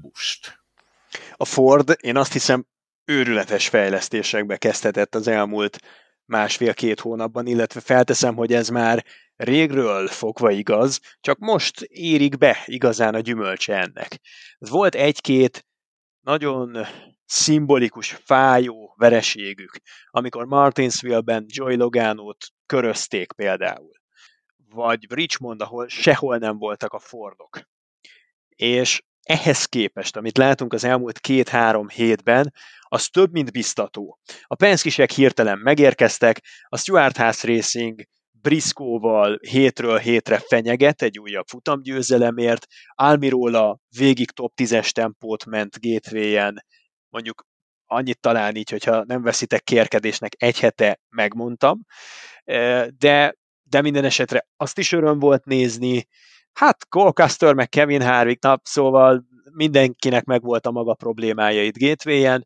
[0.00, 0.62] Bust.
[1.36, 2.66] A Ford, én azt hiszem,
[3.04, 5.78] őrületes fejlesztésekbe kezdhetett az elmúlt
[6.24, 9.04] másfél-két hónapban, illetve felteszem, hogy ez már
[9.36, 14.20] régről fogva igaz, csak most érik be igazán a gyümölcse ennek.
[14.58, 15.66] Volt egy-két
[16.20, 16.86] nagyon
[17.24, 19.80] szimbolikus, fájó vereségük,
[20.10, 23.92] amikor Martinsville-ben Joy Logánót körözték például,
[24.68, 27.60] vagy Richmond, ahol sehol nem voltak a Fordok.
[28.48, 34.18] És ehhez képest, amit látunk az elmúlt két-három hétben, az több, mint biztató.
[34.42, 38.04] A Penskisek hirtelen megérkeztek, a Stuart House Racing
[38.44, 46.52] Briskóval hétről hétre fenyeget egy újabb futamgyőzelemért, Almirola végig top 10-es tempót ment gateway
[47.08, 47.46] mondjuk
[47.86, 51.80] annyit talán így, hogyha nem veszitek kérkedésnek, egy hete megmondtam,
[52.98, 56.06] de, de minden esetre azt is öröm volt nézni,
[56.52, 62.40] hát Cole Custer meg Kevin Harvick nap, szóval mindenkinek megvolt a maga problémája itt gateway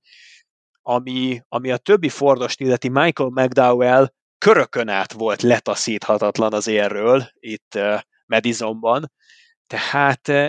[0.83, 7.79] ami, ami a többi Fordost illeti Michael McDowell körökön át volt letaszíthatatlan az érről itt
[8.27, 9.13] Madisonban,
[9.67, 10.49] tehát uh,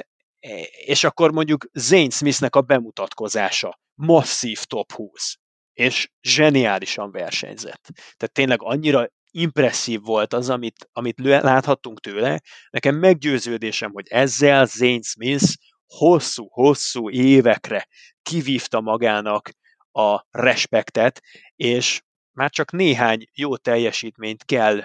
[0.86, 5.36] és akkor mondjuk Zane Smithnek a bemutatkozása, masszív top 20,
[5.74, 7.88] és zseniálisan versenyzett.
[7.94, 12.42] Tehát tényleg annyira impresszív volt az, amit, amit láthattunk tőle.
[12.70, 15.54] Nekem meggyőződésem, hogy ezzel Zane Smith
[15.88, 17.88] hosszú-hosszú évekre
[18.22, 19.50] kivívta magának
[19.92, 21.22] a respektet,
[21.56, 22.02] és
[22.40, 24.84] már csak néhány jó teljesítményt kell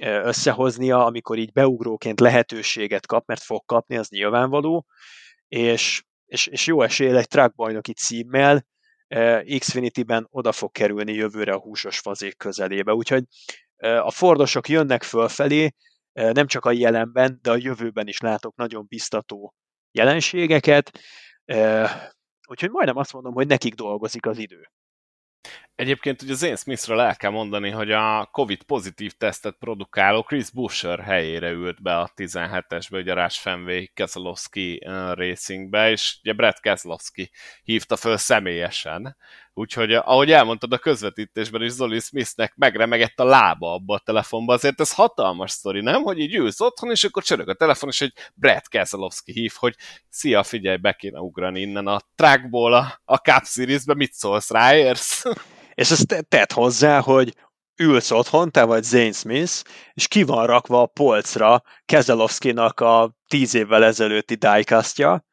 [0.00, 4.86] összehoznia, amikor így beugróként lehetőséget kap, mert fog kapni, az nyilvánvaló,
[5.48, 8.66] és, és, és jó esél egy track bajnoki címmel,
[9.58, 12.92] Xfinity-ben oda fog kerülni jövőre a húsos fazék közelébe.
[12.92, 13.24] Úgyhogy
[13.78, 15.70] a Fordosok jönnek fölfelé,
[16.12, 19.54] nem csak a jelenben, de a jövőben is látok nagyon biztató
[19.90, 20.98] jelenségeket,
[22.48, 24.68] úgyhogy majdnem azt mondom, hogy nekik dolgozik az idő.
[25.78, 31.00] Egyébként ugye Zane Smithről el kell mondani, hogy a Covid pozitív tesztet produkáló Chris Busher
[31.00, 34.78] helyére ült be a 17-esbe, ugye a Rush Fenway Keselowski
[35.12, 37.30] Racingbe, és ugye Brett Keselowski
[37.62, 39.16] hívta föl személyesen.
[39.58, 44.80] Úgyhogy ahogy elmondtad a közvetítésben is, Zoli Smithnek megremegett a lába abba a telefonba, azért
[44.80, 46.02] ez hatalmas sztori, nem?
[46.02, 49.74] Hogy így ülsz otthon, és akkor csörög a telefon, és egy Brett Keselowski hív, hogy
[50.08, 55.24] szia, figyelj, be kéne ugrani innen a trackból a, a Cup Series-be, mit szólsz, ráérsz?
[55.74, 57.34] És ezt tett hozzá, hogy
[57.76, 59.62] ülsz otthon, te vagy Zane Smith,
[59.94, 65.24] és ki van rakva a polcra Kezelowski-nak a tíz évvel ezelőtti diecastja,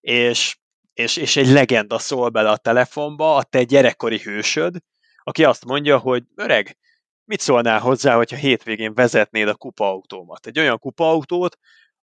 [0.00, 0.58] és,
[0.92, 4.76] és, és egy legenda szól bele a telefonba, a te gyerekkori hősöd,
[5.22, 6.78] aki azt mondja, hogy öreg,
[7.24, 10.46] mit szólnál hozzá, hogyha hétvégén vezetnéd a kupaautómat?
[10.46, 11.58] Egy olyan kupaautót,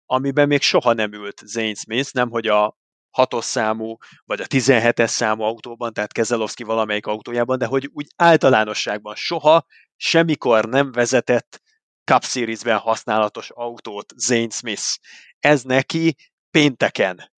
[0.06, 2.78] amiben még soha nem ült Zane Smith, nem hogy a
[3.10, 9.16] hatos számú, vagy a 17-es számú autóban, tehát Kezelowski valamelyik autójában, de hogy úgy általánosságban
[9.16, 9.66] soha,
[9.96, 11.62] semmikor nem vezetett
[12.04, 14.84] Cup Series-ben használatos autót Zane Smith.
[15.40, 16.16] Ez neki
[16.52, 17.32] pénteken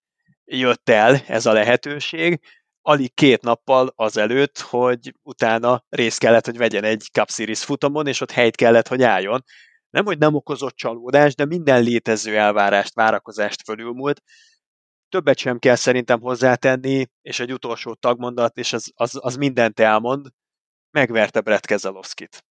[0.50, 2.40] jött el ez a lehetőség,
[2.82, 8.22] alig két nappal azelőtt, hogy utána részt kellett, hogy vegyen egy Cup Series futamon, és
[8.22, 9.44] ott helyt kellett, hogy álljon.
[9.90, 14.22] Nem, hogy nem okozott csalódást, de minden létező elvárást, várakozást fölülmúlt,
[15.10, 20.28] többet sem kell szerintem hozzátenni, és egy utolsó tagmondat, és az, az, az mindent elmond,
[20.92, 22.44] megverte Brett Kezelowskit.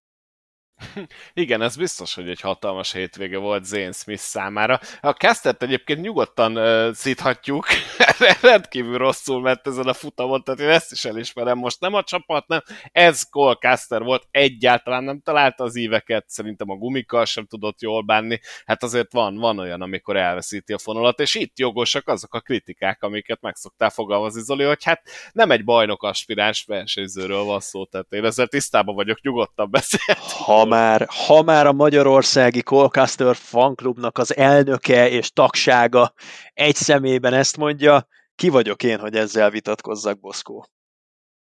[1.34, 4.80] Igen, ez biztos, hogy egy hatalmas hétvége volt Zane Smith számára.
[5.02, 7.68] A Castert egyébként nyugodtan uh, szíthatjuk,
[8.42, 11.58] rendkívül rosszul ment ezen a futamon, tehát én ezt is elismerem.
[11.58, 16.70] Most nem a csapat, nem, ez Cole Caster volt, egyáltalán nem találta az íveket, szerintem
[16.70, 18.40] a gumikkal sem tudott jól bánni.
[18.66, 23.04] Hát azért van, van olyan, amikor elveszíti a fonalat, és itt jogosak azok a kritikák,
[23.04, 25.02] amiket meg szoktál fogalmazni, Zoli, hogy hát
[25.32, 30.22] nem egy bajnok aspiráns versenyzőről van szó, tehát én ezzel tisztában vagyok, nyugodtan beszélni.
[30.46, 36.14] Ha már, ha már a magyarországi Colcaster fanklubnak az elnöke és tagsága
[36.54, 40.68] egy szemében ezt mondja, ki vagyok én, hogy ezzel vitatkozzak, Boszkó?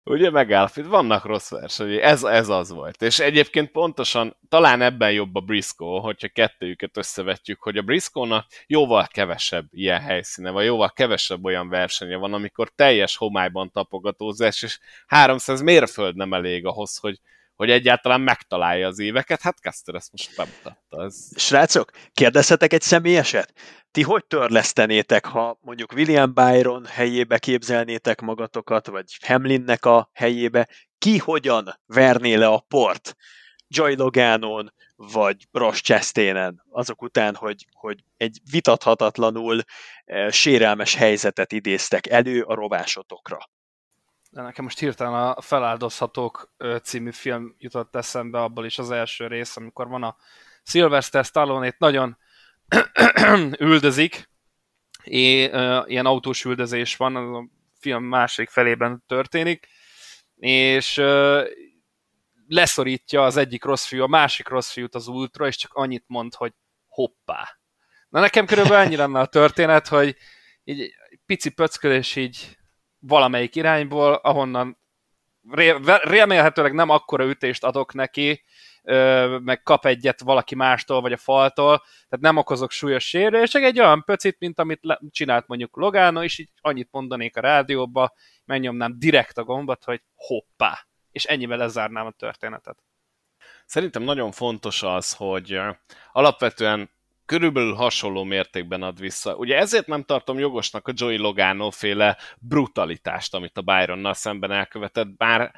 [0.04, 3.02] Ugye megállapít, vannak rossz versenyei, ez, ez az volt.
[3.02, 9.06] És egyébként pontosan talán ebben jobb a Briscoe, hogyha kettőjüket összevetjük, hogy a Briscoe-nak jóval
[9.06, 15.60] kevesebb ilyen helyszíne, vagy jóval kevesebb olyan versenye van, amikor teljes homályban tapogatózás, és 300
[15.62, 17.20] mérföld nem elég ahhoz, hogy,
[17.60, 21.04] hogy egyáltalán megtalálja az éveket, hát Kester ezt most bemutatta.
[21.04, 21.28] Ez...
[21.36, 23.52] Srácok, kérdezhetek egy személyeset?
[23.90, 30.68] Ti hogy törlesztenétek, ha mondjuk William Byron helyébe képzelnétek magatokat, vagy Hamlinnek a helyébe,
[30.98, 33.16] ki hogyan verné le a port?
[33.68, 39.60] Joy Loganon, vagy Ross Chastainen, azok után, hogy, hogy egy vitathatatlanul
[40.04, 43.38] e, sérelmes helyzetet idéztek elő a rovásotokra.
[44.32, 49.56] De nekem most hirtelen a Feláldozhatók című film jutott eszembe, abból is az első rész,
[49.56, 50.16] amikor van a
[50.62, 52.18] Sylvester stallone nagyon
[53.58, 54.28] üldözik,
[55.02, 55.50] és
[55.84, 57.48] ilyen autós üldözés van, a
[57.78, 59.68] film másik felében történik,
[60.36, 61.02] és
[62.48, 66.34] leszorítja az egyik rossz fiú, a másik rossz fiút az ultra, és csak annyit mond,
[66.34, 66.52] hogy
[66.88, 67.58] hoppá.
[68.08, 70.16] Na nekem körülbelül ennyi lenne a történet, hogy
[70.64, 70.94] így
[71.26, 72.59] pici pöckölés így
[73.00, 74.78] valamelyik irányból, ahonnan
[76.02, 78.44] remélhetőleg nem akkora ütést adok neki,
[79.42, 83.80] meg kap egyet valaki mástól, vagy a faltól, tehát nem okozok súlyos sérülést, csak egy
[83.80, 88.14] olyan pöcit, mint amit csinált mondjuk Logano, és így annyit mondanék a rádióba,
[88.44, 92.78] megnyomnám direkt a gombot, hogy hoppá, és ennyivel lezárnám a történetet.
[93.66, 95.60] Szerintem nagyon fontos az, hogy
[96.12, 96.90] alapvetően
[97.30, 99.34] körülbelül hasonló mértékben ad vissza.
[99.34, 105.16] Ugye ezért nem tartom jogosnak a Joey Logano féle brutalitást, amit a Byronnal szemben elkövetett,
[105.16, 105.52] bár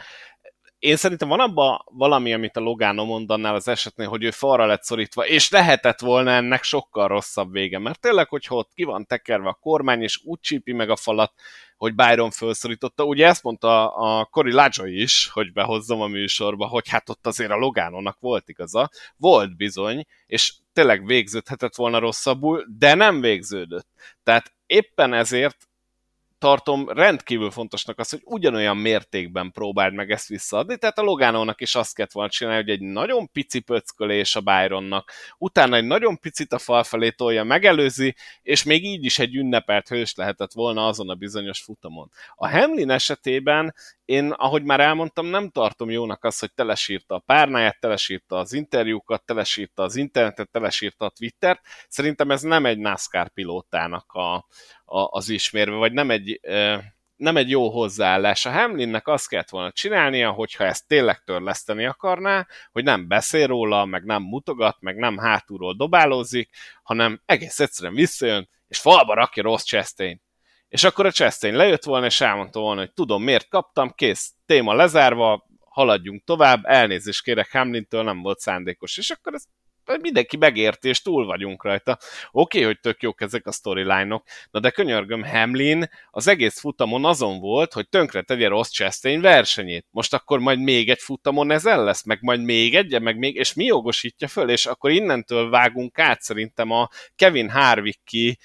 [0.78, 4.66] én szerintem van abban valami, amit a Logano mond annál az esetnél, hogy ő falra
[4.66, 9.06] lett szorítva, és lehetett volna ennek sokkal rosszabb vége, mert tényleg, hogyha ott ki van
[9.06, 11.32] tekerve a kormány, és úgy csípi meg a falat,
[11.76, 13.04] hogy Byron felszorította.
[13.04, 17.50] Ugye ezt mondta a Cory Lajo is, hogy behozzam a műsorba, hogy hát ott azért
[17.50, 18.90] a Logánónak volt igaza.
[19.16, 23.88] Volt bizony, és tényleg végződhetett volna rosszabbul, de nem végződött.
[24.22, 25.68] Tehát éppen ezért
[26.42, 31.74] tartom rendkívül fontosnak az, hogy ugyanolyan mértékben próbáld meg ezt visszaadni, tehát a Logánónak is
[31.74, 36.52] azt kellett volna csinálni, hogy egy nagyon pici pöckölés a Byronnak, utána egy nagyon picit
[36.52, 41.10] a fal felé tolja, megelőzi, és még így is egy ünnepelt hős lehetett volna azon
[41.10, 42.10] a bizonyos futamon.
[42.34, 43.74] A Hamlin esetében
[44.04, 49.24] én, ahogy már elmondtam, nem tartom jónak azt, hogy telesírta a párnáját, telesírta az interjúkat,
[49.24, 51.60] telesírta az internetet, telesírta a Twittert.
[51.88, 54.46] Szerintem ez nem egy NASCAR pilótának a,
[54.92, 56.40] a, az ismérve, vagy nem egy,
[57.16, 58.46] nem egy jó hozzáállás.
[58.46, 63.84] A Hamlinnek azt kellett volna csinálnia, hogyha ezt tényleg törleszteni akarná, hogy nem beszél róla,
[63.84, 66.50] meg nem mutogat, meg nem hátulról dobálózik,
[66.82, 70.22] hanem egész egyszerűen visszajön, és falba rakja rossz Chastain
[70.72, 74.74] és akkor a Chastain lejött volna, és elmondta volna, hogy tudom, miért kaptam, kész, téma
[74.74, 78.96] lezárva, haladjunk tovább, elnézést kérek Hamlintől, nem volt szándékos.
[78.96, 79.44] És akkor ez
[80.00, 81.98] mindenki megérti, és túl vagyunk rajta.
[82.30, 87.04] Oké, okay, hogy tök jók ezek a storyline-ok, na de könyörgöm, Hamlin az egész futamon
[87.04, 89.86] azon volt, hogy tönkre tegye rossz Chastain versenyét.
[89.90, 93.34] Most akkor majd még egy futamon ez el lesz, meg majd még egy, meg még,
[93.34, 98.38] és mi jogosítja föl, és akkor innentől vágunk át szerintem a Kevin Harvicki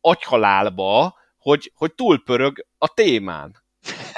[0.00, 3.62] agyhalálba, hogy, hogy túlpörög a témán.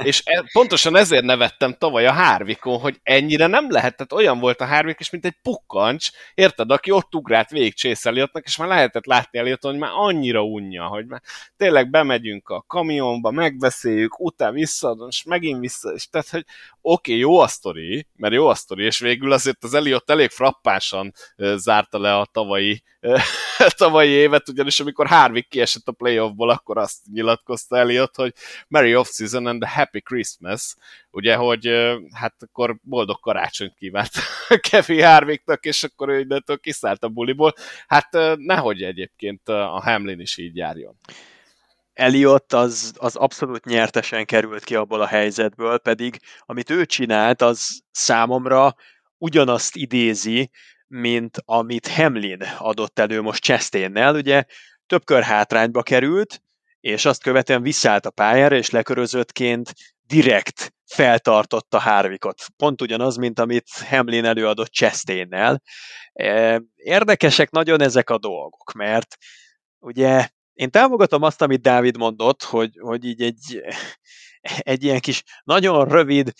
[0.02, 4.64] És e, pontosan ezért nevettem tavaly a Hárvikon, hogy ennyire nem lehetett, olyan volt a
[4.64, 9.06] Hárvik, és mint egy pukkancs, érted, aki ott ugrált végig Chase Elliottnak, és már lehetett
[9.06, 11.20] látni Ellioton, hogy már annyira unja, hogy már
[11.56, 16.44] tényleg bemegyünk a kamionba, megbeszéljük, utána vissza, és megint vissza, és tehát, hogy
[16.80, 20.30] oké, okay, jó a sztori, mert jó a sztori, és végül azért az Elliot elég
[20.30, 22.82] frappásan zárta le a tavalyi,
[23.76, 28.32] tavalyi évet, ugyanis amikor Harvick kiesett a playoffból, akkor azt nyilatkozta Elliot, hogy
[28.68, 30.74] Merry Off-Season and a Happy Christmas,
[31.10, 31.66] ugye, hogy
[32.12, 34.10] hát akkor boldog karácsonyt kívánt
[34.70, 37.54] Kevin Harvicknak, és akkor ő innentől kiszállt a buliból.
[37.86, 40.96] Hát nehogy egyébként a Hamlin is így járjon.
[41.92, 47.82] Elliot az, az abszolút nyertesen került ki abból a helyzetből, pedig amit ő csinált, az
[47.90, 48.74] számomra
[49.18, 50.50] ugyanazt idézi,
[50.86, 54.44] mint amit Hamlin adott elő most Chastain-nel, ugye
[54.86, 56.42] több kör hátrányba került,
[56.80, 59.72] és azt követően visszállt a pályára, és lekörözöttként
[60.06, 62.42] direkt feltartotta Harvikot.
[62.56, 65.62] Pont ugyanaz, mint amit Hamlin előadott Chastain-nel.
[66.12, 69.16] E, érdekesek nagyon ezek a dolgok, mert
[69.78, 73.62] ugye én támogatom azt, amit Dávid mondott, hogy, hogy így egy,
[74.58, 76.32] egy ilyen kis nagyon rövid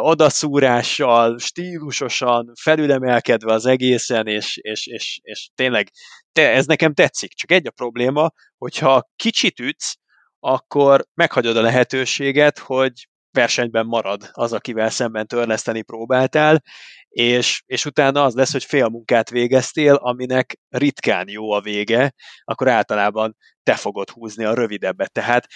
[0.00, 5.90] odaszúrással, stílusosan, felülemelkedve az egészen, és, és, és, és tényleg
[6.32, 7.32] te, ez nekem tetszik.
[7.32, 9.94] Csak egy a probléma, hogyha kicsit ütsz,
[10.38, 16.62] akkor meghagyod a lehetőséget, hogy versenyben marad az, akivel szemben törleszteni próbáltál,
[17.08, 22.14] és, és utána az lesz, hogy fél munkát végeztél, aminek ritkán jó a vége,
[22.44, 25.12] akkor általában te fogod húzni a rövidebbet.
[25.12, 25.46] Tehát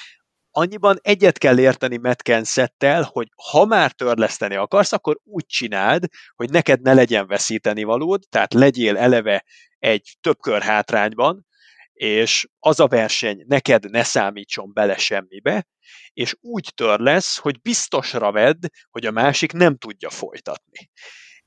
[0.51, 6.05] annyiban egyet kell érteni Matt Kenszettel, hogy ha már törleszteni akarsz, akkor úgy csináld,
[6.35, 9.45] hogy neked ne legyen veszíteni valód, tehát legyél eleve
[9.79, 11.47] egy több kör hátrányban,
[11.93, 15.67] és az a verseny neked ne számítson bele semmibe,
[16.13, 20.91] és úgy tör lesz, hogy biztosra vedd, hogy a másik nem tudja folytatni.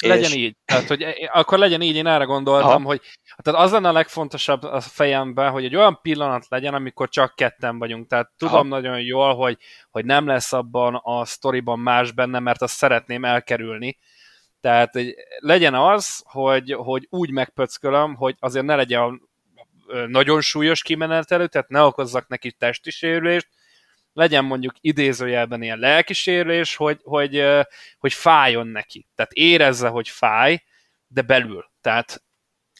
[0.07, 0.35] Legyen és...
[0.35, 0.55] így.
[0.65, 2.87] Tehát, hogy e, akkor legyen így, én erre gondoltam, ha.
[2.87, 3.01] hogy
[3.43, 7.79] tehát az lenne a legfontosabb a fejemben, hogy egy olyan pillanat legyen, amikor csak ketten
[7.79, 8.07] vagyunk.
[8.07, 8.77] Tehát tudom ha.
[8.77, 9.57] nagyon jól, hogy,
[9.91, 13.97] hogy nem lesz abban a sztoriban más benne, mert azt szeretném elkerülni.
[14.61, 14.93] Tehát
[15.37, 19.21] legyen az, hogy, hogy úgy megpöckölöm, hogy azért ne legyen
[20.07, 23.47] nagyon súlyos kimenetelő, tehát ne okozzak neki testi sérülést,
[24.13, 27.43] legyen mondjuk idézőjelben ilyen lelkisérülés, hogy, hogy,
[27.97, 29.07] hogy fájjon neki.
[29.15, 30.63] Tehát érezze, hogy fáj,
[31.07, 31.71] de belül.
[31.81, 32.23] Tehát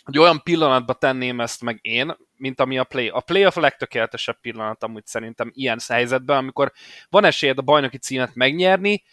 [0.04, 3.10] hogy olyan pillanatban tenném ezt meg én, mint ami a play.
[3.10, 6.72] A play a legtökéletesebb pillanat amúgy szerintem ilyen helyzetben, amikor
[7.10, 9.04] van esélyed a bajnoki címet megnyerni,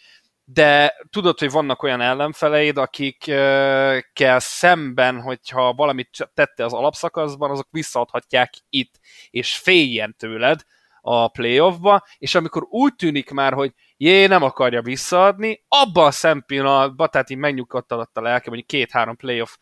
[0.43, 8.53] de tudod, hogy vannak olyan ellenfeleid, akikkel szemben, hogyha valamit tette az alapszakaszban, azok visszaadhatják
[8.69, 8.99] itt,
[9.29, 10.61] és féljen tőled
[11.01, 17.09] a playoffba, és amikor úgy tűnik már, hogy jé, nem akarja visszaadni, abban a szempillanatban,
[17.09, 19.57] tehát így megnyugodtatott a lelke, mondjuk két-három playoff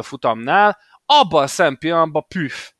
[0.00, 2.72] futamnál, abban a szempillanatban püf,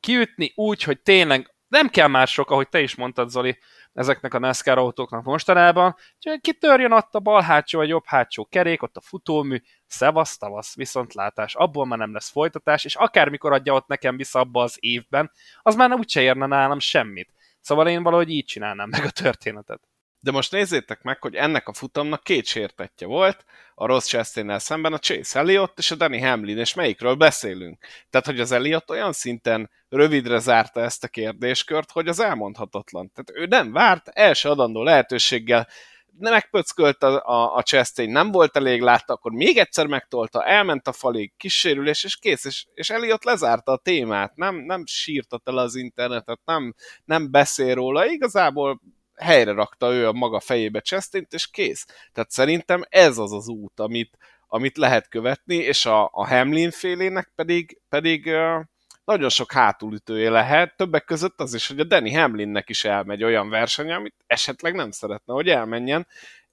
[0.00, 3.58] kiütni úgy, hogy tényleg nem kell már sok, ahogy te is mondtad, Zoli,
[3.92, 8.82] ezeknek a NASCAR autóknak mostanában, hogy kitörjön ott a bal hátsó vagy jobb hátsó kerék,
[8.82, 13.86] ott a futómű, szevasz, tavasz, viszontlátás, abból már nem lesz folytatás, és akármikor adja ott
[13.86, 15.30] nekem vissza abba az évben,
[15.62, 17.32] az már úgyse érne nálam semmit.
[17.66, 19.80] Szóval én valahogy így csinálnám meg a történetet.
[20.20, 23.44] De most nézzétek meg, hogy ennek a futamnak két sértetje volt,
[23.74, 27.84] a Ross chastain szemben a Chase Elliott és a Danny Hamlin, és melyikről beszélünk?
[28.10, 33.10] Tehát, hogy az Elliott olyan szinten rövidre zárta ezt a kérdéskört, hogy az elmondhatatlan.
[33.14, 35.68] Tehát ő nem várt, első adandó lehetőséggel
[36.18, 40.92] megpöckölt a, a, a Chastain, nem volt elég, látta, akkor még egyszer megtolta, elment a
[40.92, 45.74] falig, kísérülés, és kész, és, és Elliot lezárta a témát, nem, nem sírtat el az
[45.74, 46.74] internetet, nem,
[47.04, 48.80] nem beszél róla, igazából
[49.16, 51.86] helyre rakta ő a maga fejébe Chastain-t, és kész.
[52.12, 54.18] Tehát szerintem ez az az út, amit,
[54.48, 58.60] amit lehet követni, és a, a Hamlin félének pedig, pedig uh,
[59.06, 63.48] nagyon sok hátulütője lehet, többek között az is, hogy a Danny Hamlinnek is elmegy olyan
[63.48, 66.06] verseny, amit esetleg nem szeretne, hogy elmenjen.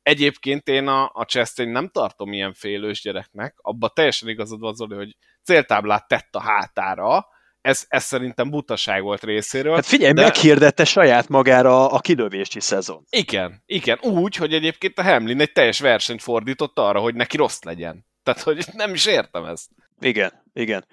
[0.04, 4.96] Egyébként én a, a Chastain nem tartom ilyen félős gyereknek, abba teljesen igazad van, Zoli,
[4.96, 7.28] hogy céltáblát tett a hátára,
[7.62, 9.76] ez, ez szerintem butaság volt részéről.
[9.76, 10.22] Hát figyelj, de...
[10.22, 13.06] meghirdette saját magára a kilövési szezon.
[13.10, 17.62] Igen, igen, úgy, hogy egyébként a Hamlin egy teljes versenyt fordított arra, hogy neki rossz
[17.62, 18.06] legyen.
[18.24, 19.70] Tehát, hogy nem is értem ezt.
[20.00, 20.86] Igen, igen.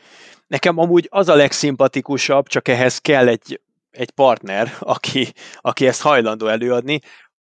[0.50, 3.60] Nekem amúgy az a legszimpatikusabb, csak ehhez kell egy,
[3.90, 7.00] egy partner, aki, aki ezt hajlandó előadni,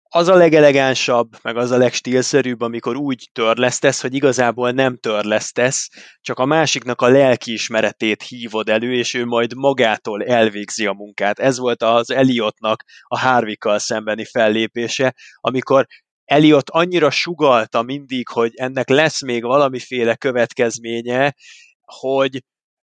[0.09, 5.89] az a legelegánsabb, meg az a legstílszerűbb, amikor úgy törlesztesz, hogy igazából nem törlesztesz,
[6.21, 11.39] csak a másiknak a lelkiismeretét hívod elő, és ő majd magától elvégzi a munkát.
[11.39, 15.85] Ez volt az Eliotnak a Harvikkal szembeni fellépése, amikor
[16.25, 21.35] Eliot annyira sugalta mindig, hogy ennek lesz még valamiféle következménye,
[21.81, 22.43] hogy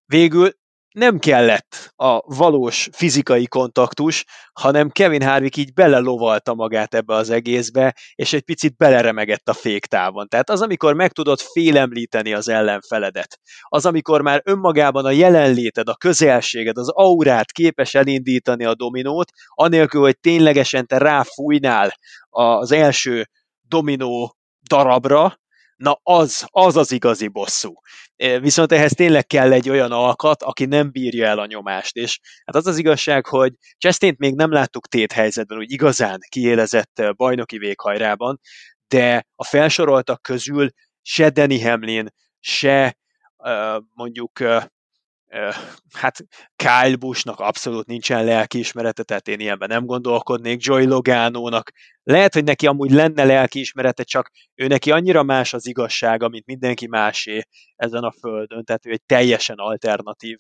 [0.09, 0.51] végül
[0.95, 7.95] nem kellett a valós fizikai kontaktus, hanem Kevin Harvick így belelovalta magát ebbe az egészbe,
[8.15, 10.29] és egy picit beleremegett a féktávon.
[10.29, 15.97] Tehát az, amikor meg tudod félemlíteni az ellenfeledet, az, amikor már önmagában a jelenléted, a
[15.97, 21.99] közelséged, az aurát képes elindítani a dominót, anélkül, hogy ténylegesen te ráfújnál
[22.29, 23.29] az első
[23.69, 24.37] dominó
[24.69, 25.39] darabra,
[25.79, 27.73] na az, az az igazi bosszú.
[28.17, 32.57] Viszont ehhez tényleg kell egy olyan alkat, aki nem bírja el a nyomást, és hát
[32.57, 38.41] az az igazság, hogy chastain még nem láttuk téthelyzetben, úgy igazán kiélezett bajnoki véghajrában,
[38.89, 40.69] de a felsoroltak közül
[41.03, 42.09] se Danny Hamlin,
[42.41, 42.99] se
[43.95, 44.41] mondjuk
[45.93, 46.25] hát
[46.57, 51.71] Kyle Buschnak abszolút nincsen lelkiismerete, tehát én ilyenben nem gondolkodnék, Joy Logánónak
[52.03, 56.87] lehet, hogy neki amúgy lenne lelkiismerete, csak ő neki annyira más az igazsága, mint mindenki
[56.87, 57.43] másé
[57.77, 60.39] ezen a földön, tehát ő egy teljesen alternatív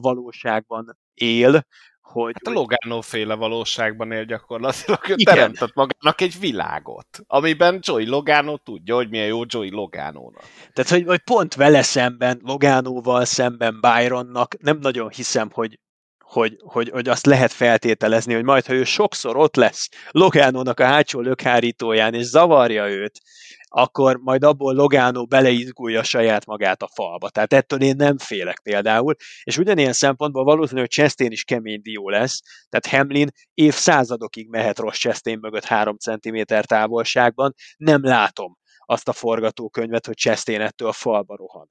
[0.00, 1.66] valóságban él,
[2.12, 2.34] hogy...
[2.44, 8.56] Hát a Logano féle valóságban él gyakorlatilag, ő teremtett magának egy világot, amiben Joey Logano
[8.56, 10.44] tudja, hogy milyen jó Joey Logano-nak.
[10.72, 15.78] Tehát, hogy, hogy pont vele szemben, Logánóval szemben Byronnak nem nagyon hiszem, hogy
[16.26, 20.84] hogy, hogy, hogy azt lehet feltételezni, hogy majd, ha ő sokszor ott lesz Logánónak a
[20.84, 23.20] hátsó lökhárítóján, és zavarja őt,
[23.68, 27.28] akkor majd abból Logano beleizgulja saját magát a falba.
[27.28, 32.08] Tehát ettől én nem félek például, és ugyanilyen szempontból valószínű, hogy Chastain is kemény dió
[32.08, 39.12] lesz, tehát Hamlin évszázadokig mehet rossz Chastain mögött 3 cm távolságban, nem látom azt a
[39.12, 41.70] forgatókönyvet, hogy Chastain ettől a falba rohan.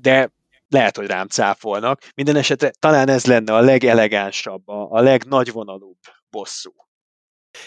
[0.00, 0.32] De
[0.70, 2.00] lehet, hogy rám cáfolnak.
[2.14, 5.98] Minden esetre talán ez lenne a legelegánsabb, a, legnagyvonalúbb
[6.30, 6.72] bosszú.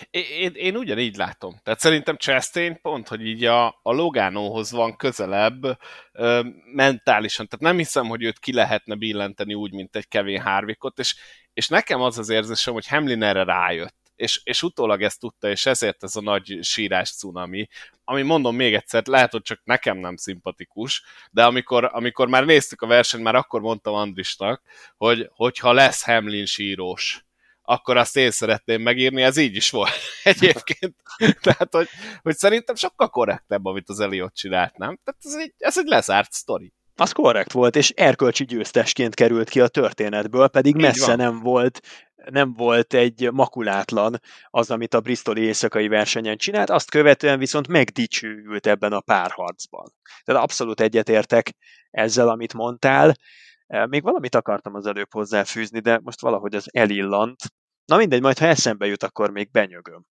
[0.10, 1.60] Én, én ugyanígy látom.
[1.64, 5.64] Tehát szerintem Chastain pont, hogy így a, a Logánóhoz van közelebb
[6.12, 6.42] ö,
[6.74, 7.48] mentálisan.
[7.48, 11.16] Tehát nem hiszem, hogy őt ki lehetne billenteni úgy, mint egy Kevin Harvickot, és,
[11.54, 14.03] és nekem az az érzésem, hogy Hamlin erre rájött.
[14.16, 17.68] És, és utólag ezt tudta, és ezért ez a nagy sírás cunami,
[18.04, 22.82] ami mondom még egyszer, lehet, hogy csak nekem nem szimpatikus, de amikor, amikor már néztük
[22.82, 24.62] a versenyt, már akkor mondtam Andrisnak,
[24.98, 27.26] hogy hogyha lesz Hamlin sírós,
[27.62, 29.92] akkor azt én szeretném megírni, ez így is volt
[30.24, 30.96] egyébként.
[31.42, 31.88] Tehát, hogy,
[32.22, 35.00] hogy szerintem sokkal korrektebb, amit az Eliott csinált, nem?
[35.04, 36.74] Tehát ez egy, ez egy lezárt sztori.
[36.96, 41.16] Az korrekt volt, és erkölcsi győztesként került ki a történetből, pedig így messze van.
[41.16, 41.82] nem volt
[42.30, 48.68] nem volt egy makulátlan az, amit a Bristoli éjszakai versenyen csinált, azt követően viszont megdicsőült
[48.68, 49.94] ebben a párharcban.
[50.24, 51.56] Tehát abszolút egyetértek
[51.92, 53.16] ezzel, amit mondtál.
[53.86, 57.42] Még valamit akartam az előbb hozzáfűzni, de most valahogy az elillant.
[57.86, 60.06] Na mindegy, majd ha eszembe jut, akkor még benyögöm.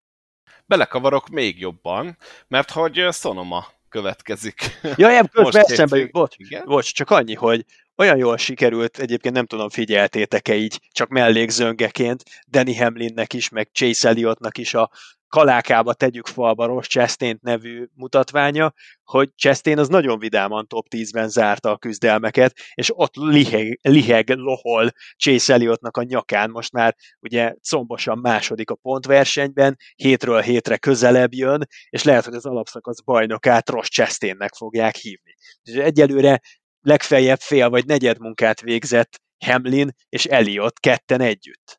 [0.67, 2.17] Belekavarok még jobban,
[2.49, 4.79] mert hogy Sonoma következik.
[4.97, 7.65] Ja, nem, közben eszembe jut, bocs, bocs, csak annyi, hogy
[7.97, 14.09] olyan jól sikerült, egyébként nem tudom, figyeltétek-e így, csak mellékzöngeként, Danny Hamlinnek is, meg Chase
[14.09, 14.91] Elliottnak is a
[15.29, 18.73] kalákába tegyük falba Ross Chastain nevű mutatványa,
[19.03, 24.91] hogy Chastain az nagyon vidáman top 10-ben zárta a küzdelmeket, és ott liheg, liheg lohol
[25.17, 31.67] Chase Elliottnak a nyakán, most már ugye combosan második a pontversenyben, hétről hétre közelebb jön,
[31.89, 35.35] és lehet, hogy az alapszakasz bajnokát Ross Chastainnek fogják hívni.
[35.63, 36.41] És egyelőre
[36.81, 41.78] legfeljebb fél vagy negyed munkát végzett Hamlin és Elliot ketten együtt.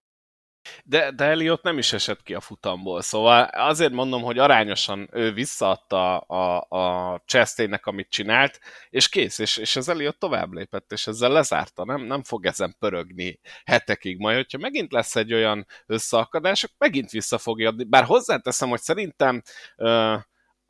[0.83, 5.33] De, de Elliot nem is esett ki a futamból, szóval azért mondom, hogy arányosan ő
[5.33, 8.59] visszaadta a, a, a Chastainnek, amit csinált,
[8.89, 12.75] és kész, és, és az Elliot tovább lépett, és ezzel lezárta, nem, nem fog ezen
[12.79, 18.03] pörögni hetekig, majd hogyha megint lesz egy olyan összeakadás, akkor megint vissza fogja adni, bár
[18.03, 19.41] hozzáteszem, hogy szerintem
[19.77, 20.15] uh,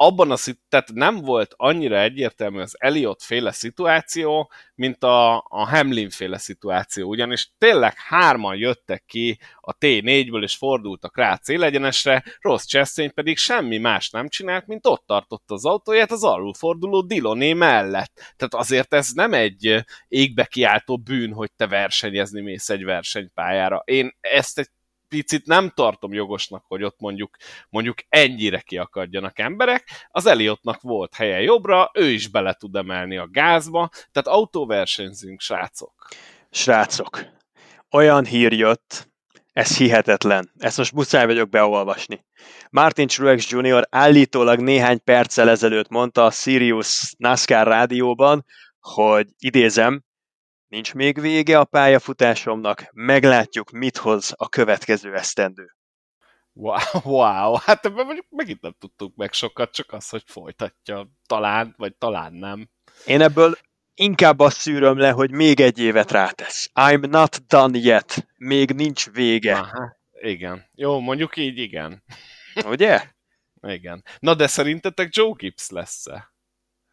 [0.02, 0.38] abban a
[0.70, 7.10] tehát nem volt annyira egyértelmű az Elliot féle szituáció, mint a, a Hamlin féle szituáció,
[7.10, 13.38] ugyanis tényleg hárman jöttek ki a T4-ből és fordultak rá a célegyenesre, Ross Chastain pedig
[13.38, 18.34] semmi más nem csinált, mint ott tartotta az autóját az alulforduló Diloné mellett.
[18.36, 23.82] Tehát azért ez nem egy égbe kiáltó bűn, hogy te versenyezni mész egy versenypályára.
[23.86, 24.70] Én ezt egy
[25.10, 27.38] picit nem tartom jogosnak, hogy ott mondjuk,
[27.70, 30.08] mondjuk ennyire kiakadjanak emberek.
[30.12, 36.08] Az Eliotnak volt helye jobbra, ő is bele tud emelni a gázba, tehát autóversenyzünk, srácok.
[36.52, 37.26] Srácok,
[37.92, 39.10] olyan hír jött,
[39.54, 40.52] ez hihetetlen.
[40.58, 42.26] Ezt most muszáj vagyok beolvasni.
[42.70, 43.88] Martin Truex Jr.
[43.90, 48.46] állítólag néhány perccel ezelőtt mondta a Sirius NASCAR rádióban,
[48.80, 50.04] hogy idézem,
[50.70, 55.76] Nincs még vége a pályafutásomnak, meglátjuk, mit hoz a következő esztendő.
[56.54, 61.74] Wow, wow, hát ebben mondjuk megint nem tudtuk meg sokat, csak az, hogy folytatja, talán,
[61.78, 62.70] vagy talán nem.
[63.06, 63.58] Én ebből
[63.94, 66.70] inkább azt szűröm le, hogy még egy évet rátesz.
[66.74, 68.28] I'm not done yet.
[68.38, 69.56] Még nincs vége.
[69.56, 70.70] Aha, igen.
[70.74, 72.04] Jó, mondjuk így igen.
[72.66, 73.02] Ugye?
[73.62, 74.04] igen.
[74.20, 76.34] Na de szerintetek Joe Gibbs lesz-e?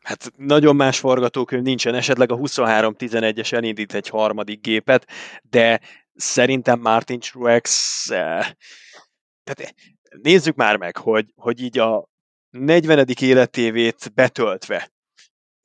[0.06, 5.06] Hát nagyon más forgatókönyv nincsen, esetleg a 23-11-es elindít egy harmadik gépet,
[5.42, 5.80] de
[6.14, 7.70] szerintem Martin Truex,
[8.10, 8.46] eh,
[9.44, 9.74] tehát
[10.22, 12.08] nézzük már meg, hogy, hogy így a
[12.50, 13.06] 40.
[13.20, 14.90] életévét betöltve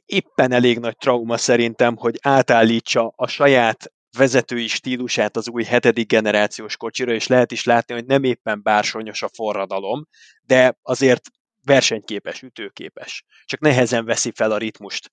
[0.05, 6.77] éppen elég nagy trauma szerintem, hogy átállítsa a saját vezetői stílusát az új hetedik generációs
[6.77, 10.07] kocsira, és lehet is látni, hogy nem éppen bársonyos a forradalom,
[10.41, 11.29] de azért
[11.63, 15.11] versenyképes, ütőképes, csak nehezen veszi fel a ritmust.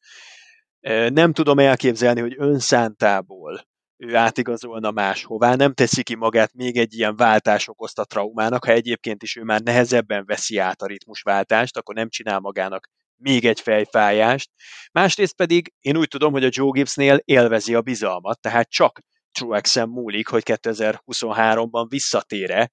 [1.09, 3.67] Nem tudom elképzelni, hogy önszántából
[3.97, 9.23] ő átigazolna máshová, nem teszi ki magát még egy ilyen váltás okozta traumának, ha egyébként
[9.23, 14.51] is ő már nehezebben veszi át a ritmusváltást, akkor nem csinál magának még egy fejfájást.
[14.93, 19.01] Másrészt pedig én úgy tudom, hogy a Joe Gibbsnél élvezi a bizalmat, tehát csak
[19.33, 22.71] Truexen múlik, hogy 2023-ban visszatére,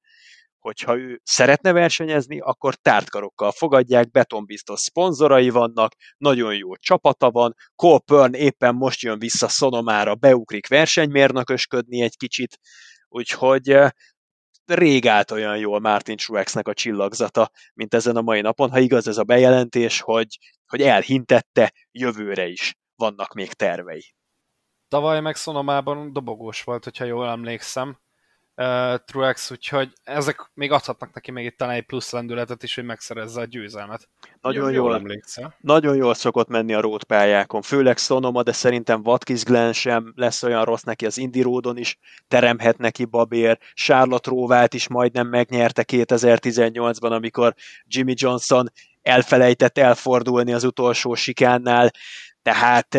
[0.65, 7.99] hogyha ő szeretne versenyezni, akkor tártkarokkal fogadják, betonbiztos szponzorai vannak, nagyon jó csapata van, Cole
[8.05, 12.59] Pern éppen most jön vissza Szonomára, beugrik versenymérnökösködni egy kicsit,
[13.07, 13.89] úgyhogy eh,
[14.65, 19.07] rég állt olyan jól Martin Truexnek a csillagzata, mint ezen a mai napon, ha igaz
[19.07, 20.37] ez a bejelentés, hogy,
[20.67, 24.15] hogy elhintette, jövőre is vannak még tervei.
[24.87, 27.97] Tavaly meg Szonomában dobogós volt, hogyha jól emlékszem,
[28.55, 32.83] uh, Truex, úgyhogy ezek még adhatnak neki még itt talán egy plusz lendületet is, hogy
[32.83, 34.09] megszerezze a győzelmet.
[34.41, 35.55] Nagyon jól, jól emlékszel.
[35.61, 40.43] Nagyon jól szokott menni a road pályákon, főleg Sonoma, de szerintem Watkins Glen sem lesz
[40.43, 45.83] olyan rossz neki, az Indy Roadon is teremhet neki babér, Charlotte Rovát is majdnem megnyerte
[45.87, 47.53] 2018-ban, amikor
[47.85, 48.71] Jimmy Johnson
[49.01, 51.91] elfelejtett elfordulni az utolsó sikánnál,
[52.41, 52.97] tehát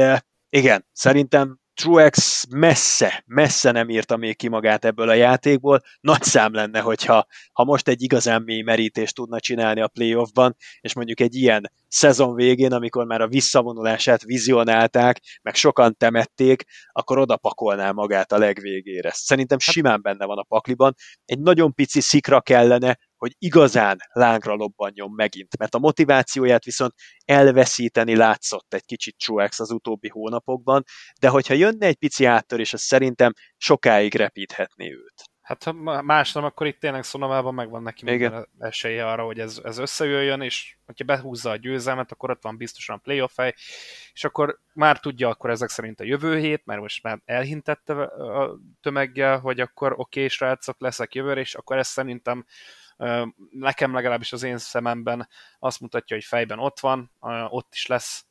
[0.48, 5.80] igen, szerintem Truex messze, messze nem írta még ki magát ebből a játékból.
[6.00, 10.94] Nagy szám lenne, hogyha ha most egy igazán mély merítést tudna csinálni a playoffban, és
[10.94, 17.36] mondjuk egy ilyen szezon végén, amikor már a visszavonulását vizionálták, meg sokan temették, akkor oda
[17.36, 19.10] pakolná magát a legvégére.
[19.14, 20.94] Szerintem hát- simán benne van a pakliban.
[21.24, 26.94] Egy nagyon pici szikra kellene, hogy igazán lángra lobbanjon megint, mert a motivációját viszont
[27.24, 30.82] elveszíteni látszott egy kicsit Truex az utóbbi hónapokban,
[31.20, 35.34] de hogyha jönne egy pici áttörés, az szerintem sokáig repíthetné őt.
[35.46, 35.72] Hát ha
[36.02, 40.40] más nem, akkor itt tényleg Szonomában megvan neki minden esélye arra, hogy ez, ez összejöjjön,
[40.40, 43.54] és hogyha behúzza a győzelmet, akkor ott van biztosan a playoff hely,
[44.12, 48.58] és akkor már tudja akkor ezek szerint a jövő hét, mert most már elhintette a
[48.80, 52.46] tömeggel, hogy akkor oké, okay, srácok, leszek jövőre, és akkor ez szerintem
[53.50, 55.28] nekem legalábbis az én szememben
[55.58, 57.10] azt mutatja, hogy fejben ott van,
[57.48, 58.26] ott is lesz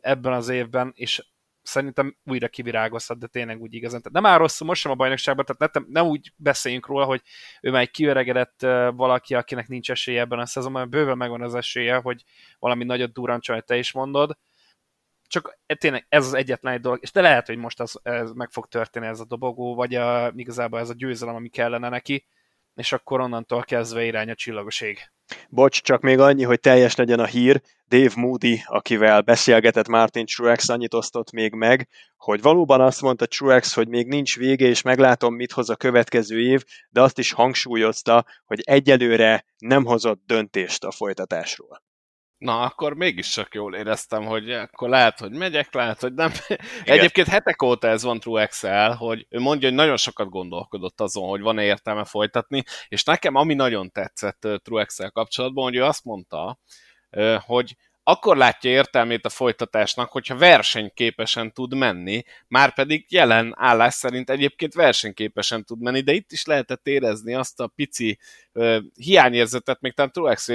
[0.00, 1.24] ebben az évben, és
[1.62, 4.02] szerintem újra kivirágozhat, de tényleg úgy igazán.
[4.02, 7.22] Tehát nem áll rosszul most sem a bajnokságban, tehát nem, nem úgy beszéljünk róla, hogy
[7.60, 8.60] ő már egy kiöregedett
[8.94, 12.24] valaki, akinek nincs esélye ebben a szezonban, bőven megvan az esélye, hogy
[12.58, 14.38] valami nagyot durrancsa, hogy te is mondod,
[15.32, 18.32] csak e, tényleg ez az egyetlen egy dolog, és de lehet, hogy most az, ez
[18.32, 22.26] meg fog történni ez a dobogó, vagy a, igazából ez a győzelem, ami kellene neki,
[22.74, 24.98] és akkor onnantól kezdve irány a csillagoség.
[25.48, 30.68] Bocs, csak még annyi, hogy teljes legyen a hír, Dave Moody, akivel beszélgetett Martin Truex,
[30.68, 35.34] annyit osztott még meg, hogy valóban azt mondta Truex, hogy még nincs vége, és meglátom,
[35.34, 40.90] mit hoz a következő év, de azt is hangsúlyozta, hogy egyelőre nem hozott döntést a
[40.90, 41.82] folytatásról.
[42.42, 46.32] Na, akkor mégis csak jól éreztem, hogy akkor lehet, hogy megyek, lehet, hogy nem.
[46.48, 46.58] Igen.
[46.98, 51.28] Egyébként hetek óta ez van True Excel, hogy ő mondja, hogy nagyon sokat gondolkodott azon,
[51.28, 56.04] hogy van-e értelme folytatni, és nekem ami nagyon tetszett True Excel kapcsolatban, hogy ő azt
[56.04, 56.58] mondta,
[57.46, 64.30] hogy akkor látja értelmét a folytatásnak, hogyha versenyképesen tud menni, már pedig jelen állás szerint
[64.30, 68.18] egyébként versenyképesen tud menni, de itt is lehetett érezni azt a pici
[68.52, 70.48] uh, hiányérzetet, még talán Truex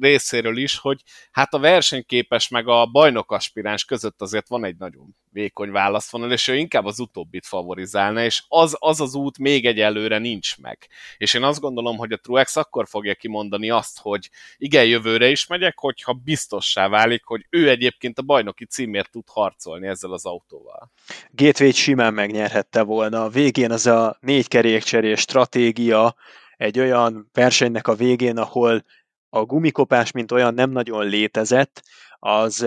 [0.00, 5.16] részéről is, hogy hát a versenyképes meg a bajnok aspiráns között azért van egy nagyon
[5.32, 10.18] vékony válaszvonal, és ő inkább az utóbbit favorizálna, és az, az az út még egyelőre
[10.18, 10.88] nincs meg.
[11.16, 15.46] És én azt gondolom, hogy a Truex akkor fogja kimondani azt, hogy igen, jövőre is
[15.46, 20.90] megyek, hogyha biztossá válik, hogy ő egyébként a bajnoki címért tud harcolni ezzel az autóval.
[21.30, 23.24] gateway simán megnyerhette volna.
[23.24, 26.14] A végén az a négy kerékcserés stratégia
[26.56, 28.84] egy olyan versenynek a végén, ahol
[29.28, 31.82] a gumikopás, mint olyan nem nagyon létezett,
[32.18, 32.66] az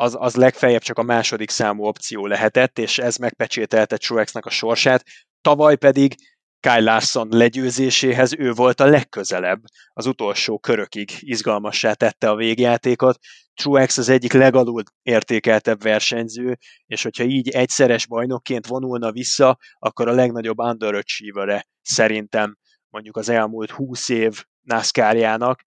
[0.00, 5.04] az, az legfeljebb csak a második számú opció lehetett, és ez megpecsételte Truexnek a sorsát.
[5.40, 6.14] Tavaly pedig
[6.60, 9.62] Kyle Larson legyőzéséhez ő volt a legközelebb,
[9.92, 13.18] az utolsó körökig izgalmassá tette a végjátékot.
[13.54, 20.12] Truex az egyik legalul értékeltebb versenyző, és hogyha így egyszeres bajnokként vonulna vissza, akkor a
[20.12, 22.56] legnagyobb underachiever szerintem
[22.88, 25.64] mondjuk az elmúlt 20 év NASCAR-jának,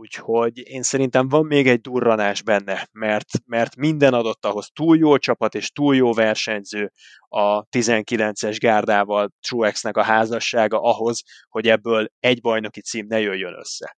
[0.00, 5.16] Úgyhogy én szerintem van még egy durranás benne, mert, mert minden adott ahhoz túl jó
[5.16, 6.92] csapat és túl jó versenyző
[7.28, 13.96] a 19-es gárdával Truexnek a házassága ahhoz, hogy ebből egy bajnoki cím ne jöjjön össze.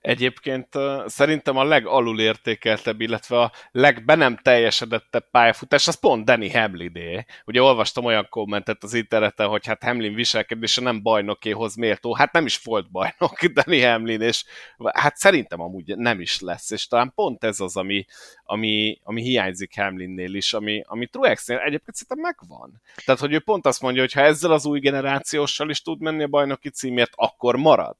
[0.00, 0.68] Egyébként
[1.06, 7.24] szerintem a legalul értékeltebb, illetve a legbe nem teljesedettebb pályafutás, az pont Danny Hamliné.
[7.44, 12.14] Ugye olvastam olyan kommentet az interneten, hogy hát Hamlin viselkedése nem bajnokéhoz méltó.
[12.14, 14.44] Hát nem is volt bajnok Danny Hamlin, és
[14.92, 18.04] hát szerintem amúgy nem is lesz, és talán pont ez az, ami,
[18.44, 22.80] ami, ami hiányzik Hamlinnél is, ami, ami Truexnél egyébként szerintem megvan.
[23.04, 26.22] Tehát, hogy ő pont azt mondja, hogy ha ezzel az új generációssal is tud menni
[26.22, 27.96] a bajnoki címért, akkor marad.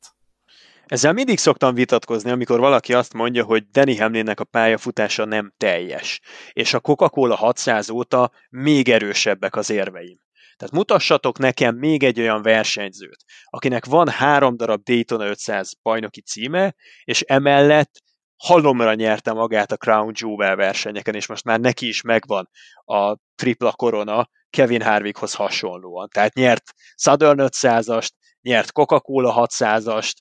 [0.90, 6.20] Ezzel mindig szoktam vitatkozni, amikor valaki azt mondja, hogy Danny Hamlinnek a pályafutása nem teljes,
[6.52, 10.18] és a Coca-Cola 600 óta még erősebbek az érveim.
[10.56, 16.74] Tehát mutassatok nekem még egy olyan versenyzőt, akinek van három darab Daytona 500 bajnoki címe,
[17.04, 17.90] és emellett
[18.36, 22.50] halomra nyerte magát a Crown Jewel versenyeken, és most már neki is megvan
[22.84, 26.08] a tripla korona Kevin Harvickhoz hasonlóan.
[26.08, 28.10] Tehát nyert Southern 500-ast,
[28.40, 30.12] nyert Coca-Cola 600-ast,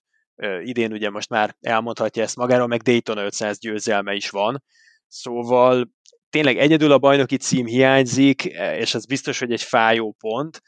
[0.64, 4.64] idén ugye most már elmondhatja ezt magáról, meg Dayton 500 győzelme is van,
[5.08, 5.90] szóval
[6.30, 10.62] tényleg egyedül a bajnoki cím hiányzik, e, és ez biztos, hogy egy fájó pont,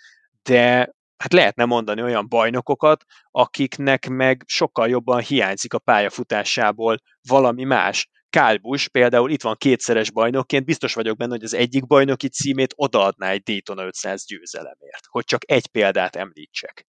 [0.44, 8.10] de hát lehetne mondani olyan bajnokokat, akiknek meg sokkal jobban hiányzik a pályafutásából valami más.
[8.30, 12.74] Kyle Busch például itt van kétszeres bajnokként, biztos vagyok benne, hogy az egyik bajnoki címét
[12.76, 16.91] odaadná egy Dayton 500 győzelemért, hogy csak egy példát említsek.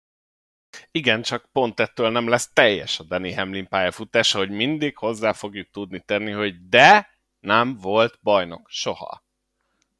[0.90, 5.70] Igen, csak pont ettől nem lesz teljes a Danny Hamlin pályafutása, hogy mindig hozzá fogjuk
[5.70, 7.08] tudni tenni, hogy de
[7.40, 9.24] nem volt bajnok soha.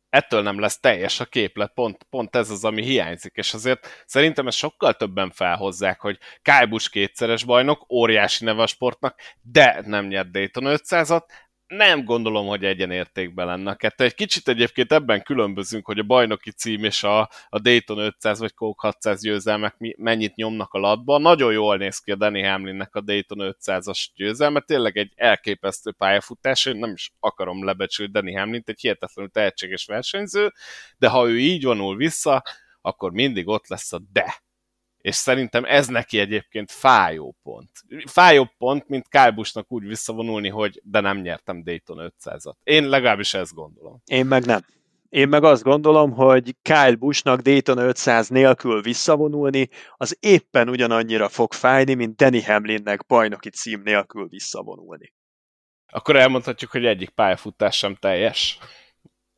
[0.08, 4.46] Ettől nem lesz teljes a képlet, pont, pont ez az, ami hiányzik, és azért szerintem
[4.46, 10.30] ezt sokkal többen felhozzák, hogy Kyle kétszeres bajnok, óriási neve a sportnak, de nem nyert
[10.30, 11.22] Dayton 500-at,
[11.66, 14.04] nem gondolom, hogy egyenértékben lenne a kettő.
[14.04, 18.54] Egy kicsit egyébként ebben különbözünk, hogy a bajnoki cím és a, a Dayton 500 vagy
[18.54, 21.18] Coke 600 győzelmek mennyit nyomnak a latba.
[21.18, 26.66] Nagyon jól néz ki a Danny Hamlinnek a Dayton 500-as győzelme, tényleg egy elképesztő pályafutás,
[26.66, 30.52] én nem is akarom lebecsülni Danny Hamlint, egy hihetetlenül tehetséges versenyző,
[30.98, 32.42] de ha ő így vonul vissza,
[32.80, 34.42] akkor mindig ott lesz a de
[35.04, 37.70] és szerintem ez neki egyébként fájó pont.
[38.06, 42.54] Fájó pont, mint Kálbusnak úgy visszavonulni, hogy de nem nyertem Dayton 500-at.
[42.62, 44.02] Én legalábbis ezt gondolom.
[44.04, 44.60] Én meg nem.
[45.08, 51.52] Én meg azt gondolom, hogy Kyle Buschnak Dayton 500 nélkül visszavonulni, az éppen ugyanannyira fog
[51.52, 55.12] fájni, mint Danny Hamlinnek bajnoki cím nélkül visszavonulni.
[55.86, 58.58] Akkor elmondhatjuk, hogy egyik pályafutás sem teljes.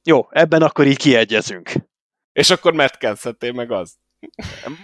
[0.03, 1.73] Jó, ebben akkor így kiegyezünk.
[2.33, 3.97] És akkor Matt meg az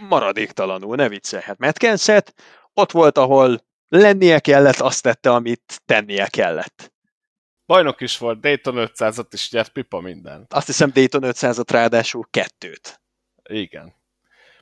[0.09, 1.59] maradéktalanul, ne viccelhet.
[1.59, 2.35] Metkenszet
[2.73, 6.93] ott volt, ahol lennie kellett, azt tette, amit tennie kellett.
[7.67, 10.47] Bajnok is volt, Dayton 500-at is nyert, pipa minden.
[10.49, 13.01] Azt hiszem Dayton 500-at ráadásul kettőt.
[13.43, 13.95] Igen.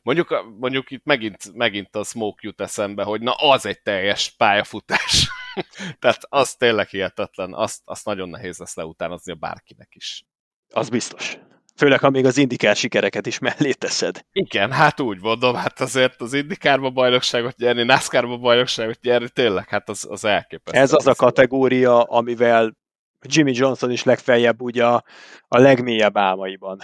[0.03, 5.31] Mondjuk, mondjuk itt megint, megint a Smoke jut eszembe, hogy na az egy teljes pályafutás.
[6.01, 10.25] Tehát az tényleg hihetetlen, azt, azt nagyon nehéz lesz leutánozni a bárkinek is.
[10.69, 11.39] Az biztos.
[11.77, 14.25] Főleg, ha még az indikár sikereket is mellé teszed.
[14.33, 19.89] Igen, hát úgy mondom, hát azért az indikárba bajnokságot nyerni, NASCAR-ba bajnokságot nyerni, tényleg, hát
[19.89, 20.81] az, az elképesztő.
[20.81, 22.79] Ez az a kategória, amivel
[23.27, 25.05] Jimmy Johnson is legfeljebb ugye a,
[25.49, 26.79] a legmélyebb álmaiban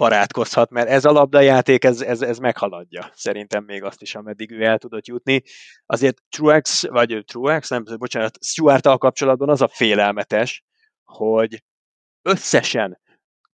[0.00, 4.64] barátkozhat, mert ez a labdajáték, ez, ez, ez meghaladja szerintem még azt is, ameddig ő
[4.64, 5.42] el tudott jutni.
[5.86, 10.64] Azért Truex, vagy Truex, nem, bocsánat, stuart kapcsolatban az a félelmetes,
[11.04, 11.62] hogy
[12.22, 12.98] összesen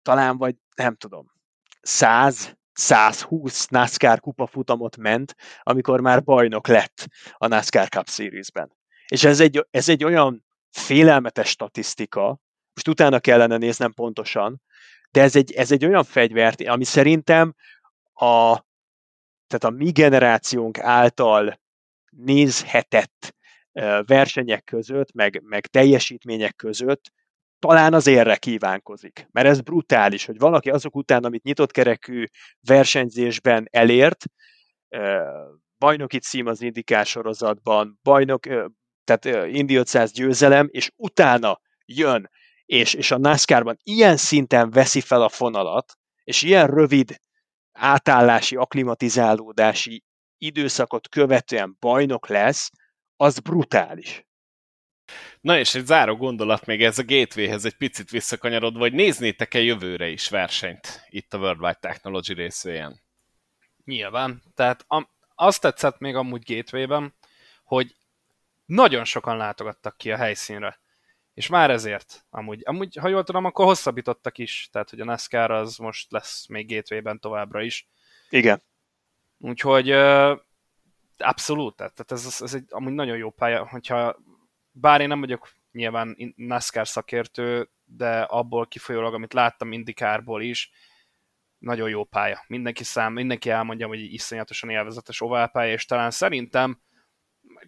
[0.04, 1.32] talán vagy nem tudom,
[1.82, 8.72] 100, 120 NASCAR kupa futamot ment, amikor már bajnok lett a NASCAR Cup Series-ben.
[9.08, 12.40] És ez egy, ez egy olyan félelmetes statisztika,
[12.74, 14.62] most utána kellene néznem pontosan,
[15.10, 17.54] de ez egy, ez egy olyan fegyvert, ami szerintem
[18.12, 18.60] a,
[19.46, 21.60] tehát a mi generációnk által
[22.10, 23.34] nézhetett
[24.06, 27.12] versenyek között, meg, meg teljesítmények között
[27.58, 29.28] talán az érre kívánkozik.
[29.30, 32.24] Mert ez brutális, hogy valaki azok után, amit nyitott kerekű
[32.60, 34.24] versenyzésben elért,
[35.78, 38.46] bajnoki cím az indikás sorozatban, bajnok,
[39.04, 42.30] tehát Indi 500 győzelem, és utána jön,
[42.64, 45.92] és, és a NASCAR-ban ilyen szinten veszi fel a fonalat,
[46.24, 47.22] és ilyen rövid
[47.72, 50.04] átállási, aklimatizálódási
[50.38, 52.70] időszakot követően bajnok lesz,
[53.16, 54.26] az brutális.
[55.40, 60.08] Na és egy záró gondolat még ez a gatewayhez egy picit visszakanyarodva, hogy néznétek-e jövőre
[60.08, 63.00] is versenyt itt a Worldwide Technology részvéjen?
[63.84, 64.42] Nyilván.
[64.54, 67.10] Tehát am, azt tetszett még amúgy gateway
[67.64, 67.96] hogy
[68.66, 70.82] nagyon sokan látogattak ki a helyszínre.
[71.34, 75.50] És már ezért, amúgy, amúgy, ha jól tudom, akkor hosszabbítottak is, tehát hogy a NASCAR
[75.50, 77.88] az most lesz még gateway továbbra is.
[78.28, 78.62] Igen.
[79.38, 79.90] Úgyhogy
[81.18, 84.16] Abszolút, tehát ez, ez egy amúgy nagyon jó pálya, hogyha
[84.76, 90.70] bár én nem vagyok nyilván NASCAR szakértő, de abból kifolyólag, amit láttam Indikárból is,
[91.58, 92.44] nagyon jó pálya.
[92.46, 96.80] Mindenki szám, mindenki elmondja, hogy iszonyatosan élvezetes oválpálya, és talán szerintem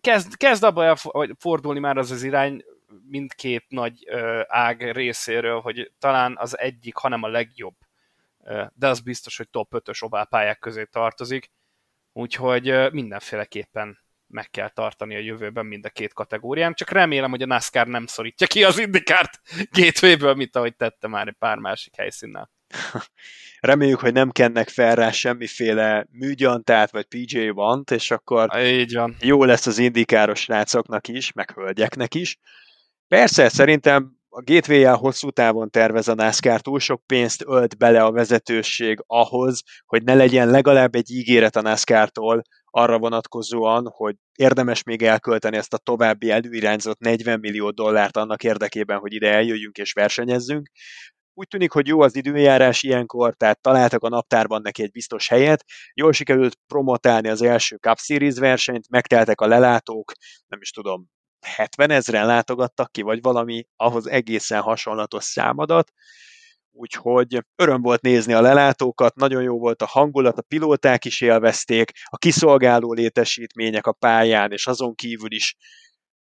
[0.00, 0.96] kezd, kezd abba
[1.38, 2.64] fordulni már az az irány
[3.08, 7.76] mindkét nagy ö, ág részéről, hogy talán az egyik, hanem a legjobb,
[8.74, 11.50] de az biztos, hogy top 5-ös oválpályák közé tartozik,
[12.12, 17.43] úgyhogy ö, mindenféleképpen meg kell tartani a jövőben mind a két kategórián, csak remélem, hogy
[17.43, 19.40] a NASCAR nem szorítja ki az indikárt
[19.70, 22.51] gateway mint ahogy tette már egy pár másik helyszínnel.
[23.61, 29.16] Reméljük, hogy nem kennek fel rá semmiféle műgyantát, vagy PJ vant, és akkor Így van.
[29.20, 32.39] jó lesz az indikáros rácoknak is, meg hölgyeknek is.
[33.09, 38.12] Persze, szerintem a gateway hosszú távon tervez a NASCAR, túl sok pénzt ölt bele a
[38.12, 45.02] vezetőség ahhoz, hogy ne legyen legalább egy ígéret a NASCAR-tól arra vonatkozóan, hogy érdemes még
[45.02, 50.70] elkölteni ezt a további előirányzott 40 millió dollárt annak érdekében, hogy ide eljöjjünk és versenyezzünk.
[51.34, 55.64] Úgy tűnik, hogy jó az időjárás ilyenkor, tehát találtak a naptárban neki egy biztos helyet.
[55.94, 60.12] Jól sikerült promotálni az első Cup Series versenyt, megteltek a lelátók,
[60.46, 61.08] nem is tudom,
[61.47, 65.93] 70 ezeren látogattak ki, vagy valami ahhoz egészen hasonlatos számadat.
[66.73, 71.90] Úgyhogy öröm volt nézni a lelátókat, nagyon jó volt a hangulat, a pilóták is élvezték,
[72.05, 75.56] a kiszolgáló létesítmények a pályán, és azon kívül is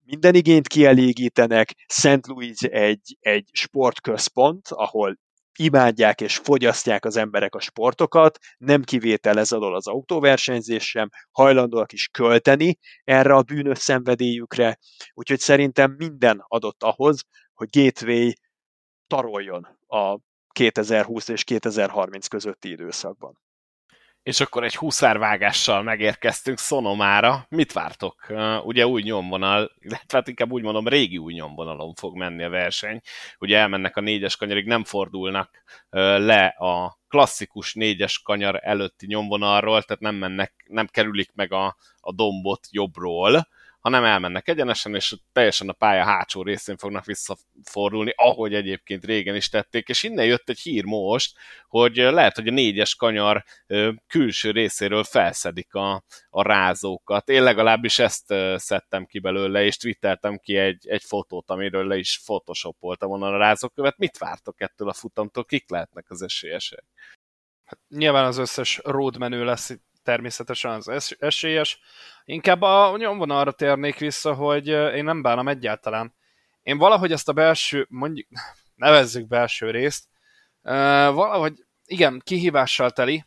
[0.06, 1.74] minden igényt kielégítenek.
[1.86, 2.26] St.
[2.26, 5.18] Louis egy, egy sportközpont, ahol
[5.58, 11.92] imádják és fogyasztják az emberek a sportokat, nem kivétel ez alól az autóversenyzés sem, hajlandóak
[11.92, 14.78] is költeni erre a bűnös szenvedélyükre,
[15.14, 17.22] úgyhogy szerintem minden adott ahhoz,
[17.54, 18.32] hogy Gateway
[19.06, 20.18] taroljon a
[20.52, 23.43] 2020 és 2030 közötti időszakban.
[24.24, 27.46] És akkor egy huszárvágással megérkeztünk Szonomára.
[27.48, 28.26] Mit vártok?
[28.62, 33.00] Ugye új nyomvonal, illetve hát inkább úgy mondom, régi új nyomvonalon fog menni a verseny.
[33.38, 40.02] Ugye elmennek a négyes kanyarig, nem fordulnak le a klasszikus négyes kanyar előtti nyomvonalról, tehát
[40.02, 43.48] nem mennek, nem kerülik meg a, a dombot jobbról,
[43.84, 49.48] hanem elmennek egyenesen, és teljesen a pálya hátsó részén fognak visszafordulni, ahogy egyébként régen is
[49.48, 51.36] tették, és innen jött egy hír most,
[51.68, 53.44] hogy lehet, hogy a négyes kanyar
[54.06, 57.28] külső részéről felszedik a, a rázókat.
[57.28, 62.20] Én legalábbis ezt szedtem ki belőle, és twitteltem ki egy, egy fotót, amiről le is
[62.24, 63.98] photoshopoltam onnan a rázókövet.
[63.98, 65.44] Mit vártok ettől a futamtól?
[65.44, 66.84] Kik lehetnek az esélyesek?
[67.64, 71.78] Hát nyilván az összes roadmenő lesz természetesen az esélyes.
[72.24, 76.14] Inkább a nyomvonalra térnék vissza, hogy én nem bánom egyáltalán.
[76.62, 78.28] Én valahogy ezt a belső, mondjuk,
[78.74, 80.04] nevezzük belső részt,
[81.12, 83.24] valahogy igen, kihívással teli,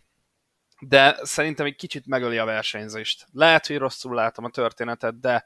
[0.79, 3.25] de szerintem egy kicsit megöli a versenyzést.
[3.31, 5.45] Lehet, hogy rosszul látom a történetet, de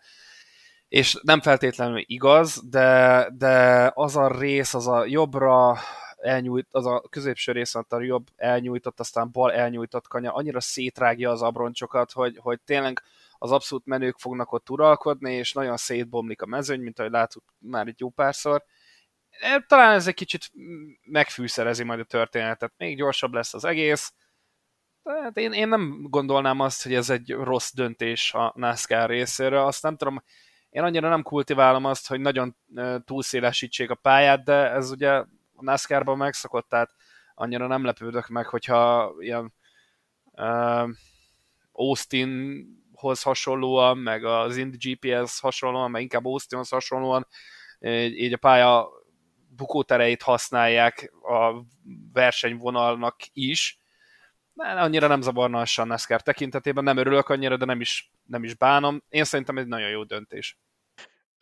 [0.87, 5.77] és nem feltétlenül igaz, de, de az a rész, az a jobbra
[6.21, 11.41] elnyújt, az a középső rész a jobb elnyújtott, aztán bal elnyújtott kanya, annyira szétrágja az
[11.41, 13.01] abroncsokat, hogy, hogy tényleg
[13.37, 17.87] az abszolút menők fognak ott uralkodni, és nagyon szétbomlik a mezőny, mint ahogy láttuk már
[17.87, 18.63] itt jó párszor.
[19.29, 20.51] E, talán ez egy kicsit
[21.03, 24.13] megfűszerezi majd a történetet, még gyorsabb lesz az egész.
[25.03, 29.83] Tehát én, én nem gondolnám azt, hogy ez egy rossz döntés a NASCAR részéről, azt
[29.83, 30.23] nem tudom,
[30.69, 32.57] én annyira nem kultiválom azt, hogy nagyon
[33.05, 35.23] túlszélesítsék a pályát, de ez ugye
[35.61, 36.93] a NASCAR-ban megszokott, tehát
[37.33, 39.53] annyira nem lepődök meg, hogyha ilyen
[40.31, 40.89] uh,
[41.71, 42.63] Austin
[42.93, 47.27] hoz hasonlóan, meg az Indy GPS hasonlóan, meg inkább Austinhoz hasonlóan,
[48.09, 48.89] így a pálya
[49.55, 51.63] bukótereit használják a
[52.13, 53.79] versenyvonalnak is.
[54.55, 59.03] Annyira nem zavarna a NASCAR tekintetében, nem örülök annyira, de nem is, nem is bánom.
[59.09, 60.59] Én szerintem egy nagyon jó döntés.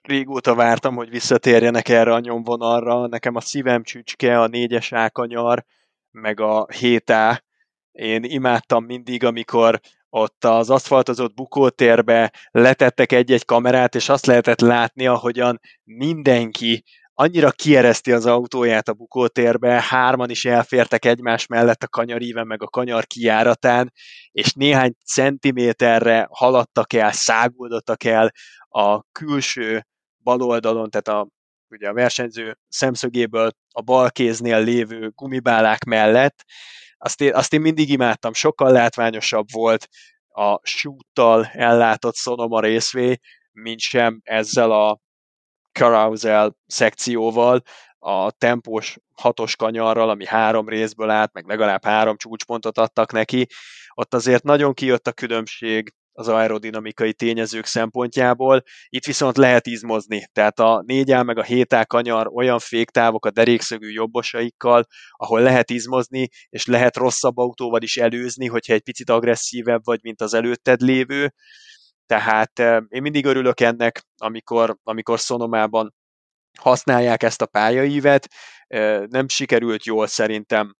[0.01, 3.07] Régóta vártam, hogy visszatérjenek erre a nyomvonalra.
[3.07, 5.65] Nekem a szívem csücske, a négyes ákanyar,
[6.11, 7.43] meg a hétá.
[7.91, 15.07] Én imádtam mindig, amikor ott az aszfaltozott bukótérbe letettek egy-egy kamerát, és azt lehetett látni,
[15.07, 22.47] ahogyan mindenki annyira kiereszti az autóját a bukótérbe, hárman is elfértek egymás mellett a kanyaríven,
[22.47, 23.93] meg a kanyar kijáratán,
[24.31, 28.31] és néhány centiméterre haladtak el, száguldottak el
[28.69, 29.85] a külső
[30.23, 31.27] bal oldalon, tehát a,
[31.69, 36.43] ugye a versenyző szemszögéből a bal kéznél lévő gumibálák mellett,
[36.97, 39.87] azt én, azt én mindig imádtam, sokkal látványosabb volt
[40.27, 43.19] a súttal ellátott Sonoma részvé,
[43.51, 44.99] mint sem ezzel a
[45.71, 47.61] carousel szekcióval,
[47.99, 53.47] a tempós hatos kanyarral, ami három részből állt, meg legalább három csúcspontot adtak neki,
[53.93, 58.63] ott azért nagyon kijött a különbség az aerodinamikai tényezők szempontjából.
[58.89, 63.89] Itt viszont lehet izmozni, tehát a 4 meg a 7 kanyar olyan féktávok a derékszögű
[63.89, 69.99] jobbosaikkal, ahol lehet izmozni, és lehet rosszabb autóval is előzni, hogyha egy picit agresszívebb vagy,
[70.01, 71.33] mint az előtted lévő.
[72.05, 75.93] Tehát én mindig örülök ennek, amikor, amikor Szonomában
[76.59, 78.27] használják ezt a pályaívet.
[79.07, 80.75] Nem sikerült jól szerintem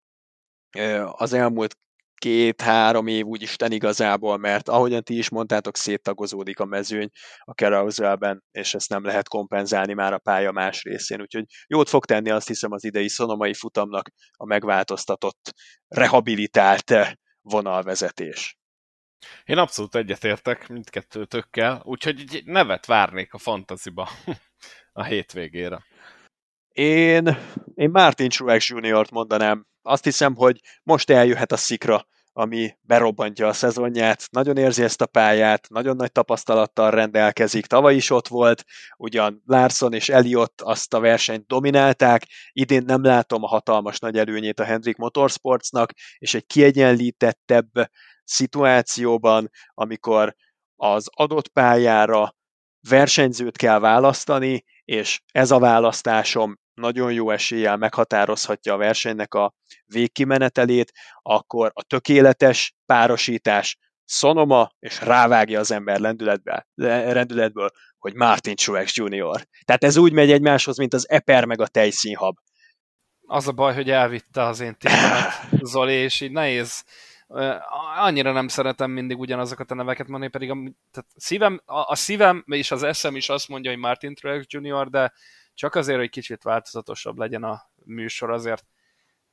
[1.05, 1.77] az elmúlt
[2.19, 7.09] két-három év úgy Isten igazából, mert ahogyan ti is mondtátok, széttagozódik a mezőny
[7.39, 12.05] a carousel és ezt nem lehet kompenzálni már a pálya más részén, úgyhogy jót fog
[12.05, 15.53] tenni azt hiszem az idei szonomai futamnak a megváltoztatott,
[15.87, 16.93] rehabilitált
[17.41, 18.57] vonalvezetés.
[19.43, 24.09] Én abszolút egyetértek mindkettőtökkel, úgyhogy egy nevet várnék a fantaziba
[24.91, 25.83] a hétvégére.
[26.69, 27.37] Én,
[27.73, 29.65] én Martin Truex Jr.-t mondanám.
[29.89, 34.27] Azt hiszem, hogy most eljöhet a szikra, ami berobbantja a szezonját.
[34.31, 37.65] Nagyon érzi ezt a pályát, nagyon nagy tapasztalattal rendelkezik.
[37.65, 38.63] Tavaly is ott volt,
[38.97, 42.25] ugyan Larson és Elliot azt a versenyt dominálták.
[42.51, 47.71] Idén nem látom a hatalmas nagy előnyét a Hendrik Motorsportsnak, és egy kiegyenlítettebb
[48.23, 50.35] szituációban, amikor
[50.75, 52.35] az adott pályára
[52.89, 59.53] versenyzőt kell választani, és ez a választásom nagyon jó eséllyel meghatározhatja a versenynek a
[59.85, 60.91] végkimenetelét,
[61.21, 66.67] akkor a tökéletes párosítás Sonoma, és rávágja az ember lendületbe,
[67.11, 69.47] rendületből, hogy Martin Truex Jr.
[69.65, 72.35] Tehát ez úgy megy egymáshoz, mint az Eper meg a tejszínhab.
[73.27, 75.31] Az a baj, hogy elvitte az én témámat
[75.71, 76.83] Zoli, és így nehéz
[77.97, 80.53] annyira nem szeretem mindig ugyanazokat a neveket mondani, pedig a,
[80.91, 84.89] tehát szívem, a, a szívem és az eszem is azt mondja, hogy Martin Truex Jr.,
[84.89, 85.13] de
[85.59, 88.65] csak azért, hogy kicsit változatosabb legyen a műsor, azért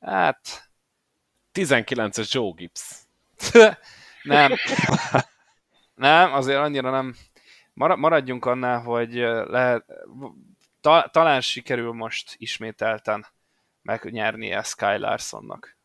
[0.00, 0.70] hát
[1.52, 3.06] 19-es Joe Gibbs.
[4.22, 4.52] nem.
[5.94, 7.14] nem, azért annyira nem.
[7.74, 9.14] Maradjunk annál, hogy
[9.48, 9.84] lehet,
[10.80, 13.26] ta, talán sikerül most ismételten
[13.82, 15.75] megnyernie Sky Larsonnak.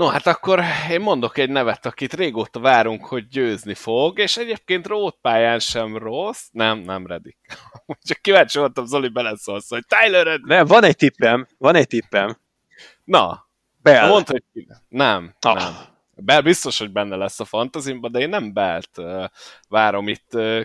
[0.00, 4.86] No, hát akkor én mondok egy nevet, akit régóta várunk, hogy győzni fog, és egyébként
[4.86, 6.46] rótpályán sem rossz.
[6.50, 7.38] Nem, nem Redik.
[8.08, 10.48] Csak kíváncsi voltam, Zoli beleszólsz, hogy Tyler Reddick.
[10.48, 12.38] Nem, van egy tippem, van egy tippem.
[13.04, 13.46] Na,
[13.82, 14.08] Bell.
[14.08, 14.42] Mondd, hogy.
[14.88, 15.54] Nem, ah.
[15.54, 15.74] nem.
[16.14, 19.24] Bell biztos, hogy benne lesz a fantazimba, de én nem Belt uh,
[19.68, 20.60] várom itt uh,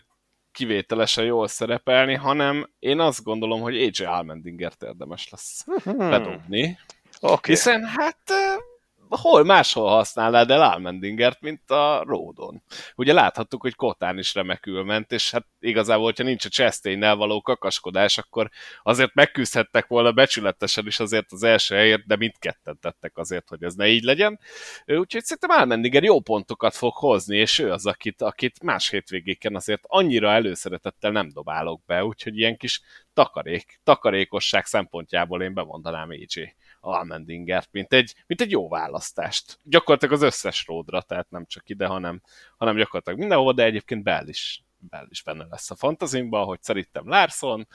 [0.51, 6.09] kivételesen jól szerepelni, hanem én azt gondolom, hogy AJ Almendingert érdemes lesz hmm.
[6.09, 6.79] bedobni.
[7.19, 7.55] Okay.
[7.55, 8.73] Hiszen hát uh,
[9.09, 12.63] hol máshol használnád el Almendingert, mint a Ródon.
[12.95, 17.41] Ugye láthattuk, hogy Kotán is remekül ment, és hát igazából, hogyha nincs a chastain való
[17.41, 18.49] kakaskodás, akkor
[18.83, 23.73] azért megküzdhettek volna becsületesen is azért az első helyért, de mindketten tettek azért, hogy ez
[23.73, 24.39] ne így legyen.
[24.85, 29.81] Úgyhogy szerintem Almendinger jó pontokat fog hozni, és ő az, akit, akit más hétvégéken azért
[29.87, 32.81] annyira előszeretettel nem dobálok be, úgyhogy ilyen kis
[33.13, 36.55] takarék, takarékosság szempontjából én bemondanám AJ
[36.85, 39.59] Almendingert, mint egy, mint egy jó választást.
[39.63, 42.21] Gyakorlatilag az összes ródra, tehát nem csak ide, hanem,
[42.57, 47.07] hanem gyakorlatilag mindenhova, de egyébként Bell is, Bell is benne lesz a fantazimba, hogy szerintem
[47.07, 47.67] Larson,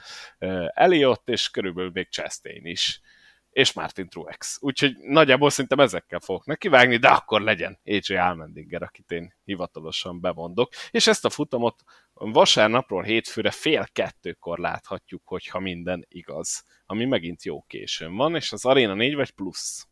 [0.73, 3.01] Elliot, és körülbelül még Chastain is
[3.51, 4.57] és Martin Truex.
[4.61, 10.71] Úgyhogy nagyjából szerintem ezekkel fogok nekivágni, de akkor legyen AJ Almendinger, akit én hivatalosan bemondok.
[10.91, 11.83] És ezt a futamot
[12.29, 16.63] vasárnapról hétfőre fél kettőkor láthatjuk, hogyha minden igaz.
[16.85, 19.87] Ami megint jó későn van, és az Arena 4 vagy plusz?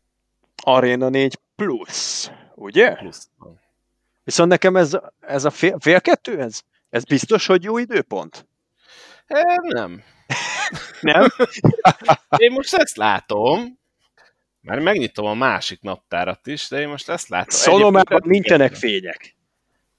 [0.62, 2.94] Arena 4 plusz, ugye?
[2.94, 3.28] Plusz.
[4.24, 8.46] Viszont nekem ez, ez a fél, fél kettő, ez, ez biztos, hogy jó időpont?
[9.26, 10.02] E, nem.
[11.00, 11.28] nem?
[12.36, 13.78] én most ezt látom,
[14.60, 17.48] mert megnyitom a másik naptárat is, de én most ezt látom.
[17.48, 19.36] Szolomában nincsenek fények.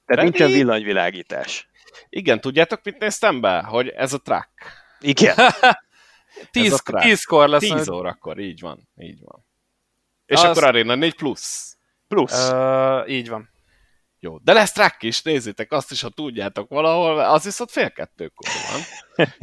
[0.05, 1.69] Tehát nincsen villanyvilágítás.
[2.09, 3.61] Igen, tudjátok, mit néztem be?
[3.61, 4.49] Hogy ez a track.
[4.99, 5.35] Igen.
[6.51, 7.61] Tíz, tízkor lesz.
[7.61, 9.45] Tíz órakor, így van, így van.
[10.25, 10.43] És az...
[10.43, 11.77] akkor Arena 4 plusz.
[12.07, 12.49] Plusz.
[12.51, 13.50] Uh, így van.
[14.23, 18.47] Jó, de lesz track is, nézzétek azt is, ha tudjátok valahol, az viszont fél kettőkor
[18.71, 18.81] van.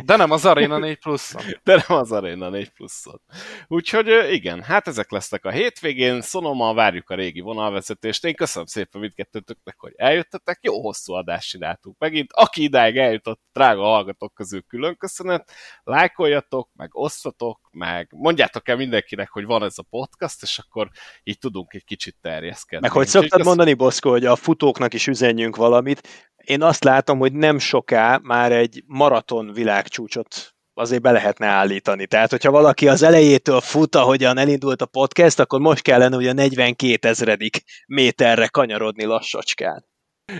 [0.04, 1.42] De nem az Arena 4 pluszon.
[1.62, 3.20] De nem az Arena 4 pluszon.
[3.66, 8.24] Úgyhogy igen, hát ezek lesznek a hétvégén, Sonoma, várjuk a régi vonalvezetést.
[8.24, 12.32] Én köszönöm szépen mindkettőtöknek, hogy eljöttetek, jó hosszú adást csináltunk megint.
[12.32, 15.50] Aki idáig eljutott, drága hallgatók közül külön köszönet,
[15.82, 20.88] lájkoljatok, meg osztatok, meg mondjátok el mindenkinek, hogy van ez a podcast, és akkor
[21.22, 22.86] így tudunk egy kicsit terjeszkedni.
[22.86, 27.32] Meg hogy szoktad mondani, Boszko, hogy a futóknak is üzenjünk valamit, én azt látom, hogy
[27.32, 32.06] nem soká már egy maraton világcsúcsot azért be lehetne állítani.
[32.06, 36.32] Tehát, hogyha valaki az elejétől fut, ahogyan elindult a podcast, akkor most kellene ugye a
[36.32, 39.84] 42 ezredik méterre kanyarodni lassacskán.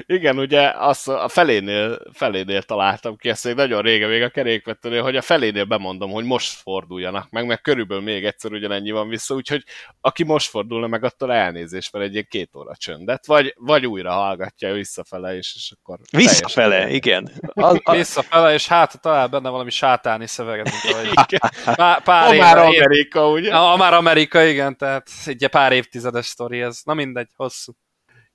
[0.07, 5.03] Igen, ugye azt a felénél, felénél találtam ki, ezt még nagyon régen, még a kerékvetőnél,
[5.03, 9.35] hogy a felénél bemondom, hogy most forduljanak meg, meg körülbelül még egyszer ugyanennyi van vissza,
[9.35, 9.65] úgyhogy
[10.01, 14.13] aki most fordulna meg, attól elnézést, mert egy ilyen két óra csöndet, vagy, vagy újra
[14.13, 15.99] hallgatja visszafele, és, és akkor...
[16.11, 17.33] Visszafele, igen.
[17.55, 17.93] A...
[17.93, 21.39] Visszafele, és hát talál benne valami sátáni szöveget, mint ahogy
[21.77, 23.57] pár, pár éve, már Amerika, ugye?
[23.57, 26.81] A, már Amerika, igen, tehát egy pár évtizedes sztori ez.
[26.85, 27.73] Na mindegy, hosszú.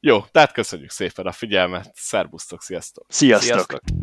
[0.05, 3.05] Jó, tehát köszönjük szépen a figyelmet, szervusztok, sziasztok!
[3.09, 3.53] Sziasztok!
[3.53, 4.02] sziasztok.